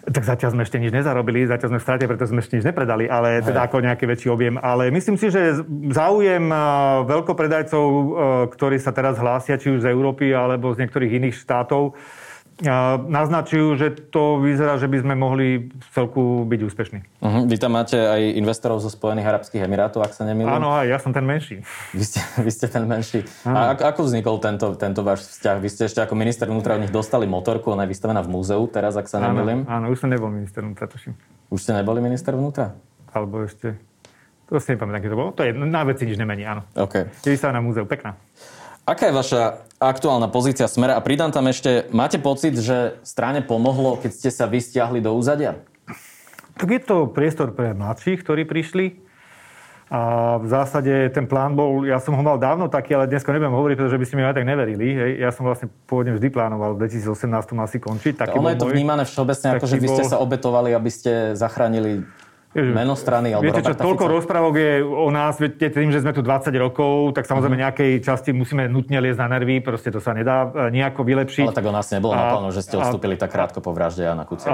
Tak 0.00 0.24
zatiaľ 0.24 0.56
sme 0.56 0.64
ešte 0.64 0.80
nič 0.80 0.96
nezarobili, 0.96 1.44
zatiaľ 1.44 1.76
sme 1.76 1.80
v 1.80 1.84
strate, 1.84 2.08
preto 2.08 2.24
sme 2.24 2.40
ešte 2.40 2.56
nič 2.56 2.64
nepredali, 2.64 3.04
ale 3.04 3.44
teda 3.44 3.68
ako 3.68 3.84
nejaký 3.84 4.08
väčší 4.08 4.32
objem. 4.32 4.56
Ale 4.56 4.88
myslím 4.88 5.20
si, 5.20 5.28
že 5.28 5.60
záujem 5.92 6.48
veľkopredajcov, 7.04 7.84
ktorí 8.48 8.80
sa 8.80 8.96
teraz 8.96 9.20
hlásia, 9.20 9.60
či 9.60 9.68
už 9.68 9.84
z 9.84 9.92
Európy 9.92 10.32
alebo 10.32 10.72
z 10.72 10.88
niektorých 10.88 11.20
iných 11.20 11.36
štátov, 11.36 11.92
naznačujú, 13.08 13.80
že 13.80 13.88
to 14.12 14.36
vyzerá, 14.40 14.76
že 14.76 14.84
by 14.84 15.00
sme 15.00 15.14
mohli 15.16 15.72
v 15.72 15.86
celku 15.96 16.44
byť 16.44 16.60
úspešní. 16.60 16.98
Uh-huh. 17.00 17.42
Vy 17.48 17.56
tam 17.56 17.72
máte 17.72 17.96
aj 17.96 18.36
investorov 18.36 18.84
zo 18.84 18.92
Spojených 18.92 19.26
Arabských 19.32 19.64
Emirátov, 19.64 20.04
ak 20.04 20.12
sa 20.12 20.28
nemýlim? 20.28 20.52
Áno, 20.52 20.76
aj 20.76 20.86
ja 20.88 20.98
som 21.00 21.16
ten 21.16 21.24
menší. 21.24 21.64
Vy 21.96 22.04
ste, 22.04 22.20
vy 22.46 22.50
ste 22.52 22.68
ten 22.68 22.84
menší. 22.84 23.24
Uh-huh. 23.24 23.56
A 23.56 23.60
ako, 23.72 23.82
ako 23.88 24.00
vznikol 24.12 24.36
tento, 24.44 24.66
tento 24.76 25.00
váš 25.00 25.24
vzťah? 25.32 25.56
Vy 25.56 25.68
ste 25.72 25.82
ešte 25.88 26.00
ako 26.04 26.12
minister 26.12 26.46
vnútra 26.52 26.76
od 26.76 26.84
nich 26.84 26.92
dostali 26.92 27.24
motorku, 27.24 27.72
ona 27.72 27.88
je 27.88 27.96
vystavená 27.96 28.20
v 28.20 28.28
múzeu 28.28 28.60
teraz, 28.68 28.92
ak 29.00 29.08
sa 29.08 29.24
nemýlim? 29.24 29.64
Áno, 29.64 29.88
áno, 29.88 29.94
už 29.94 30.04
som 30.04 30.12
nebol 30.12 30.28
minister 30.28 30.60
vnútra, 30.60 30.84
tuším. 30.84 31.16
Už 31.48 31.64
ste 31.64 31.72
neboli 31.72 32.04
minister 32.04 32.36
vnútra? 32.36 32.76
Alebo 33.16 33.42
ešte... 33.42 33.74
To 34.50 34.58
si 34.58 34.74
nepamätám, 34.74 35.06
to 35.06 35.14
bolo. 35.14 35.30
To 35.38 35.46
je, 35.46 35.54
na 35.54 35.86
veci 35.86 36.10
nič 36.10 36.18
nemení, 36.18 36.42
áno. 36.42 36.66
Okay. 36.74 37.06
Je 37.22 37.30
vystavená 37.30 37.62
v 37.62 37.70
múzeu, 37.70 37.86
pekná. 37.86 38.18
Aká 38.90 39.06
je 39.06 39.14
vaša 39.14 39.62
aktuálna 39.78 40.26
pozícia 40.26 40.66
Smera? 40.66 40.98
A 40.98 41.04
pridám 41.06 41.30
tam 41.30 41.46
ešte, 41.46 41.86
máte 41.94 42.18
pocit, 42.18 42.58
že 42.58 42.98
strane 43.06 43.38
pomohlo, 43.38 43.94
keď 43.94 44.10
ste 44.10 44.30
sa 44.34 44.50
vystiahli 44.50 44.98
do 44.98 45.14
úzadia? 45.14 45.62
Tak 46.58 46.66
je 46.66 46.82
to 46.82 47.06
priestor 47.06 47.54
pre 47.54 47.70
mladších, 47.70 48.18
ktorí 48.18 48.50
prišli. 48.50 48.98
A 49.94 50.34
v 50.42 50.46
zásade 50.50 50.90
ten 51.14 51.30
plán 51.30 51.54
bol, 51.54 51.86
ja 51.86 52.02
som 52.02 52.18
ho 52.18 52.22
mal 52.22 52.34
dávno 52.34 52.66
taký, 52.66 52.98
ale 52.98 53.06
dneska 53.06 53.30
nebudem 53.30 53.54
hovoriť, 53.54 53.76
pretože 53.78 53.98
by 53.98 54.06
ste 54.10 54.14
mi 54.18 54.22
aj 54.26 54.34
tak 54.34 54.46
neverili. 54.50 54.86
Hej. 54.90 55.10
Ja 55.22 55.30
som 55.30 55.46
vlastne 55.46 55.70
pôvodne 55.86 56.18
vždy 56.18 56.26
plánoval 56.30 56.74
v 56.74 56.90
2018 56.90 57.14
asi 57.62 57.78
končiť. 57.78 58.14
Taký 58.26 58.42
ono 58.42 58.50
je 58.50 58.58
to 58.58 58.66
môj, 58.66 58.74
vnímané 58.74 59.02
všeobecne, 59.06 59.54
ako 59.54 59.70
že 59.70 59.78
vy 59.78 59.86
ste 59.86 60.02
bol... 60.02 60.10
sa 60.10 60.18
obetovali, 60.18 60.74
aby 60.74 60.90
ste 60.90 61.38
zachránili 61.38 62.06
Meno 62.50 62.98
strany 62.98 63.30
alebo 63.30 63.46
Viete 63.46 63.62
čo, 63.62 63.78
toľko 63.78 64.04
Fica? 64.10 64.14
rozprávok 64.18 64.54
je 64.58 64.72
o 64.82 65.06
nás, 65.14 65.38
viete, 65.38 65.70
tým, 65.70 65.94
že 65.94 66.02
sme 66.02 66.10
tu 66.10 66.18
20 66.18 66.50
rokov, 66.58 67.14
tak 67.14 67.30
samozrejme 67.30 67.54
mm-hmm. 67.54 67.66
nejakej 67.70 67.92
časti 68.02 68.34
musíme 68.34 68.66
nutne 68.66 68.98
liesť 68.98 69.22
na 69.22 69.38
nervy, 69.38 69.62
proste 69.62 69.94
to 69.94 70.02
sa 70.02 70.10
nedá 70.10 70.50
e, 70.50 70.74
nejako 70.74 71.06
vylepšiť. 71.06 71.46
Ale 71.46 71.54
tak 71.54 71.70
o 71.70 71.74
nás 71.74 71.86
nebolo 71.94 72.10
a, 72.10 72.18
na 72.18 72.24
plánu, 72.34 72.50
že 72.50 72.66
ste 72.66 72.74
odstúpili 72.74 73.14
tak 73.14 73.30
krátko 73.30 73.62
po 73.62 73.70
vražde 73.70 74.02
Jana 74.02 74.26
Kuciaka. 74.26 74.50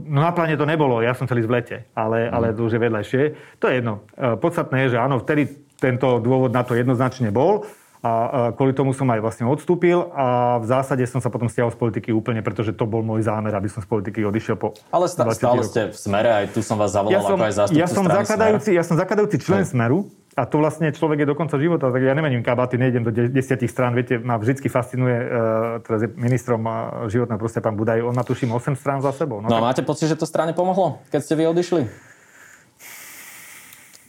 no 0.00 0.18
na 0.24 0.32
pláne 0.32 0.56
to 0.56 0.64
nebolo, 0.64 1.04
ja 1.04 1.12
som 1.12 1.28
celý 1.28 1.44
v 1.44 1.60
lete, 1.60 1.76
ale, 1.92 2.24
mm. 2.24 2.32
ale 2.32 2.46
to 2.56 2.64
už 2.64 2.72
je 2.72 2.80
vedľajšie. 2.80 3.22
To 3.60 3.64
je 3.68 3.74
jedno. 3.84 3.94
E, 4.16 4.40
podstatné 4.40 4.88
je, 4.88 4.96
že 4.96 4.98
áno, 5.04 5.20
vtedy 5.20 5.44
tento 5.76 6.24
dôvod 6.24 6.56
na 6.56 6.64
to 6.64 6.72
jednoznačne 6.72 7.28
bol 7.28 7.68
a 8.04 8.52
kvôli 8.52 8.76
tomu 8.76 8.92
som 8.92 9.08
aj 9.08 9.20
vlastne 9.24 9.48
odstúpil 9.48 10.12
a 10.12 10.60
v 10.60 10.66
zásade 10.68 11.00
som 11.08 11.24
sa 11.24 11.32
potom 11.32 11.48
stiahol 11.48 11.72
z 11.72 11.80
politiky 11.80 12.12
úplne, 12.12 12.44
pretože 12.44 12.76
to 12.76 12.84
bol 12.84 13.00
môj 13.00 13.24
zámer, 13.24 13.56
aby 13.56 13.72
som 13.72 13.80
z 13.80 13.88
politiky 13.88 14.20
odišiel 14.20 14.60
po 14.60 14.76
Ale 14.92 15.08
stále 15.08 15.64
ste 15.64 15.88
v 15.88 15.96
smere, 15.96 16.28
aj 16.28 16.52
tu 16.52 16.60
som 16.60 16.76
vás 16.76 16.92
zavolal 16.92 17.16
ja 17.16 17.24
som, 17.24 17.40
ako 17.40 17.44
aj 17.48 17.54
zástupcu 17.56 17.80
ja 17.80 17.88
som 17.88 18.04
zakladajúci, 18.04 18.70
Ja 18.76 18.84
som 18.84 18.96
zakladajúci 19.00 19.36
člen 19.40 19.64
Smeru 19.64 20.12
a 20.36 20.44
to 20.44 20.60
vlastne 20.60 20.92
človek 20.92 21.24
je 21.24 21.26
do 21.32 21.36
konca 21.38 21.56
života, 21.56 21.88
tak 21.88 22.04
ja 22.04 22.12
nemením 22.12 22.44
kabaty, 22.44 22.76
nejdem 22.76 23.08
do 23.08 23.14
desiatich 23.14 23.72
strán. 23.72 23.96
Viete, 23.96 24.20
ma 24.20 24.36
vždy 24.36 24.66
fascinuje, 24.68 25.14
uh, 25.14 25.80
teraz 25.80 26.04
je 26.04 26.10
ministrom 26.18 26.60
životného 27.08 27.40
prostredia 27.40 27.66
pán 27.70 27.78
Budaj, 27.78 28.04
on 28.04 28.12
má 28.12 28.26
tuším 28.26 28.52
8 28.52 28.74
strán 28.76 29.00
za 29.00 29.16
sebou. 29.16 29.40
No, 29.40 29.48
no 29.48 29.62
tak... 29.62 29.64
máte 29.64 29.82
pocit, 29.86 30.12
že 30.12 30.18
to 30.18 30.28
strane 30.28 30.52
pomohlo, 30.52 31.00
keď 31.08 31.20
ste 31.22 31.34
vy 31.38 31.48
odišli? 31.54 31.82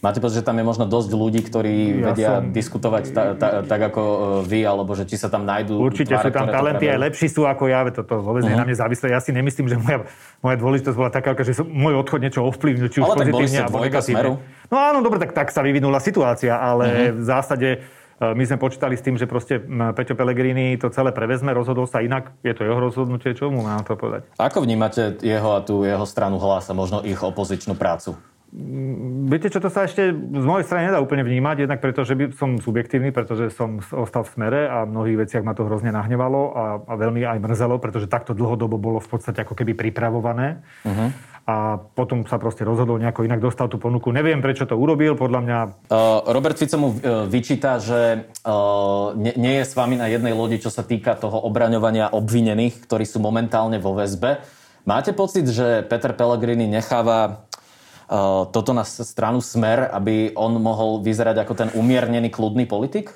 Máte 0.06 0.22
pocit, 0.22 0.38
že 0.38 0.46
tam 0.46 0.62
je 0.62 0.66
možno 0.70 0.86
dosť 0.86 1.18
ľudí, 1.18 1.42
ktorí 1.42 1.98
ja 1.98 2.14
vedia 2.14 2.32
som... 2.38 2.54
diskutovať 2.54 3.04
ta, 3.10 3.24
ta, 3.34 3.48
tak 3.66 3.90
ako 3.90 4.02
e, 4.06 4.18
vy, 4.46 4.62
alebo 4.62 4.94
že 4.94 5.10
či 5.10 5.18
sa 5.18 5.34
tam 5.34 5.50
nájdú 5.50 5.82
Určite 5.82 6.14
tváre, 6.14 6.30
sú 6.30 6.30
tam 6.30 6.46
talenty, 6.46 6.86
aj 6.86 7.00
lepší 7.10 7.26
sú 7.26 7.50
ako 7.50 7.66
ja, 7.66 7.82
to, 7.90 8.06
to 8.06 8.22
vôbec 8.22 8.46
uh-huh. 8.46 8.62
na 8.62 8.70
mne 8.70 8.78
závislé. 8.78 9.18
Ja 9.18 9.18
si 9.18 9.34
nemyslím, 9.34 9.66
že 9.66 9.82
moja, 9.82 10.06
moja 10.46 10.56
dôležitosť 10.62 10.94
bola 10.94 11.10
taká, 11.10 11.34
že 11.42 11.58
som, 11.58 11.66
môj 11.66 12.06
odchod 12.06 12.22
niečo 12.22 12.46
ovplyvnil, 12.46 12.86
či 12.94 13.02
už 13.02 13.18
ale 13.18 13.34
pozitívne 13.34 13.58
alebo 13.66 13.82
negatívne. 13.82 14.30
No 14.70 14.76
áno, 14.78 15.02
dobre, 15.02 15.18
tak, 15.26 15.34
tak 15.34 15.50
sa 15.50 15.66
vyvinula 15.66 15.98
situácia, 15.98 16.54
ale 16.54 16.86
uh-huh. 16.86 17.18
v 17.18 17.24
zásade 17.26 17.70
e, 17.74 17.78
my 18.22 18.44
sme 18.46 18.62
počítali 18.62 18.94
s 18.94 19.02
tým, 19.02 19.18
že 19.18 19.26
proste 19.26 19.58
Peťo 19.58 20.14
Pellegrini 20.14 20.78
to 20.78 20.94
celé 20.94 21.18
prevezme, 21.18 21.50
rozhodol 21.50 21.90
sa 21.90 22.06
inak, 22.06 22.30
je 22.46 22.54
to 22.54 22.62
jeho 22.62 22.78
rozhodnutie, 22.78 23.34
čo 23.34 23.50
mu 23.50 23.66
mám 23.66 23.82
to 23.82 23.98
povedať. 23.98 24.30
Ako 24.38 24.62
vnímate 24.62 25.18
jeho 25.26 25.58
a 25.58 25.66
tú 25.66 25.82
jeho 25.82 26.06
stranu 26.06 26.38
hlasa, 26.38 26.78
možno 26.78 27.02
ich 27.02 27.18
opozičnú 27.18 27.74
prácu? 27.74 28.14
Viete 29.26 29.52
čo, 29.52 29.60
to 29.60 29.68
sa 29.68 29.84
ešte 29.84 30.16
z 30.16 30.46
mojej 30.48 30.64
strany 30.64 30.88
nedá 30.88 31.04
úplne 31.04 31.28
vnímať, 31.28 31.68
jednak 31.68 31.84
preto, 31.84 32.08
že 32.08 32.16
by 32.16 32.32
som 32.40 32.56
subjektívny, 32.56 33.12
pretože 33.12 33.52
som 33.52 33.84
ostal 33.92 34.24
v 34.24 34.32
smere 34.32 34.72
a 34.72 34.88
v 34.88 34.96
mnohých 34.96 35.28
veciach 35.28 35.44
ma 35.44 35.52
to 35.52 35.68
hrozne 35.68 35.92
nahnevalo 35.92 36.56
a, 36.56 36.64
a 36.88 36.94
veľmi 36.96 37.28
aj 37.28 37.44
mrzelo, 37.44 37.84
pretože 37.84 38.08
takto 38.08 38.32
dlhodobo 38.32 38.80
bolo 38.80 39.04
v 39.04 39.12
podstate 39.12 39.44
ako 39.44 39.60
keby 39.60 39.76
pripravované. 39.76 40.64
Uh-huh. 40.88 41.12
A 41.46 41.78
potom 41.78 42.24
sa 42.24 42.40
proste 42.40 42.64
rozhodol 42.64 42.96
nejako 42.96 43.28
inak, 43.28 43.44
dostal 43.44 43.68
tú 43.68 43.76
ponuku. 43.76 44.10
Neviem, 44.16 44.40
prečo 44.40 44.64
to 44.64 44.80
urobil, 44.80 45.20
podľa 45.20 45.42
mňa... 45.44 45.58
Uh, 45.92 46.26
Robert 46.32 46.56
Fico 46.56 46.80
mu 46.80 46.90
uh, 46.96 47.28
vyčíta, 47.28 47.78
že 47.78 48.32
uh, 48.48 49.14
nie, 49.20 49.36
nie 49.36 49.54
je 49.60 49.66
s 49.68 49.76
vami 49.76 50.00
na 50.00 50.08
jednej 50.08 50.32
lodi, 50.32 50.64
čo 50.64 50.72
sa 50.72 50.82
týka 50.82 51.14
toho 51.20 51.44
obraňovania 51.44 52.16
obvinených, 52.16 52.88
ktorí 52.88 53.04
sú 53.04 53.20
momentálne 53.20 53.84
vo 53.84 53.94
väzbe. 53.94 54.42
Máte 54.86 55.18
pocit, 55.18 55.50
že 55.50 55.82
Peter 55.90 56.14
Pellegrini 56.14 56.70
necháva 56.70 57.45
toto 58.52 58.72
na 58.72 58.86
stranu 58.86 59.42
Smer, 59.42 59.90
aby 59.90 60.34
on 60.38 60.58
mohol 60.62 61.02
vyzerať 61.02 61.42
ako 61.42 61.54
ten 61.58 61.70
umiernený, 61.74 62.30
kľudný 62.30 62.70
politik? 62.70 63.14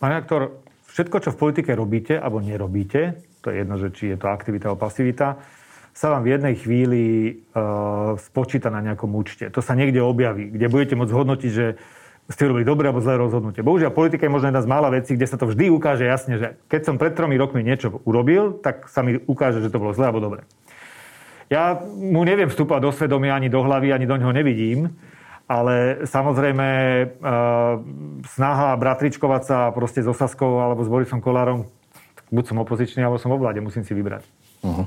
Pán 0.00 0.12
aktor, 0.16 0.58
všetko, 0.90 1.16
čo 1.22 1.30
v 1.34 1.40
politike 1.40 1.70
robíte 1.76 2.18
alebo 2.18 2.42
nerobíte, 2.42 3.20
to 3.44 3.52
je 3.52 3.62
jedno, 3.62 3.76
že 3.78 3.88
či 3.92 4.12
je 4.12 4.18
to 4.18 4.32
aktivita 4.32 4.72
alebo 4.72 4.82
pasivita, 4.82 5.38
sa 5.90 6.06
vám 6.16 6.22
v 6.24 6.32
jednej 6.38 6.54
chvíli 6.56 7.02
uh, 7.52 8.16
spočíta 8.16 8.70
na 8.70 8.80
nejakom 8.80 9.10
účte. 9.12 9.50
To 9.52 9.60
sa 9.60 9.74
niekde 9.74 10.00
objaví, 10.00 10.48
kde 10.48 10.66
budete 10.70 10.94
môcť 10.96 11.12
hodnotiť, 11.12 11.52
že 11.52 11.66
ste 12.30 12.46
robili 12.46 12.62
dobré 12.62 12.88
alebo 12.88 13.02
zlé 13.02 13.18
rozhodnutie. 13.18 13.66
Bohužiaľ, 13.66 13.90
politika 13.90 14.22
je 14.22 14.30
možno 14.30 14.54
jedna 14.54 14.62
z 14.62 14.70
mála 14.70 14.88
vecí, 14.94 15.18
kde 15.18 15.26
sa 15.26 15.34
to 15.34 15.50
vždy 15.50 15.66
ukáže 15.66 16.06
jasne, 16.06 16.38
že 16.38 16.48
keď 16.70 16.80
som 16.86 16.94
pred 16.94 17.12
tromi 17.18 17.34
rokmi 17.34 17.66
niečo 17.66 17.98
urobil, 18.06 18.54
tak 18.62 18.86
sa 18.86 19.02
mi 19.02 19.18
ukáže, 19.18 19.58
že 19.58 19.68
to 19.68 19.82
bolo 19.82 19.90
zlé 19.90 20.14
alebo 20.14 20.22
dobre. 20.22 20.46
Ja 21.50 21.74
mu 21.82 22.22
neviem 22.22 22.46
vstúpať 22.46 22.78
do 22.78 22.94
svedomia, 22.94 23.34
ani 23.34 23.50
do 23.50 23.58
hlavy, 23.66 23.90
ani 23.90 24.06
do 24.06 24.14
ňoho 24.14 24.30
nevidím, 24.30 24.94
ale 25.50 26.06
samozrejme 26.06 26.66
e, 26.70 27.04
snaha 28.22 28.78
bratričkovať 28.78 29.42
sa 29.42 29.58
proste 29.74 30.06
so 30.06 30.14
Saskou 30.14 30.62
alebo 30.62 30.86
s 30.86 30.88
Borisom 30.88 31.18
Kolárom, 31.18 31.66
buď 32.30 32.54
som 32.54 32.62
opozičný, 32.62 33.02
alebo 33.02 33.18
som 33.18 33.34
vo 33.34 33.42
vláde, 33.42 33.58
musím 33.58 33.82
si 33.82 33.90
vybrať. 33.98 34.22
Uh-huh. 34.62 34.86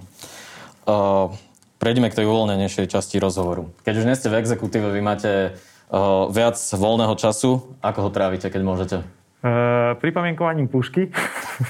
Uh, 0.87 1.35
prejdeme 1.83 2.07
k 2.07 2.23
tej 2.23 2.31
uvoľnenejšej 2.31 2.87
časti 2.87 3.19
rozhovoru. 3.19 3.67
Keď 3.83 3.93
už 3.99 4.07
nie 4.07 4.15
ste 4.15 4.31
v 4.31 4.39
exekutíve, 4.39 4.87
vy 4.87 5.01
máte 5.03 5.51
uh, 5.91 6.31
viac 6.31 6.55
voľného 6.55 7.15
času. 7.19 7.75
Ako 7.83 8.07
ho 8.07 8.09
trávite, 8.13 8.47
keď 8.47 8.61
môžete? 8.63 8.97
Uh, 9.43 9.99
pripomienkovaním 9.99 10.71
pušky. 10.71 11.11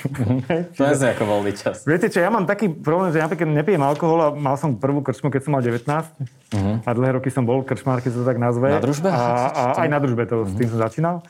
to 0.78 0.86
je 0.86 1.10
ako 1.10 1.26
voľný 1.26 1.58
čas. 1.58 1.90
Viete 1.90 2.06
čo, 2.06 2.22
ja 2.22 2.30
mám 2.30 2.46
taký 2.46 2.70
problém, 2.70 3.10
že 3.10 3.18
napríklad 3.18 3.50
nepijem 3.50 3.82
alkohol 3.82 4.20
a 4.22 4.28
mal 4.30 4.62
som 4.62 4.78
prvú 4.78 5.02
krčmu, 5.02 5.34
keď 5.34 5.42
som 5.42 5.58
mal 5.58 5.66
19. 5.66 5.82
Uh-huh. 5.82 6.06
Mhm. 6.54 6.74
A 6.86 6.90
dlhé 6.94 7.18
roky 7.18 7.34
som 7.34 7.50
bol 7.50 7.66
krčmár, 7.66 8.06
keď 8.06 8.14
sa 8.14 8.18
to 8.22 8.30
tak 8.30 8.38
nazve. 8.38 8.70
Na 8.70 8.78
družbe? 8.78 9.10
A, 9.10 9.26
a 9.50 9.64
aj 9.82 9.90
na 9.90 9.98
družbe, 9.98 10.30
to, 10.30 10.46
uh-huh. 10.46 10.54
s 10.54 10.54
tým 10.54 10.70
som 10.70 10.80
začínal. 10.86 11.26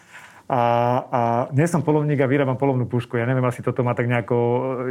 A, 0.51 0.62
a 1.08 1.21
nie 1.56 1.63
som 1.63 1.79
polovník 1.79 2.19
a 2.19 2.27
vyrábam 2.27 2.60
polovnú 2.60 2.91
pušku. 2.91 3.15
Ja 3.15 3.23
neviem, 3.23 3.47
asi 3.47 3.63
toto 3.63 3.79
má 3.88 3.95
tak 3.95 4.12
nejako, 4.12 4.36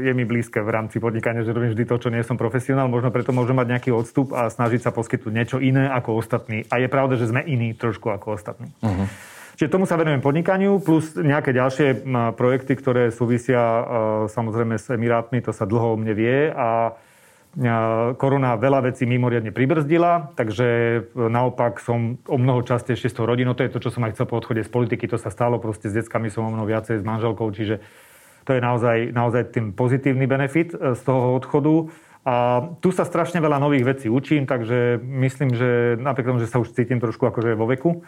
je 0.01 0.13
mi 0.17 0.25
blízke 0.25 0.65
v 0.65 0.73
rámci 0.73 0.97
podnikania, 1.05 1.45
že 1.45 1.53
robím 1.53 1.77
vždy 1.77 1.85
to, 1.85 2.01
čo 2.01 2.09
nie 2.09 2.25
som 2.25 2.41
profesionál. 2.41 2.89
Možno 2.89 3.13
preto 3.13 3.37
môžem 3.37 3.61
mať 3.61 3.77
nejaký 3.77 3.91
odstup 3.93 4.33
a 4.33 4.49
snažiť 4.49 4.89
sa 4.89 4.91
poskytnúť 4.97 5.33
niečo 5.37 5.61
iné 5.61 5.93
ako 5.93 6.17
ostatní. 6.17 6.65
A 6.73 6.81
je 6.81 6.89
pravda, 6.89 7.21
že 7.21 7.29
sme 7.29 7.45
iní 7.45 7.77
trošku 7.77 8.09
ako 8.09 8.41
ostatní. 8.41 8.73
Uh-huh. 8.81 9.05
Čiže 9.63 9.79
tomu 9.79 9.87
sa 9.87 9.95
venujem 9.95 10.19
podnikaniu, 10.19 10.83
plus 10.83 11.15
nejaké 11.15 11.55
ďalšie 11.55 12.03
projekty, 12.35 12.75
ktoré 12.75 13.15
súvisia 13.15 13.63
samozrejme 14.27 14.75
s 14.75 14.91
Emirátmi, 14.91 15.39
to 15.39 15.55
sa 15.55 15.71
dlho 15.71 15.95
o 15.95 16.01
mne 16.03 16.19
vie. 16.19 16.51
A 16.51 16.99
korona 18.19 18.59
veľa 18.59 18.91
vecí 18.91 19.07
mimoriadne 19.07 19.55
pribrzdila, 19.55 20.35
takže 20.35 20.67
naopak 21.15 21.79
som 21.79 22.19
o 22.27 22.43
mnoho 22.43 22.67
častejšie 22.67 23.07
s 23.07 23.15
tou 23.15 23.23
rodinou, 23.23 23.55
to 23.55 23.63
je 23.63 23.71
to, 23.71 23.79
čo 23.79 23.95
som 23.95 24.03
aj 24.03 24.19
chcel 24.19 24.27
po 24.27 24.43
odchode 24.43 24.67
z 24.67 24.71
politiky, 24.75 25.07
to 25.07 25.15
sa 25.15 25.31
stalo, 25.31 25.63
proste 25.63 25.87
s 25.87 25.95
deckami 25.95 26.27
som 26.27 26.43
o 26.43 26.51
mnoho 26.51 26.67
viacej 26.67 26.99
s 26.99 27.07
manželkou, 27.07 27.47
čiže 27.55 27.79
to 28.43 28.59
je 28.59 28.61
naozaj, 28.67 29.15
naozaj 29.15 29.55
tým 29.55 29.79
pozitívny 29.79 30.27
benefit 30.27 30.75
e, 30.75 30.99
z 30.99 31.03
toho 31.07 31.39
odchodu. 31.39 31.87
A 32.27 32.67
tu 32.83 32.91
sa 32.91 33.07
strašne 33.07 33.39
veľa 33.39 33.63
nových 33.63 33.83
vecí 33.83 34.07
učím, 34.11 34.43
takže 34.47 34.99
myslím, 35.03 35.55
že 35.55 35.99
napriek 36.03 36.35
tomu, 36.35 36.43
že 36.43 36.51
sa 36.51 36.59
už 36.59 36.75
cítim 36.75 36.99
trošku 36.99 37.31
akože 37.31 37.59
vo 37.59 37.67
veku, 37.67 38.03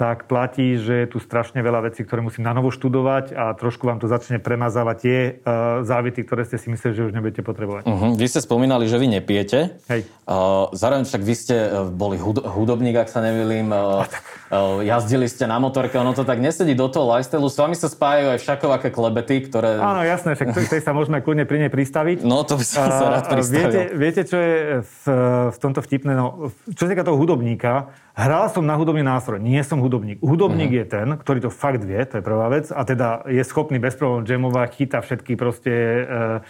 tak 0.00 0.24
platí, 0.24 0.80
že 0.80 1.04
je 1.04 1.06
tu 1.12 1.20
strašne 1.20 1.60
veľa 1.60 1.92
vecí, 1.92 2.00
ktoré 2.08 2.24
musím 2.24 2.48
na 2.48 2.56
novo 2.56 2.72
študovať 2.72 3.36
a 3.36 3.52
trošku 3.52 3.84
vám 3.84 4.00
to 4.00 4.08
začne 4.08 4.40
premazávať 4.40 4.96
tie 4.96 5.18
uh, 5.44 5.84
závity, 5.84 6.24
ktoré 6.24 6.48
ste 6.48 6.56
si 6.56 6.72
mysleli, 6.72 6.96
že 6.96 7.02
už 7.04 7.12
nebudete 7.12 7.44
potrebovať. 7.44 7.84
Uh-huh. 7.84 8.16
Vy 8.16 8.24
ste 8.32 8.40
spomínali, 8.40 8.88
že 8.88 8.96
vy 8.96 9.20
nepijete. 9.20 9.76
Hej. 9.92 10.08
Uh, 10.24 10.72
zároveň 10.72 11.04
však 11.04 11.20
vy 11.20 11.34
ste 11.36 11.56
uh, 11.68 11.84
boli 11.92 12.16
hud- 12.16 12.40
hudobník, 12.40 12.96
ak 12.96 13.12
sa 13.12 13.20
nemýlim. 13.20 13.68
Uh, 13.68 14.08
uh, 14.48 14.80
jazdili 14.80 15.28
ste 15.28 15.44
na 15.44 15.60
motorke, 15.60 16.00
ono 16.00 16.16
to 16.16 16.24
tak 16.24 16.40
nesedí 16.40 16.72
do 16.72 16.88
toho 16.88 17.04
lifestyle. 17.04 17.44
S 17.44 17.60
vami 17.60 17.76
sa 17.76 17.92
spájajú 17.92 18.32
aj 18.32 18.38
všakovaké 18.40 18.88
klebety, 18.88 19.44
ktoré... 19.52 19.76
Áno, 19.76 20.00
jasné, 20.00 20.32
však 20.32 20.56
tej 20.56 20.80
sa 20.80 20.96
môžeme 20.96 21.20
kľudne 21.20 21.44
pri 21.44 21.68
nej 21.68 21.70
pristaviť. 21.70 22.24
No, 22.24 22.40
to 22.48 22.56
by 22.56 22.64
som 22.64 22.88
sa 22.88 23.20
rád 23.20 23.28
pristavil. 23.28 23.68
Viete, 23.68 23.82
viete, 23.92 24.22
čo 24.24 24.40
je 24.40 24.54
v, 24.80 25.04
v 25.52 25.58
tomto 25.60 25.84
vtipné? 25.84 26.16
No, 26.16 26.48
čo 26.72 26.88
sa 26.88 26.88
týka 26.88 27.04
toho 27.04 27.20
hudobníka, 27.20 27.92
Hral 28.18 28.50
som 28.50 28.66
na 28.66 28.74
hudobný 28.74 29.06
nástroj, 29.06 29.38
nie 29.38 29.62
som 29.62 29.78
hudobník. 29.78 30.18
Hudobník 30.18 30.74
uh-huh. 30.74 30.82
je 30.82 30.92
ten, 30.92 31.08
ktorý 31.14 31.38
to 31.46 31.50
fakt 31.50 31.86
vie, 31.86 32.02
to 32.02 32.18
je 32.18 32.26
prvá 32.26 32.50
vec, 32.50 32.66
a 32.74 32.82
teda 32.82 33.22
je 33.30 33.42
schopný 33.46 33.78
bez 33.78 33.94
problémov 33.94 34.26
jamovať, 34.26 34.68
chytá 34.74 34.98
všetky 34.98 35.38
proste 35.38 35.70
uh, 35.70 36.42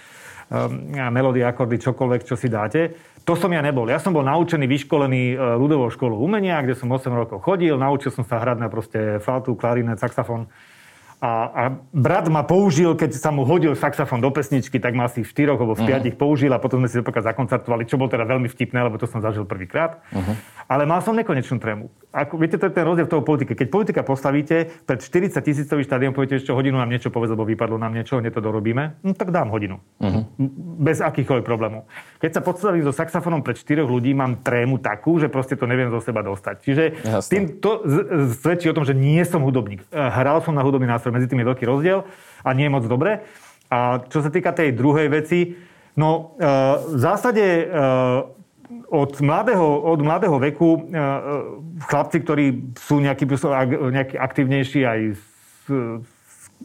uh, 0.48 1.10
melódie, 1.12 1.44
akordy, 1.44 1.76
čokoľvek, 1.76 2.24
čo 2.24 2.34
si 2.40 2.48
dáte. 2.48 2.96
To 3.28 3.36
som 3.36 3.52
ja 3.52 3.60
nebol. 3.60 3.84
Ja 3.92 4.00
som 4.00 4.16
bol 4.16 4.24
naučený, 4.24 4.64
vyškolený 4.64 5.36
uh, 5.36 5.60
ľudovou 5.60 5.92
školu 5.92 6.16
umenia, 6.16 6.64
kde 6.64 6.80
som 6.80 6.88
8 6.88 7.12
rokov 7.12 7.44
chodil, 7.44 7.76
naučil 7.76 8.08
som 8.08 8.24
sa 8.24 8.40
hrať 8.40 8.56
na 8.56 8.72
proste 8.72 9.00
flautu, 9.20 9.52
klarinet, 9.52 10.00
saxofón. 10.00 10.48
A, 11.20 11.32
a 11.52 11.62
brat 11.92 12.32
ma 12.32 12.40
použil, 12.48 12.96
keď 12.96 13.12
sa 13.12 13.28
mu 13.28 13.44
hodil 13.44 13.76
saxofón 13.76 14.24
do 14.24 14.32
pesničky, 14.32 14.80
tak 14.80 14.96
ma 14.96 15.04
asi 15.04 15.20
v 15.20 15.28
štyroch 15.28 15.60
alebo 15.60 15.76
v 15.76 15.84
mhm. 15.84 15.88
piatich 15.92 16.14
uh-huh. 16.16 16.24
použil 16.24 16.48
a 16.48 16.58
potom 16.58 16.80
sme 16.80 16.88
si 16.88 16.96
napríklad 16.96 17.28
zakoncertovali, 17.28 17.84
čo 17.84 18.00
bol 18.00 18.08
teda 18.08 18.24
veľmi 18.24 18.48
vtipné, 18.48 18.80
lebo 18.80 18.96
to 18.96 19.04
som 19.04 19.20
zažil 19.20 19.44
prvýkrát. 19.44 20.00
Uh-huh. 20.16 20.32
Ale 20.64 20.88
mal 20.88 21.04
som 21.04 21.12
nekonečnú 21.12 21.60
trému. 21.60 21.92
Ako, 22.08 22.40
viete, 22.40 22.56
to 22.56 22.66
je 22.66 22.74
ten 22.74 22.88
rozdiel 22.88 23.04
v 23.04 23.12
toho 23.12 23.22
politike. 23.26 23.52
Keď 23.52 23.68
politika 23.68 24.00
postavíte 24.00 24.70
pred 24.88 24.98
40 24.98 25.36
tisícový 25.44 25.82
štadión, 25.84 26.16
poviete 26.16 26.40
ešte 26.40 26.56
hodinu 26.56 26.80
nám 26.80 26.88
niečo 26.88 27.12
povedz, 27.12 27.36
lebo 27.36 27.44
vypadlo 27.44 27.76
nám 27.76 27.92
niečo, 27.92 28.16
hneď 28.16 28.38
to 28.38 28.42
dorobíme, 28.42 29.02
no 29.04 29.12
tak 29.12 29.28
dám 29.28 29.52
hodinu. 29.52 29.82
Uh-huh. 30.00 30.24
Bez 30.80 31.04
akýchkoľvek 31.04 31.44
problémov. 31.44 31.84
Keď 32.22 32.38
sa 32.38 32.40
postavím 32.40 32.80
so 32.86 32.96
saxofónom 32.96 33.44
pred 33.44 33.60
štyroch 33.60 33.90
ľudí, 33.90 34.16
mám 34.16 34.40
trému 34.40 34.80
takú, 34.80 35.20
že 35.20 35.28
proste 35.28 35.58
to 35.58 35.68
neviem 35.68 35.92
zo 35.92 36.00
seba 36.00 36.24
dostať. 36.24 36.56
Čiže 36.64 36.84
Jasne. 37.02 37.30
tým 37.30 37.42
to 37.58 37.70
svedčí 38.38 38.70
o 38.70 38.76
tom, 38.76 38.86
že 38.86 38.94
nie 38.94 39.20
som 39.26 39.42
hudobník. 39.42 39.82
E, 39.90 39.98
hral 39.98 40.38
som 40.40 40.54
na 40.54 40.62
hudobný 40.62 40.86
nástroj, 40.86 41.09
medzi 41.14 41.30
tým 41.30 41.42
je 41.42 41.50
veľký 41.50 41.64
rozdiel 41.66 42.06
a 42.42 42.48
nie 42.56 42.66
je 42.66 42.74
moc 42.74 42.84
dobre. 42.86 43.22
A 43.70 44.02
čo 44.10 44.22
sa 44.22 44.30
týka 44.34 44.50
tej 44.50 44.74
druhej 44.74 45.06
veci, 45.10 45.54
no 45.94 46.34
e, 46.38 46.46
v 46.94 46.98
zásade 46.98 47.44
e, 47.44 47.64
od 48.90 49.12
mladého, 49.18 49.66
od 49.82 50.00
mladého 50.02 50.38
veku 50.38 50.94
chlapci, 51.90 52.22
ktorí 52.22 52.46
sú 52.78 53.02
nejaký, 53.02 53.26
nejaký 53.90 54.14
aktivnejší 54.14 54.80
aj 54.86 55.00
s, 55.18 55.22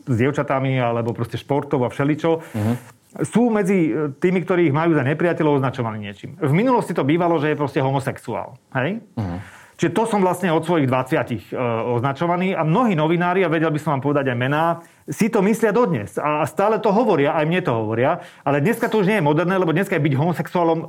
s 0.06 0.14
dievčatami 0.14 0.78
alebo 0.78 1.18
proste 1.18 1.42
športov 1.42 1.82
a 1.82 1.90
všeličo, 1.90 2.32
uh-huh 2.38 2.78
sú 3.24 3.48
medzi 3.48 3.96
tými, 4.20 4.44
ktorí 4.44 4.68
ich 4.68 4.76
majú 4.76 4.92
za 4.92 5.04
nepriateľov 5.08 5.64
označovaní 5.64 6.04
niečím. 6.04 6.36
V 6.36 6.52
minulosti 6.52 6.92
to 6.92 7.08
bývalo, 7.08 7.40
že 7.40 7.56
je 7.56 7.60
proste 7.60 7.80
homosexuál. 7.80 8.60
Hej? 8.76 9.00
Uh-huh. 9.16 9.40
Čiže 9.76 9.92
to 9.92 10.04
som 10.08 10.24
vlastne 10.24 10.56
od 10.56 10.64
svojich 10.64 10.88
20 10.88 11.52
e, 11.52 11.58
označovaný 12.00 12.56
a 12.56 12.64
mnohí 12.64 12.96
novinári, 12.96 13.44
a 13.44 13.52
vedel 13.52 13.72
by 13.72 13.80
som 13.80 14.00
vám 14.00 14.04
povedať 14.08 14.32
aj 14.32 14.38
mená, 14.40 14.64
si 15.06 15.28
to 15.28 15.44
myslia 15.44 15.76
dodnes. 15.76 16.16
A 16.16 16.48
stále 16.48 16.80
to 16.80 16.96
hovoria, 16.96 17.36
aj 17.36 17.46
mne 17.46 17.62
to 17.62 17.76
hovoria. 17.76 18.24
Ale 18.48 18.64
dneska 18.64 18.88
to 18.88 19.04
už 19.04 19.12
nie 19.12 19.20
je 19.20 19.28
moderné, 19.28 19.60
lebo 19.60 19.76
dneska 19.76 20.00
je 20.00 20.06
byť 20.08 20.16
homosexuálom 20.16 20.80
uh, 20.82 20.88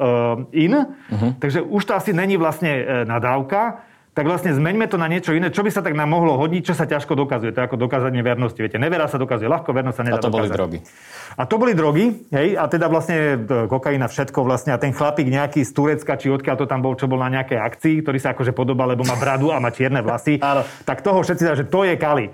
in. 0.55 0.73
Uh-huh. 0.73 1.31
Takže 1.37 1.61
už 1.67 1.83
to 1.85 1.93
asi 1.93 2.17
není 2.17 2.39
vlastne 2.41 2.73
uh, 2.81 2.85
nadávka 3.05 3.85
tak 4.17 4.25
vlastne 4.25 4.57
zmeňme 4.57 4.89
to 4.89 4.97
na 4.97 5.13
niečo 5.13 5.37
iné, 5.37 5.53
čo 5.53 5.61
by 5.61 5.69
sa 5.69 5.85
tak 5.85 5.93
nám 5.93 6.09
mohlo 6.09 6.41
hodniť, 6.41 6.73
čo 6.73 6.73
sa 6.73 6.89
ťažko 6.89 7.13
dokazuje. 7.13 7.53
To 7.53 7.61
je 7.61 7.67
ako 7.69 7.77
dokázanie 7.77 8.25
vernosti. 8.25 8.65
Viete, 8.65 8.81
nevera 8.81 9.05
sa 9.13 9.21
dokazuje 9.21 9.45
ľahko, 9.45 9.77
vernosť 9.77 9.97
sa 10.01 10.05
nedá 10.09 10.17
A 10.17 10.25
to 10.25 10.33
dokázať. 10.33 10.41
boli 10.41 10.49
drogy. 10.57 10.79
A 11.37 11.43
to 11.45 11.55
boli 11.61 11.73
drogy, 11.77 12.05
hej, 12.33 12.57
a 12.57 12.65
teda 12.65 12.89
vlastne 12.89 13.45
e, 13.45 13.69
kokaina, 13.69 14.09
všetko 14.09 14.41
vlastne. 14.41 14.73
A 14.73 14.81
ten 14.81 14.97
chlapík 14.97 15.29
nejaký 15.29 15.61
z 15.61 15.71
Turecka, 15.77 16.17
či 16.17 16.33
odkiaľ 16.33 16.57
to 16.57 16.65
tam 16.65 16.81
bol, 16.81 16.97
čo 16.97 17.05
bol 17.05 17.21
na 17.21 17.29
nejakej 17.29 17.61
akcii, 17.61 17.95
ktorý 18.01 18.17
sa 18.17 18.33
akože 18.33 18.57
podobá, 18.57 18.89
lebo 18.89 19.05
má 19.05 19.21
bradu 19.21 19.53
a 19.53 19.61
má 19.61 19.69
čierne 19.69 20.01
vlasy. 20.01 20.41
tak 20.89 21.05
toho 21.05 21.21
všetci 21.21 21.45
dá, 21.45 21.53
že 21.53 21.69
to 21.69 21.85
je 21.85 22.01
Kali. 22.01 22.33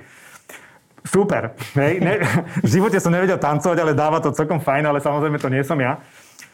Super. 1.03 1.59
Hej. 1.75 1.99
Ne, 1.99 2.23
v 2.63 2.69
živote 2.71 3.03
som 3.03 3.11
nevedel 3.11 3.43
tancovať, 3.43 3.83
ale 3.83 3.91
dáva 3.91 4.23
to 4.23 4.31
celkom 4.31 4.63
fajn, 4.63 4.87
ale 4.87 5.03
samozrejme 5.03 5.35
to 5.43 5.51
nie 5.51 5.67
som 5.67 5.83
ja. 5.83 5.99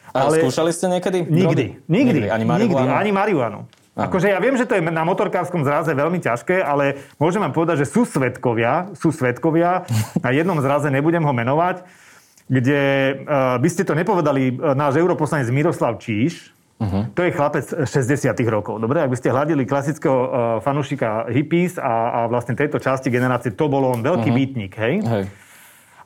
Ale, 0.09 0.41
ale 0.41 0.49
skúšali 0.49 0.73
ste 0.73 0.89
niekedy? 0.89 1.21
Nikdy. 1.21 1.85
Nikdy. 1.85 2.17
Nikdy. 2.25 2.33
Ani 2.33 2.45
marihuanu? 2.49 2.81
Nikdy. 2.81 2.97
Ani 2.97 3.11
marihuanu. 3.13 3.59
Akože 4.07 4.31
ja 4.31 4.39
viem, 4.39 4.55
že 4.55 4.63
to 4.63 4.77
je 4.77 4.83
na 4.85 5.03
motorkárskom 5.03 5.67
zraze 5.67 5.91
veľmi 5.91 6.23
ťažké, 6.23 6.63
ale 6.63 7.03
môžem 7.19 7.43
vám 7.43 7.51
povedať, 7.51 7.83
že 7.83 7.91
sú 7.91 8.07
svetkovia, 8.07 8.93
sú 8.95 9.11
svetkovia, 9.11 9.83
na 10.25 10.31
jednom 10.31 10.59
zraze 10.63 10.87
nebudem 10.87 11.25
ho 11.25 11.33
menovať, 11.35 11.83
kde 12.49 12.81
uh, 13.27 13.61
by 13.61 13.69
ste 13.69 13.85
to 13.85 13.93
nepovedali, 13.93 14.55
uh, 14.55 14.73
náš 14.73 14.97
europoslanec 14.97 15.49
Miroslav 15.51 15.99
Číš, 15.99 16.55
Uh-huh. 16.79 17.11
To 17.11 17.27
je 17.27 17.35
chlapec 17.35 17.67
60 17.67 18.31
rokov. 18.47 18.79
Dobre, 18.79 19.03
ak 19.03 19.11
by 19.11 19.17
ste 19.19 19.35
hľadili 19.35 19.67
klasického 19.67 20.15
uh, 20.15 20.27
fanúšika 20.63 21.27
hippies 21.27 21.75
a, 21.75 22.23
a 22.23 22.31
vlastne 22.31 22.55
tejto 22.55 22.79
časti 22.79 23.11
generácie, 23.11 23.51
to 23.51 23.67
bol 23.67 23.83
on 23.83 23.99
veľký 23.99 24.31
uh-huh. 24.31 24.39
býtnik, 24.39 24.79
hej? 24.79 25.03
hej. 25.03 25.23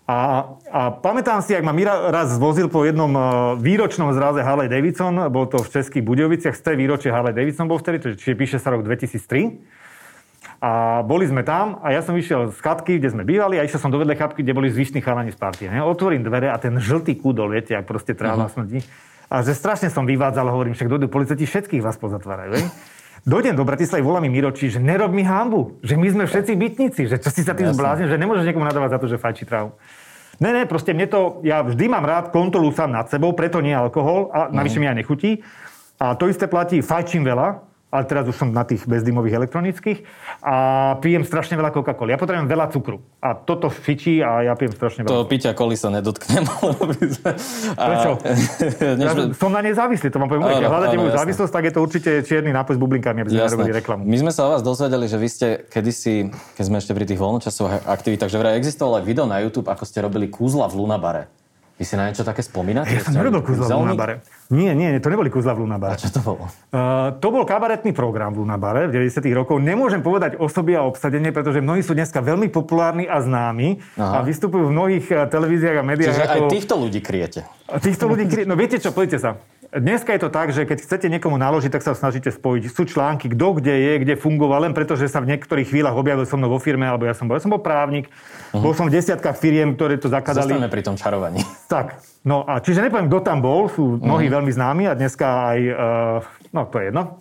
A, 0.04 0.52
a 0.68 0.82
pamätám 1.00 1.40
si, 1.40 1.56
ak 1.56 1.64
ma 1.64 1.72
Mira 1.72 2.12
raz 2.12 2.36
zvozil 2.36 2.68
po 2.68 2.84
jednom 2.84 3.08
e, 3.16 3.22
výročnom 3.64 4.12
zraze 4.12 4.44
Harley 4.44 4.68
Davidson, 4.68 5.16
bol 5.32 5.48
to 5.48 5.64
v 5.64 5.80
Českých 5.80 6.04
Budoviciach, 6.04 6.60
z 6.60 6.60
tej 6.60 6.76
výročie 6.76 7.08
Harley 7.08 7.32
Davidson 7.32 7.72
bol 7.72 7.80
vtedy, 7.80 8.20
čiže 8.20 8.36
píše 8.36 8.58
sa 8.60 8.76
rok 8.76 8.84
2003. 8.84 9.64
A 10.60 11.04
boli 11.08 11.24
sme 11.24 11.48
tam 11.48 11.80
a 11.80 11.96
ja 11.96 12.04
som 12.04 12.16
vyšiel 12.16 12.52
z 12.52 12.60
chatky, 12.60 13.00
kde 13.00 13.16
sme 13.16 13.24
bývali 13.24 13.60
a 13.60 13.68
išiel 13.68 13.80
som 13.80 13.92
do 13.92 14.00
vedle 14.00 14.16
chatky, 14.16 14.44
kde 14.44 14.56
boli 14.56 14.72
zvyšní 14.72 15.00
chalani 15.00 15.32
z 15.32 15.40
partie. 15.40 15.68
Ne? 15.72 15.80
Otvorím 15.80 16.24
dvere 16.24 16.52
a 16.52 16.60
ten 16.60 16.76
žltý 16.84 17.16
kúdol, 17.16 17.56
viete, 17.56 17.72
ak 17.72 17.88
proste 17.88 18.12
tráva 18.12 18.48
uh-huh. 18.48 18.60
smrdí. 18.60 18.84
A 19.32 19.40
že 19.40 19.56
strašne 19.56 19.88
som 19.88 20.04
vyvádzal, 20.04 20.52
hovorím, 20.52 20.76
však 20.76 20.92
dojdu 20.92 21.08
policajti, 21.08 21.48
všetkých 21.48 21.84
vás 21.84 21.96
pozatvárajú. 21.96 22.60
Dojdem 23.24 23.56
do 23.56 23.64
Bratislavy, 23.64 24.04
volá 24.04 24.20
mi 24.20 24.28
Miroči, 24.28 24.68
že 24.68 24.84
nerob 24.84 25.16
mi 25.16 25.24
hambu, 25.24 25.80
že 25.80 25.96
my 25.96 26.08
sme 26.12 26.24
všetci 26.28 26.60
bytníci, 26.60 27.02
že 27.08 27.16
čo 27.24 27.32
si 27.32 27.40
sa 27.40 27.56
tým 27.56 27.72
zbláznil, 27.72 28.12
že 28.12 28.20
nemôžeš 28.20 28.44
niekomu 28.44 28.68
nadávať 28.68 28.90
za 28.92 29.00
to, 29.00 29.08
že 29.08 29.16
fajči 29.16 29.48
trávu. 29.48 29.72
Ne, 30.44 30.52
ne, 30.52 30.68
proste 30.68 30.92
mne 30.92 31.08
to, 31.08 31.40
ja 31.48 31.64
vždy 31.64 31.88
mám 31.88 32.04
rád 32.04 32.36
kontrolu 32.36 32.76
sám 32.76 32.92
nad 32.92 33.08
sebou, 33.08 33.32
preto 33.32 33.64
nie 33.64 33.72
alkohol 33.72 34.28
a 34.36 34.52
navyše 34.52 34.76
mm. 34.76 34.82
mi 34.84 34.88
aj 34.92 34.98
nechutí. 35.00 35.32
A 36.04 36.20
to 36.20 36.28
isté 36.28 36.52
platí, 36.52 36.84
fajčím 36.84 37.24
veľa, 37.24 37.64
ale 37.94 38.10
teraz 38.10 38.26
už 38.26 38.34
som 38.34 38.50
na 38.50 38.66
tých 38.66 38.90
bezdymových 38.90 39.38
elektronických 39.38 40.02
a 40.42 40.56
pijem 40.98 41.22
strašne 41.22 41.54
veľa 41.54 41.70
Coca-Coly. 41.70 42.18
Ja 42.18 42.18
potrebujem 42.18 42.50
veľa 42.50 42.74
cukru. 42.74 43.06
A 43.22 43.38
toto 43.38 43.70
fičí 43.70 44.18
a 44.26 44.42
ja 44.42 44.58
pijem 44.58 44.74
strašne 44.74 45.06
veľa. 45.06 45.14
To 45.14 45.30
piťa 45.30 45.54
koli 45.54 45.78
sa 45.84 45.94
nedotknem. 45.94 46.42
Prečo? 47.78 48.10
ja 49.06 49.14
som 49.38 49.54
na 49.54 49.62
nej 49.62 49.78
závislý, 49.78 50.10
to 50.10 50.18
vám 50.18 50.34
poviem. 50.34 50.58
Keď 50.58 50.66
hľadáte 50.66 50.98
moju 50.98 51.14
závislosť, 51.14 51.52
tak 51.54 51.64
je 51.70 51.74
to 51.78 51.80
určite 51.86 52.10
čierny 52.26 52.50
nápoj 52.50 52.74
s 52.74 52.80
bublinkami, 52.82 53.22
aby 53.22 53.30
sme 53.30 53.46
nerobili 53.46 53.74
reklamu. 53.78 54.02
My 54.10 54.18
sme 54.18 54.32
sa 54.34 54.50
o 54.50 54.58
vás 54.58 54.66
dozvedeli, 54.66 55.06
že 55.06 55.22
vy 55.22 55.30
ste 55.30 55.48
kedysi, 55.70 56.34
keď 56.58 56.64
sme 56.66 56.82
ešte 56.82 56.98
pri 56.98 57.06
tých 57.06 57.22
voľnočasových 57.22 57.86
aktivitách, 57.86 58.34
že 58.34 58.42
vraj 58.42 58.58
existovalo 58.58 58.98
aj 58.98 59.06
video 59.06 59.30
na 59.30 59.38
YouTube, 59.46 59.70
ako 59.70 59.86
ste 59.86 60.02
robili 60.02 60.34
kúzla 60.34 60.66
v 60.66 60.82
Lunabare. 60.82 61.43
Vy 61.84 61.92
si 61.92 62.00
na 62.00 62.08
niečo 62.08 62.24
také 62.24 62.40
spomínate? 62.40 62.96
Ja 62.96 63.04
som 63.04 63.12
nerobil 63.12 63.44
kúzla 63.44 63.68
v 63.68 63.84
Lunabare. 63.84 64.24
Nie, 64.48 64.72
nie, 64.72 64.88
to 65.04 65.12
neboli 65.12 65.28
kúzla 65.28 65.52
v 65.52 65.68
Lunabare. 65.68 65.92
A 65.92 66.00
čo 66.00 66.08
to 66.16 66.24
bolo? 66.24 66.48
Uh, 66.72 67.12
to 67.20 67.28
bol 67.28 67.44
kabaretný 67.44 67.92
program 67.92 68.32
v 68.32 68.48
Lunabare 68.48 68.88
v 68.88 69.04
90 69.04 69.20
rokov. 69.36 69.60
Nemôžem 69.60 70.00
povedať 70.00 70.40
osoby 70.40 70.80
a 70.80 70.88
obsadenie, 70.88 71.36
pretože 71.36 71.60
mnohí 71.60 71.84
sú 71.84 71.92
dneska 71.92 72.24
veľmi 72.24 72.48
populárni 72.48 73.04
a 73.04 73.20
známi 73.20 73.84
Aha. 74.00 74.24
a 74.24 74.24
vystupujú 74.24 74.72
v 74.72 74.74
mnohých 74.80 75.06
eh, 75.12 75.28
televíziách 75.28 75.76
a 75.76 75.84
médiách. 75.84 76.16
Čiže 76.16 76.24
ako... 76.24 76.40
aj 76.48 76.56
týchto 76.56 76.74
ľudí 76.80 77.00
kriete. 77.04 77.44
Týchto 77.68 78.08
ľudí 78.08 78.32
kriete. 78.32 78.48
No 78.48 78.56
viete 78.56 78.80
čo, 78.80 78.96
poďte 78.96 79.20
sa. 79.20 79.30
Dneska 79.74 80.14
je 80.14 80.22
to 80.22 80.30
tak, 80.30 80.54
že 80.54 80.70
keď 80.70 80.86
chcete 80.86 81.10
niekomu 81.10 81.42
naložiť, 81.42 81.74
tak 81.74 81.82
sa 81.82 81.98
snažíte 81.98 82.30
spojiť. 82.30 82.70
Sú 82.70 82.86
články, 82.86 83.26
kto 83.34 83.58
kde 83.58 83.74
je, 83.74 83.94
kde 84.06 84.14
fungoval, 84.22 84.70
len 84.70 84.74
preto, 84.78 84.94
že 84.94 85.10
sa 85.10 85.18
v 85.18 85.34
niektorých 85.34 85.66
chvíľach 85.66 85.98
objavil 85.98 86.30
som 86.30 86.38
mnou 86.38 86.54
vo 86.54 86.62
firme, 86.62 86.86
alebo 86.86 87.10
ja 87.10 87.18
som 87.18 87.26
bol, 87.26 87.34
ja 87.34 87.42
som 87.42 87.50
bol 87.50 87.58
právnik, 87.58 88.06
uh-huh. 88.06 88.62
bol 88.62 88.78
som 88.78 88.86
v 88.86 88.94
desiatkách 88.94 89.34
firiem, 89.34 89.74
ktoré 89.74 89.98
to 89.98 90.14
zakladali. 90.14 90.54
Zostaneme 90.54 90.70
pri 90.70 90.86
tom 90.86 90.94
čarovaní. 90.94 91.42
Tak, 91.74 92.06
no 92.22 92.46
a 92.46 92.62
čiže 92.62 92.86
nepoviem, 92.86 93.10
kto 93.10 93.26
tam 93.26 93.42
bol, 93.42 93.66
sú 93.66 93.98
mnohí 93.98 94.30
uh-huh. 94.30 94.46
veľmi 94.46 94.52
známi 94.54 94.84
a 94.86 94.94
dneska 94.94 95.26
aj, 95.26 95.60
uh, 95.66 96.54
no 96.54 96.70
to 96.70 96.78
je 96.78 96.94
jedno. 96.94 97.18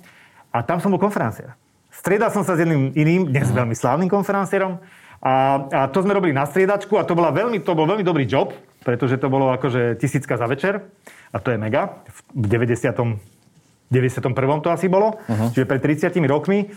A 0.52 0.60
tam 0.60 0.76
som 0.76 0.92
bol 0.92 1.00
konferenciér. 1.00 1.56
Striedal 1.88 2.28
som 2.28 2.44
sa 2.44 2.52
s 2.52 2.60
jedným 2.60 2.92
iným, 2.92 3.32
dnes 3.32 3.48
uh-huh. 3.48 3.64
veľmi 3.64 3.72
slávnym 3.72 4.12
konferencierom. 4.12 4.76
A, 5.24 5.64
a 5.72 5.80
to 5.88 6.04
sme 6.04 6.12
robili 6.12 6.36
na 6.36 6.44
striedačku 6.44 7.00
a 7.00 7.06
to, 7.08 7.16
bola 7.16 7.32
veľmi, 7.32 7.64
to 7.64 7.72
bol 7.72 7.88
veľmi 7.88 8.04
dobrý 8.04 8.28
job, 8.28 8.52
pretože 8.84 9.16
to 9.16 9.32
bolo 9.32 9.56
akože 9.56 9.96
tisícka 9.96 10.36
za 10.36 10.44
večer 10.44 10.84
a 11.32 11.36
to 11.40 11.48
je 11.50 11.58
mega. 11.58 12.04
V 12.36 12.46
90. 12.46 13.32
91. 13.92 14.64
to 14.64 14.68
asi 14.72 14.88
bolo, 14.88 15.20
uh-huh. 15.28 15.52
čiže 15.52 15.68
pred 15.68 15.80
30 15.84 16.16
rokmi. 16.24 16.72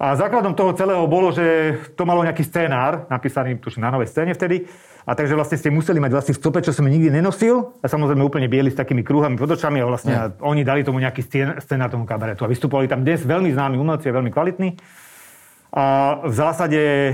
A 0.00 0.16
základom 0.16 0.56
toho 0.56 0.72
celého 0.72 1.04
bolo, 1.04 1.28
že 1.30 1.76
to 1.92 2.08
malo 2.08 2.24
nejaký 2.24 2.40
scénár, 2.42 3.04
napísaný 3.12 3.60
tuším 3.60 3.84
na 3.84 3.92
novej 3.92 4.08
scéne 4.08 4.32
vtedy. 4.32 4.64
A 5.04 5.12
takže 5.12 5.36
vlastne 5.36 5.60
ste 5.60 5.68
museli 5.68 6.00
mať 6.00 6.12
vlastne 6.12 6.34
v 6.36 6.40
stope, 6.40 6.58
čo 6.64 6.72
som 6.72 6.88
nikdy 6.88 7.12
nenosil. 7.12 7.76
A 7.84 7.86
samozrejme 7.86 8.24
úplne 8.24 8.48
bieli 8.48 8.72
s 8.72 8.76
takými 8.80 9.04
krúhami 9.04 9.36
pod 9.36 9.52
očami 9.52 9.78
a 9.80 9.86
vlastne 9.86 10.14
uh-huh. 10.16 10.40
oni 10.40 10.64
dali 10.64 10.82
tomu 10.82 11.04
nejaký 11.04 11.20
scénár 11.60 11.92
tomu 11.92 12.08
kabaretu. 12.08 12.42
A 12.42 12.48
vystupovali 12.48 12.88
tam 12.88 13.04
dnes 13.04 13.20
veľmi 13.22 13.52
známi 13.52 13.76
umelci 13.76 14.08
veľmi 14.08 14.32
kvalitní. 14.32 14.80
A 15.70 16.18
v 16.26 16.34
zásade 16.34 16.82
e, 16.82 17.12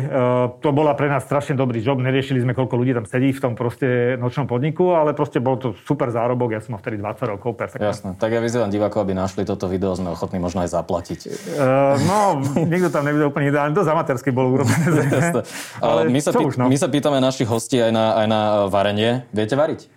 to 0.65 0.73
bola 0.73 0.97
pre 0.97 1.13
nás 1.13 1.29
strašne 1.29 1.53
dobrý 1.53 1.85
job. 1.85 2.01
Neriešili 2.01 2.41
sme, 2.41 2.57
koľko 2.57 2.81
ľudí 2.81 2.97
tam 2.97 3.05
sedí 3.05 3.29
v 3.29 3.41
tom 3.41 3.53
proste 3.53 4.17
nočnom 4.17 4.49
podniku, 4.49 4.97
ale 4.97 5.13
proste 5.13 5.45
bol 5.45 5.61
to 5.61 5.77
super 5.85 6.09
zárobok. 6.09 6.57
Ja 6.57 6.65
som 6.65 6.73
mal 6.73 6.81
vtedy 6.81 6.97
20 6.97 7.37
rokov, 7.37 7.53
perfektne. 7.53 7.93
Jasné. 7.93 8.11
Tak 8.17 8.33
ja 8.33 8.41
vyzývam 8.41 8.73
divákov, 8.73 9.05
aby 9.05 9.13
našli 9.13 9.45
toto 9.45 9.69
video, 9.69 9.93
sme 9.93 10.17
ochotní 10.17 10.41
možno 10.41 10.65
aj 10.65 10.73
zaplatiť. 10.73 11.21
Uh, 11.53 12.01
no, 12.09 12.19
nikto 12.65 12.89
tam 12.89 13.05
nevidel 13.05 13.29
úplne 13.29 13.53
ideálne. 13.53 13.77
Dosť 13.77 13.93
amatérsky 13.93 14.33
bol 14.33 14.49
urobené. 14.49 15.05
ale 15.85 16.09
my 16.09 16.21
sa, 16.25 16.33
pý, 16.33 16.49
už, 16.49 16.57
no. 16.57 16.73
my 16.73 16.77
sa 16.81 16.89
pýtame 16.89 17.21
našich 17.21 17.45
hostí 17.45 17.77
aj 17.77 17.93
na, 17.93 18.25
aj 18.25 18.27
na 18.27 18.41
varenie. 18.73 19.29
Viete 19.37 19.53
variť? 19.53 19.96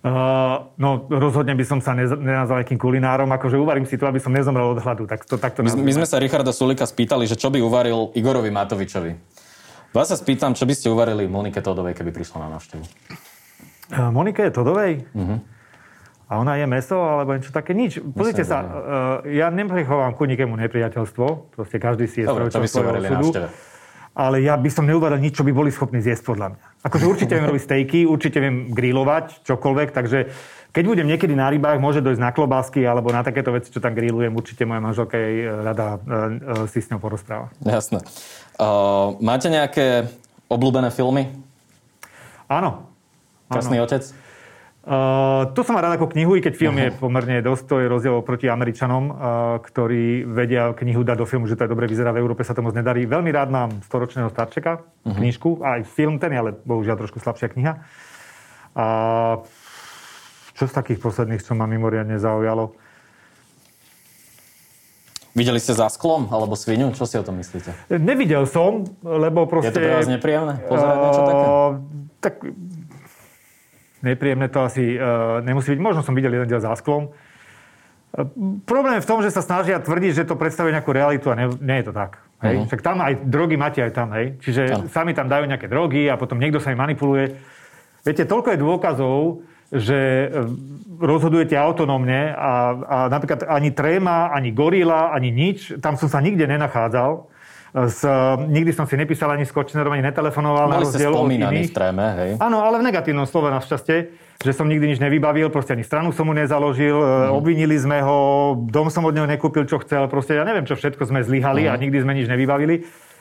Uh, 0.00 0.72
no 0.80 1.04
rozhodne 1.12 1.52
by 1.52 1.60
som 1.60 1.84
sa 1.84 1.92
nenazval 1.92 2.64
nejakým 2.64 2.80
kulinárom, 2.80 3.28
akože 3.36 3.60
uvarím 3.60 3.84
si 3.84 4.00
to, 4.00 4.08
aby 4.08 4.16
som 4.16 4.32
nezomrel 4.32 4.72
od 4.72 4.80
hladu. 4.80 5.04
Tak 5.04 5.28
to, 5.28 5.36
takto 5.36 5.60
my, 5.60 5.68
my 5.76 5.92
sme 5.92 6.08
sa 6.08 6.16
Richarda 6.16 6.56
Sulika 6.56 6.88
spýtali, 6.88 7.28
že 7.28 7.36
čo 7.36 7.52
by 7.52 7.60
uvaril 7.60 8.08
Igorovi 8.16 8.48
Matovičovi. 8.48 9.12
Vás 9.92 10.08
sa 10.08 10.16
spýtam, 10.16 10.56
čo 10.56 10.64
by 10.64 10.72
ste 10.72 10.88
uvarili 10.88 11.28
Monike 11.28 11.60
Todovej, 11.60 11.92
keby 11.92 12.16
prišla 12.16 12.48
na 12.48 12.56
návštevu? 12.56 12.84
Uh, 13.92 14.08
Monike 14.08 14.48
Todovej? 14.48 15.04
Uh-huh. 15.12 15.36
A 16.30 16.32
ona 16.40 16.56
je 16.56 16.64
meso, 16.64 16.96
alebo 16.96 17.36
niečo 17.36 17.52
také? 17.52 17.76
Nič. 17.76 18.00
Pozrite 18.00 18.48
sa, 18.48 18.64
uh, 18.64 18.70
ja 19.28 19.52
neprechovám 19.52 20.16
ku 20.16 20.24
nikému 20.24 20.56
nepriateľstvo. 20.64 21.52
Proste 21.52 21.76
každý 21.76 22.08
si 22.08 22.24
je 22.24 22.30
Dobre, 22.30 22.48
čo 22.48 22.62
by 22.62 22.68
ste 22.72 22.80
uvarili 22.80 23.06
na 23.12 23.20
návšteve? 23.20 23.48
Ale 24.14 24.42
ja 24.42 24.58
by 24.58 24.70
som 24.70 24.86
neuvedal 24.86 25.18
nič, 25.22 25.38
čo 25.38 25.46
by 25.46 25.52
boli 25.54 25.70
schopní 25.70 26.02
zjesť 26.02 26.34
podľa 26.34 26.46
mňa. 26.54 26.64
Akože 26.80 27.04
určite 27.06 27.32
viem 27.36 27.46
robiť 27.46 27.62
stejky, 27.62 27.98
určite 28.08 28.38
viem 28.40 28.72
grilovať, 28.72 29.44
čokoľvek, 29.44 29.88
takže 29.92 30.18
keď 30.70 30.84
budem 30.86 31.06
niekedy 31.10 31.34
na 31.34 31.50
rybách, 31.50 31.82
môže 31.82 31.98
dojsť 31.98 32.22
na 32.22 32.30
klobásky 32.30 32.86
alebo 32.86 33.10
na 33.10 33.26
takéto 33.26 33.50
veci, 33.50 33.74
čo 33.74 33.82
tam 33.82 33.90
grillujem, 33.90 34.30
určite 34.30 34.62
moja 34.62 34.78
manželka 34.78 35.18
jej 35.18 35.50
rada 35.50 35.98
uh, 35.98 36.70
si 36.70 36.78
s 36.78 36.86
ňou 36.94 37.02
porozpráva. 37.02 37.50
Jasné. 37.66 37.98
Uh, 38.54 39.18
máte 39.18 39.50
nejaké 39.50 40.06
obľúbené 40.46 40.94
filmy? 40.94 41.26
Áno. 42.46 42.86
Krasný 43.50 43.82
otec? 43.82 44.06
Uh, 44.80 45.52
to 45.52 45.60
som 45.60 45.76
má 45.76 45.84
rád 45.84 46.00
ako 46.00 46.08
knihu, 46.16 46.40
i 46.40 46.44
keď 46.44 46.56
film 46.56 46.80
uh-huh. 46.80 46.88
je 46.88 46.96
pomerne 46.96 47.44
dosť, 47.44 47.64
to 47.68 47.76
je 47.84 47.86
rozdiel 47.92 48.24
proti 48.24 48.48
Američanom, 48.48 49.04
uh, 49.12 49.14
ktorí 49.60 50.24
vedia 50.24 50.72
knihu 50.72 51.04
dať 51.04 51.20
do 51.20 51.28
filmu, 51.28 51.44
že 51.44 51.60
to 51.60 51.68
je 51.68 51.72
dobre 51.76 51.84
vyzerá, 51.84 52.16
v 52.16 52.24
Európe 52.24 52.48
sa 52.48 52.56
to 52.56 52.64
moc 52.64 52.72
nedarí. 52.72 53.04
Veľmi 53.04 53.28
rád 53.28 53.52
mám 53.52 53.84
storočného 53.84 54.32
starčeka, 54.32 54.80
uh-huh. 54.80 55.20
knižku, 55.20 55.60
aj 55.60 55.84
film 55.84 56.16
ten, 56.16 56.32
ale 56.32 56.56
bohužiaľ 56.64 56.96
trošku 56.96 57.20
slabšia 57.20 57.52
kniha. 57.52 57.76
A 58.72 58.86
čo 60.56 60.64
z 60.64 60.72
takých 60.72 61.04
posledných, 61.04 61.44
čo 61.44 61.52
ma 61.52 61.68
mimoriadne 61.68 62.16
zaujalo? 62.16 62.72
Videli 65.30 65.62
ste 65.62 65.76
za 65.76 65.86
sklom 65.92 66.26
alebo 66.34 66.58
svinu? 66.58 66.90
Čo 66.96 67.06
si 67.06 67.14
o 67.14 67.22
tom 67.22 67.38
myslíte? 67.38 67.70
Nevidel 68.00 68.48
som, 68.50 68.82
lebo 69.04 69.46
proste... 69.46 69.76
Je 69.76 69.76
to 69.76 69.84
pre 69.86 69.96
vás 70.02 70.10
nepríjemné 70.10 70.54
pozerať 70.66 70.96
uh, 70.96 71.02
niečo 71.04 71.22
také? 71.22 71.46
Tak 72.20 72.34
nepríjemné 74.00 74.48
to 74.48 74.64
asi 74.64 74.96
uh, 74.96 75.40
nemusí 75.44 75.72
byť. 75.72 75.80
Možno 75.80 76.00
som 76.04 76.16
videl 76.16 76.32
jeden 76.34 76.48
diel 76.48 76.60
za 76.60 76.76
sklom. 76.76 77.10
Uh, 77.10 78.26
problém 78.64 78.98
je 78.98 79.04
v 79.04 79.10
tom, 79.10 79.20
že 79.20 79.32
sa 79.32 79.44
snažia 79.44 79.80
tvrdiť, 79.80 80.24
že 80.24 80.28
to 80.28 80.36
predstavuje 80.40 80.74
nejakú 80.74 80.92
realitu 80.92 81.32
a 81.32 81.38
ne, 81.38 81.46
nie 81.60 81.80
je 81.80 81.86
to 81.88 81.94
tak. 81.94 82.20
Hej? 82.40 82.54
Uh-huh. 82.56 82.66
Však 82.68 82.80
tam 82.82 83.04
aj 83.04 83.12
drogy 83.28 83.56
máte 83.60 83.80
aj 83.84 83.92
tam. 83.92 84.08
Hej? 84.16 84.40
Čiže 84.40 84.62
uh-huh. 84.68 84.88
sami 84.88 85.12
tam 85.12 85.28
dajú 85.28 85.44
nejaké 85.44 85.68
drogy 85.68 86.08
a 86.08 86.16
potom 86.16 86.40
niekto 86.40 86.58
sa 86.58 86.72
im 86.72 86.80
manipuluje. 86.80 87.36
Viete, 88.00 88.24
toľko 88.24 88.56
je 88.56 88.58
dôkazov, 88.64 89.16
že 89.70 90.26
rozhodujete 90.98 91.54
autonómne 91.54 92.34
a, 92.34 92.52
a 92.74 92.96
napríklad 93.06 93.46
ani 93.46 93.70
tréma, 93.70 94.34
ani 94.34 94.50
gorila, 94.50 95.14
ani 95.14 95.30
nič, 95.30 95.78
tam 95.78 95.94
som 95.94 96.10
sa 96.10 96.18
nikde 96.18 96.48
nenachádzal 96.50 97.30
s, 97.70 98.02
nikdy 98.50 98.74
som 98.74 98.82
si 98.90 98.98
nepísal 98.98 99.30
ani 99.30 99.46
s 99.46 99.54
Kočnerom, 99.54 99.94
ani 99.94 100.02
netelefonoval 100.02 100.66
Mali 100.66 100.74
na 100.74 100.78
rozdiel 100.82 101.14
iných. 101.14 101.70
v 101.70 101.74
tréme, 101.74 102.06
hej? 102.18 102.30
Áno, 102.42 102.66
ale 102.66 102.82
v 102.82 102.90
negatívnom 102.90 103.30
slove 103.30 103.46
našťastie, 103.54 104.10
že 104.42 104.52
som 104.56 104.66
nikdy 104.66 104.90
nič 104.90 104.98
nevybavil, 104.98 105.54
proste 105.54 105.78
ani 105.78 105.86
stranu 105.86 106.10
som 106.10 106.26
mu 106.26 106.34
nezaložil, 106.34 106.98
mm. 106.98 107.30
obvinili 107.30 107.78
sme 107.78 108.02
ho, 108.02 108.18
dom 108.58 108.90
som 108.90 109.06
od 109.06 109.14
neho 109.14 109.28
nekúpil, 109.30 109.70
čo 109.70 109.78
chcel, 109.86 110.10
proste 110.10 110.34
ja 110.34 110.42
neviem, 110.42 110.66
čo 110.66 110.74
všetko 110.74 111.06
sme 111.06 111.22
zlyhali 111.22 111.66
mm. 111.66 111.70
a 111.70 111.72
mhm. 111.78 111.80
nikdy 111.86 111.98
sme 112.02 112.12
nič 112.18 112.26
nevybavili. 112.26 112.76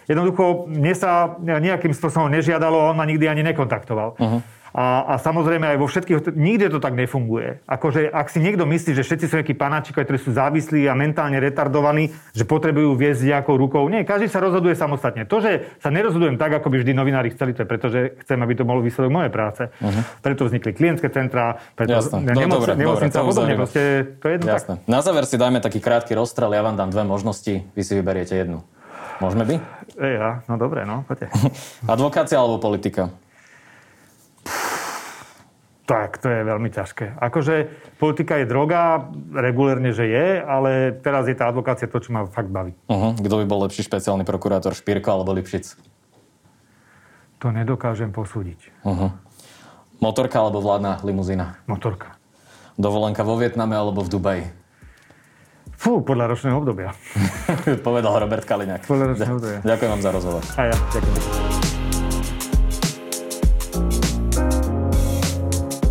Jednoducho, 0.09 0.65
mne 0.65 0.97
sa 0.97 1.37
nejakým 1.37 1.93
spôsobom 1.93 2.33
nežiadalo, 2.33 2.89
on 2.89 2.97
ma 2.97 3.05
nikdy 3.05 3.29
ani 3.29 3.45
nekontaktoval. 3.45 4.17
Mm. 4.17 4.41
A, 4.74 5.05
a 5.05 5.13
samozrejme 5.17 5.65
aj 5.76 5.78
vo 5.82 5.88
všetkých, 5.89 6.38
nikde 6.38 6.70
to 6.70 6.80
tak 6.80 6.93
nefunguje. 6.93 7.65
Akože 7.65 8.09
ak 8.09 8.30
si 8.30 8.39
niekto 8.41 8.70
myslí, 8.70 8.93
že 8.93 9.03
všetci 9.05 9.26
sú 9.26 9.34
nejakí 9.41 9.55
panáčikovia, 9.57 10.05
ktorí 10.05 10.20
sú 10.22 10.32
závislí 10.34 10.86
a 10.86 10.93
mentálne 10.93 11.41
retardovaní, 11.41 12.13
že 12.38 12.45
potrebujú 12.45 12.93
viesť 12.93 13.26
nejakou 13.26 13.57
rukou. 13.57 13.82
Nie, 13.89 14.05
každý 14.05 14.30
sa 14.30 14.41
rozhoduje 14.41 14.78
samostatne. 14.78 15.26
To, 15.26 15.41
že 15.41 15.65
sa 15.82 15.89
nerozhodujem 15.89 16.38
tak, 16.38 16.53
ako 16.61 16.70
by 16.70 16.86
vždy 16.86 16.91
novinári 16.93 17.34
chceli, 17.34 17.57
to 17.57 17.65
je 17.65 17.67
preto, 17.67 17.88
že 17.89 18.20
chcem, 18.26 18.38
aby 18.38 18.53
to 18.53 18.63
bolo 18.67 18.86
výsledok 18.86 19.09
mojej 19.09 19.32
práce. 19.34 19.63
Uh-huh. 19.70 20.01
Preto 20.22 20.45
vznikli 20.45 20.72
klientské 20.78 21.09
centrá, 21.09 21.57
preto 21.74 21.97
nemoc, 22.22 22.61
dobre, 22.61 22.74
nemocnica 22.78 23.17
a 23.17 23.26
podobne. 23.26 23.53
Proste, 23.57 23.82
to 24.22 24.26
je 24.30 24.34
jedno 24.38 24.47
Jasné. 24.53 24.74
tak. 24.78 24.88
Na 24.88 24.99
záver 25.01 25.26
si 25.26 25.36
dajme 25.36 25.59
taký 25.59 25.82
krátky 25.82 26.13
rozstrel, 26.13 26.53
ja 26.53 26.61
vám 26.61 26.78
dám 26.78 26.93
dve 26.93 27.03
možnosti, 27.03 27.65
vy 27.74 27.82
si 27.82 27.93
vyberiete 27.97 28.38
jednu. 28.38 28.61
Môžeme 29.20 29.43
by? 29.43 29.55
E, 29.99 30.07
ja, 30.15 30.39
no 30.47 30.55
dobre, 30.55 30.88
no, 30.88 31.03
poďte. 31.03 31.28
Advokácia 31.93 32.39
alebo 32.39 32.61
politika? 32.61 33.11
Tak, 35.89 36.21
to 36.21 36.29
je 36.29 36.45
veľmi 36.45 36.69
ťažké. 36.69 37.17
Akože 37.17 37.65
politika 37.97 38.37
je 38.37 38.45
droga, 38.45 39.09
regulérne, 39.33 39.89
že 39.89 40.05
je, 40.05 40.37
ale 40.37 40.93
teraz 41.01 41.25
je 41.25 41.33
tá 41.33 41.49
advokácia 41.49 41.89
to, 41.89 41.97
čo 41.97 42.13
ma 42.13 42.29
fakt 42.29 42.53
baví. 42.53 42.77
Uh-huh. 42.85 43.17
Kto 43.17 43.41
by 43.41 43.45
bol 43.49 43.65
lepší 43.65 43.81
špeciálny 43.89 44.21
prokurátor, 44.21 44.77
Špírko 44.77 45.09
alebo 45.09 45.33
Lipšic? 45.33 45.73
To 47.41 47.49
nedokážem 47.49 48.13
posúdiť. 48.13 48.85
Uh-huh. 48.85 49.09
Motorka 49.97 50.37
alebo 50.37 50.61
vládna 50.61 51.01
limuzína? 51.01 51.57
Motorka. 51.65 52.21
Dovolenka 52.77 53.25
vo 53.25 53.33
Vietname 53.41 53.73
alebo 53.73 54.05
v 54.05 54.13
Dubaji? 54.13 54.45
Fú, 55.73 56.05
podľa 56.05 56.37
ročného 56.37 56.53
obdobia. 56.53 56.93
Povedal 57.87 58.13
Robert 58.13 58.45
Kaliňák. 58.45 58.85
Podľa 58.85 59.05
ročného 59.17 59.33
obdobia. 59.41 59.59
Ďakujem 59.65 59.89
vám 59.89 60.01
za 60.05 60.11
rozhovor. 60.13 60.43
A 60.53 60.61
ja, 60.69 60.75
ďakujem. 60.93 61.59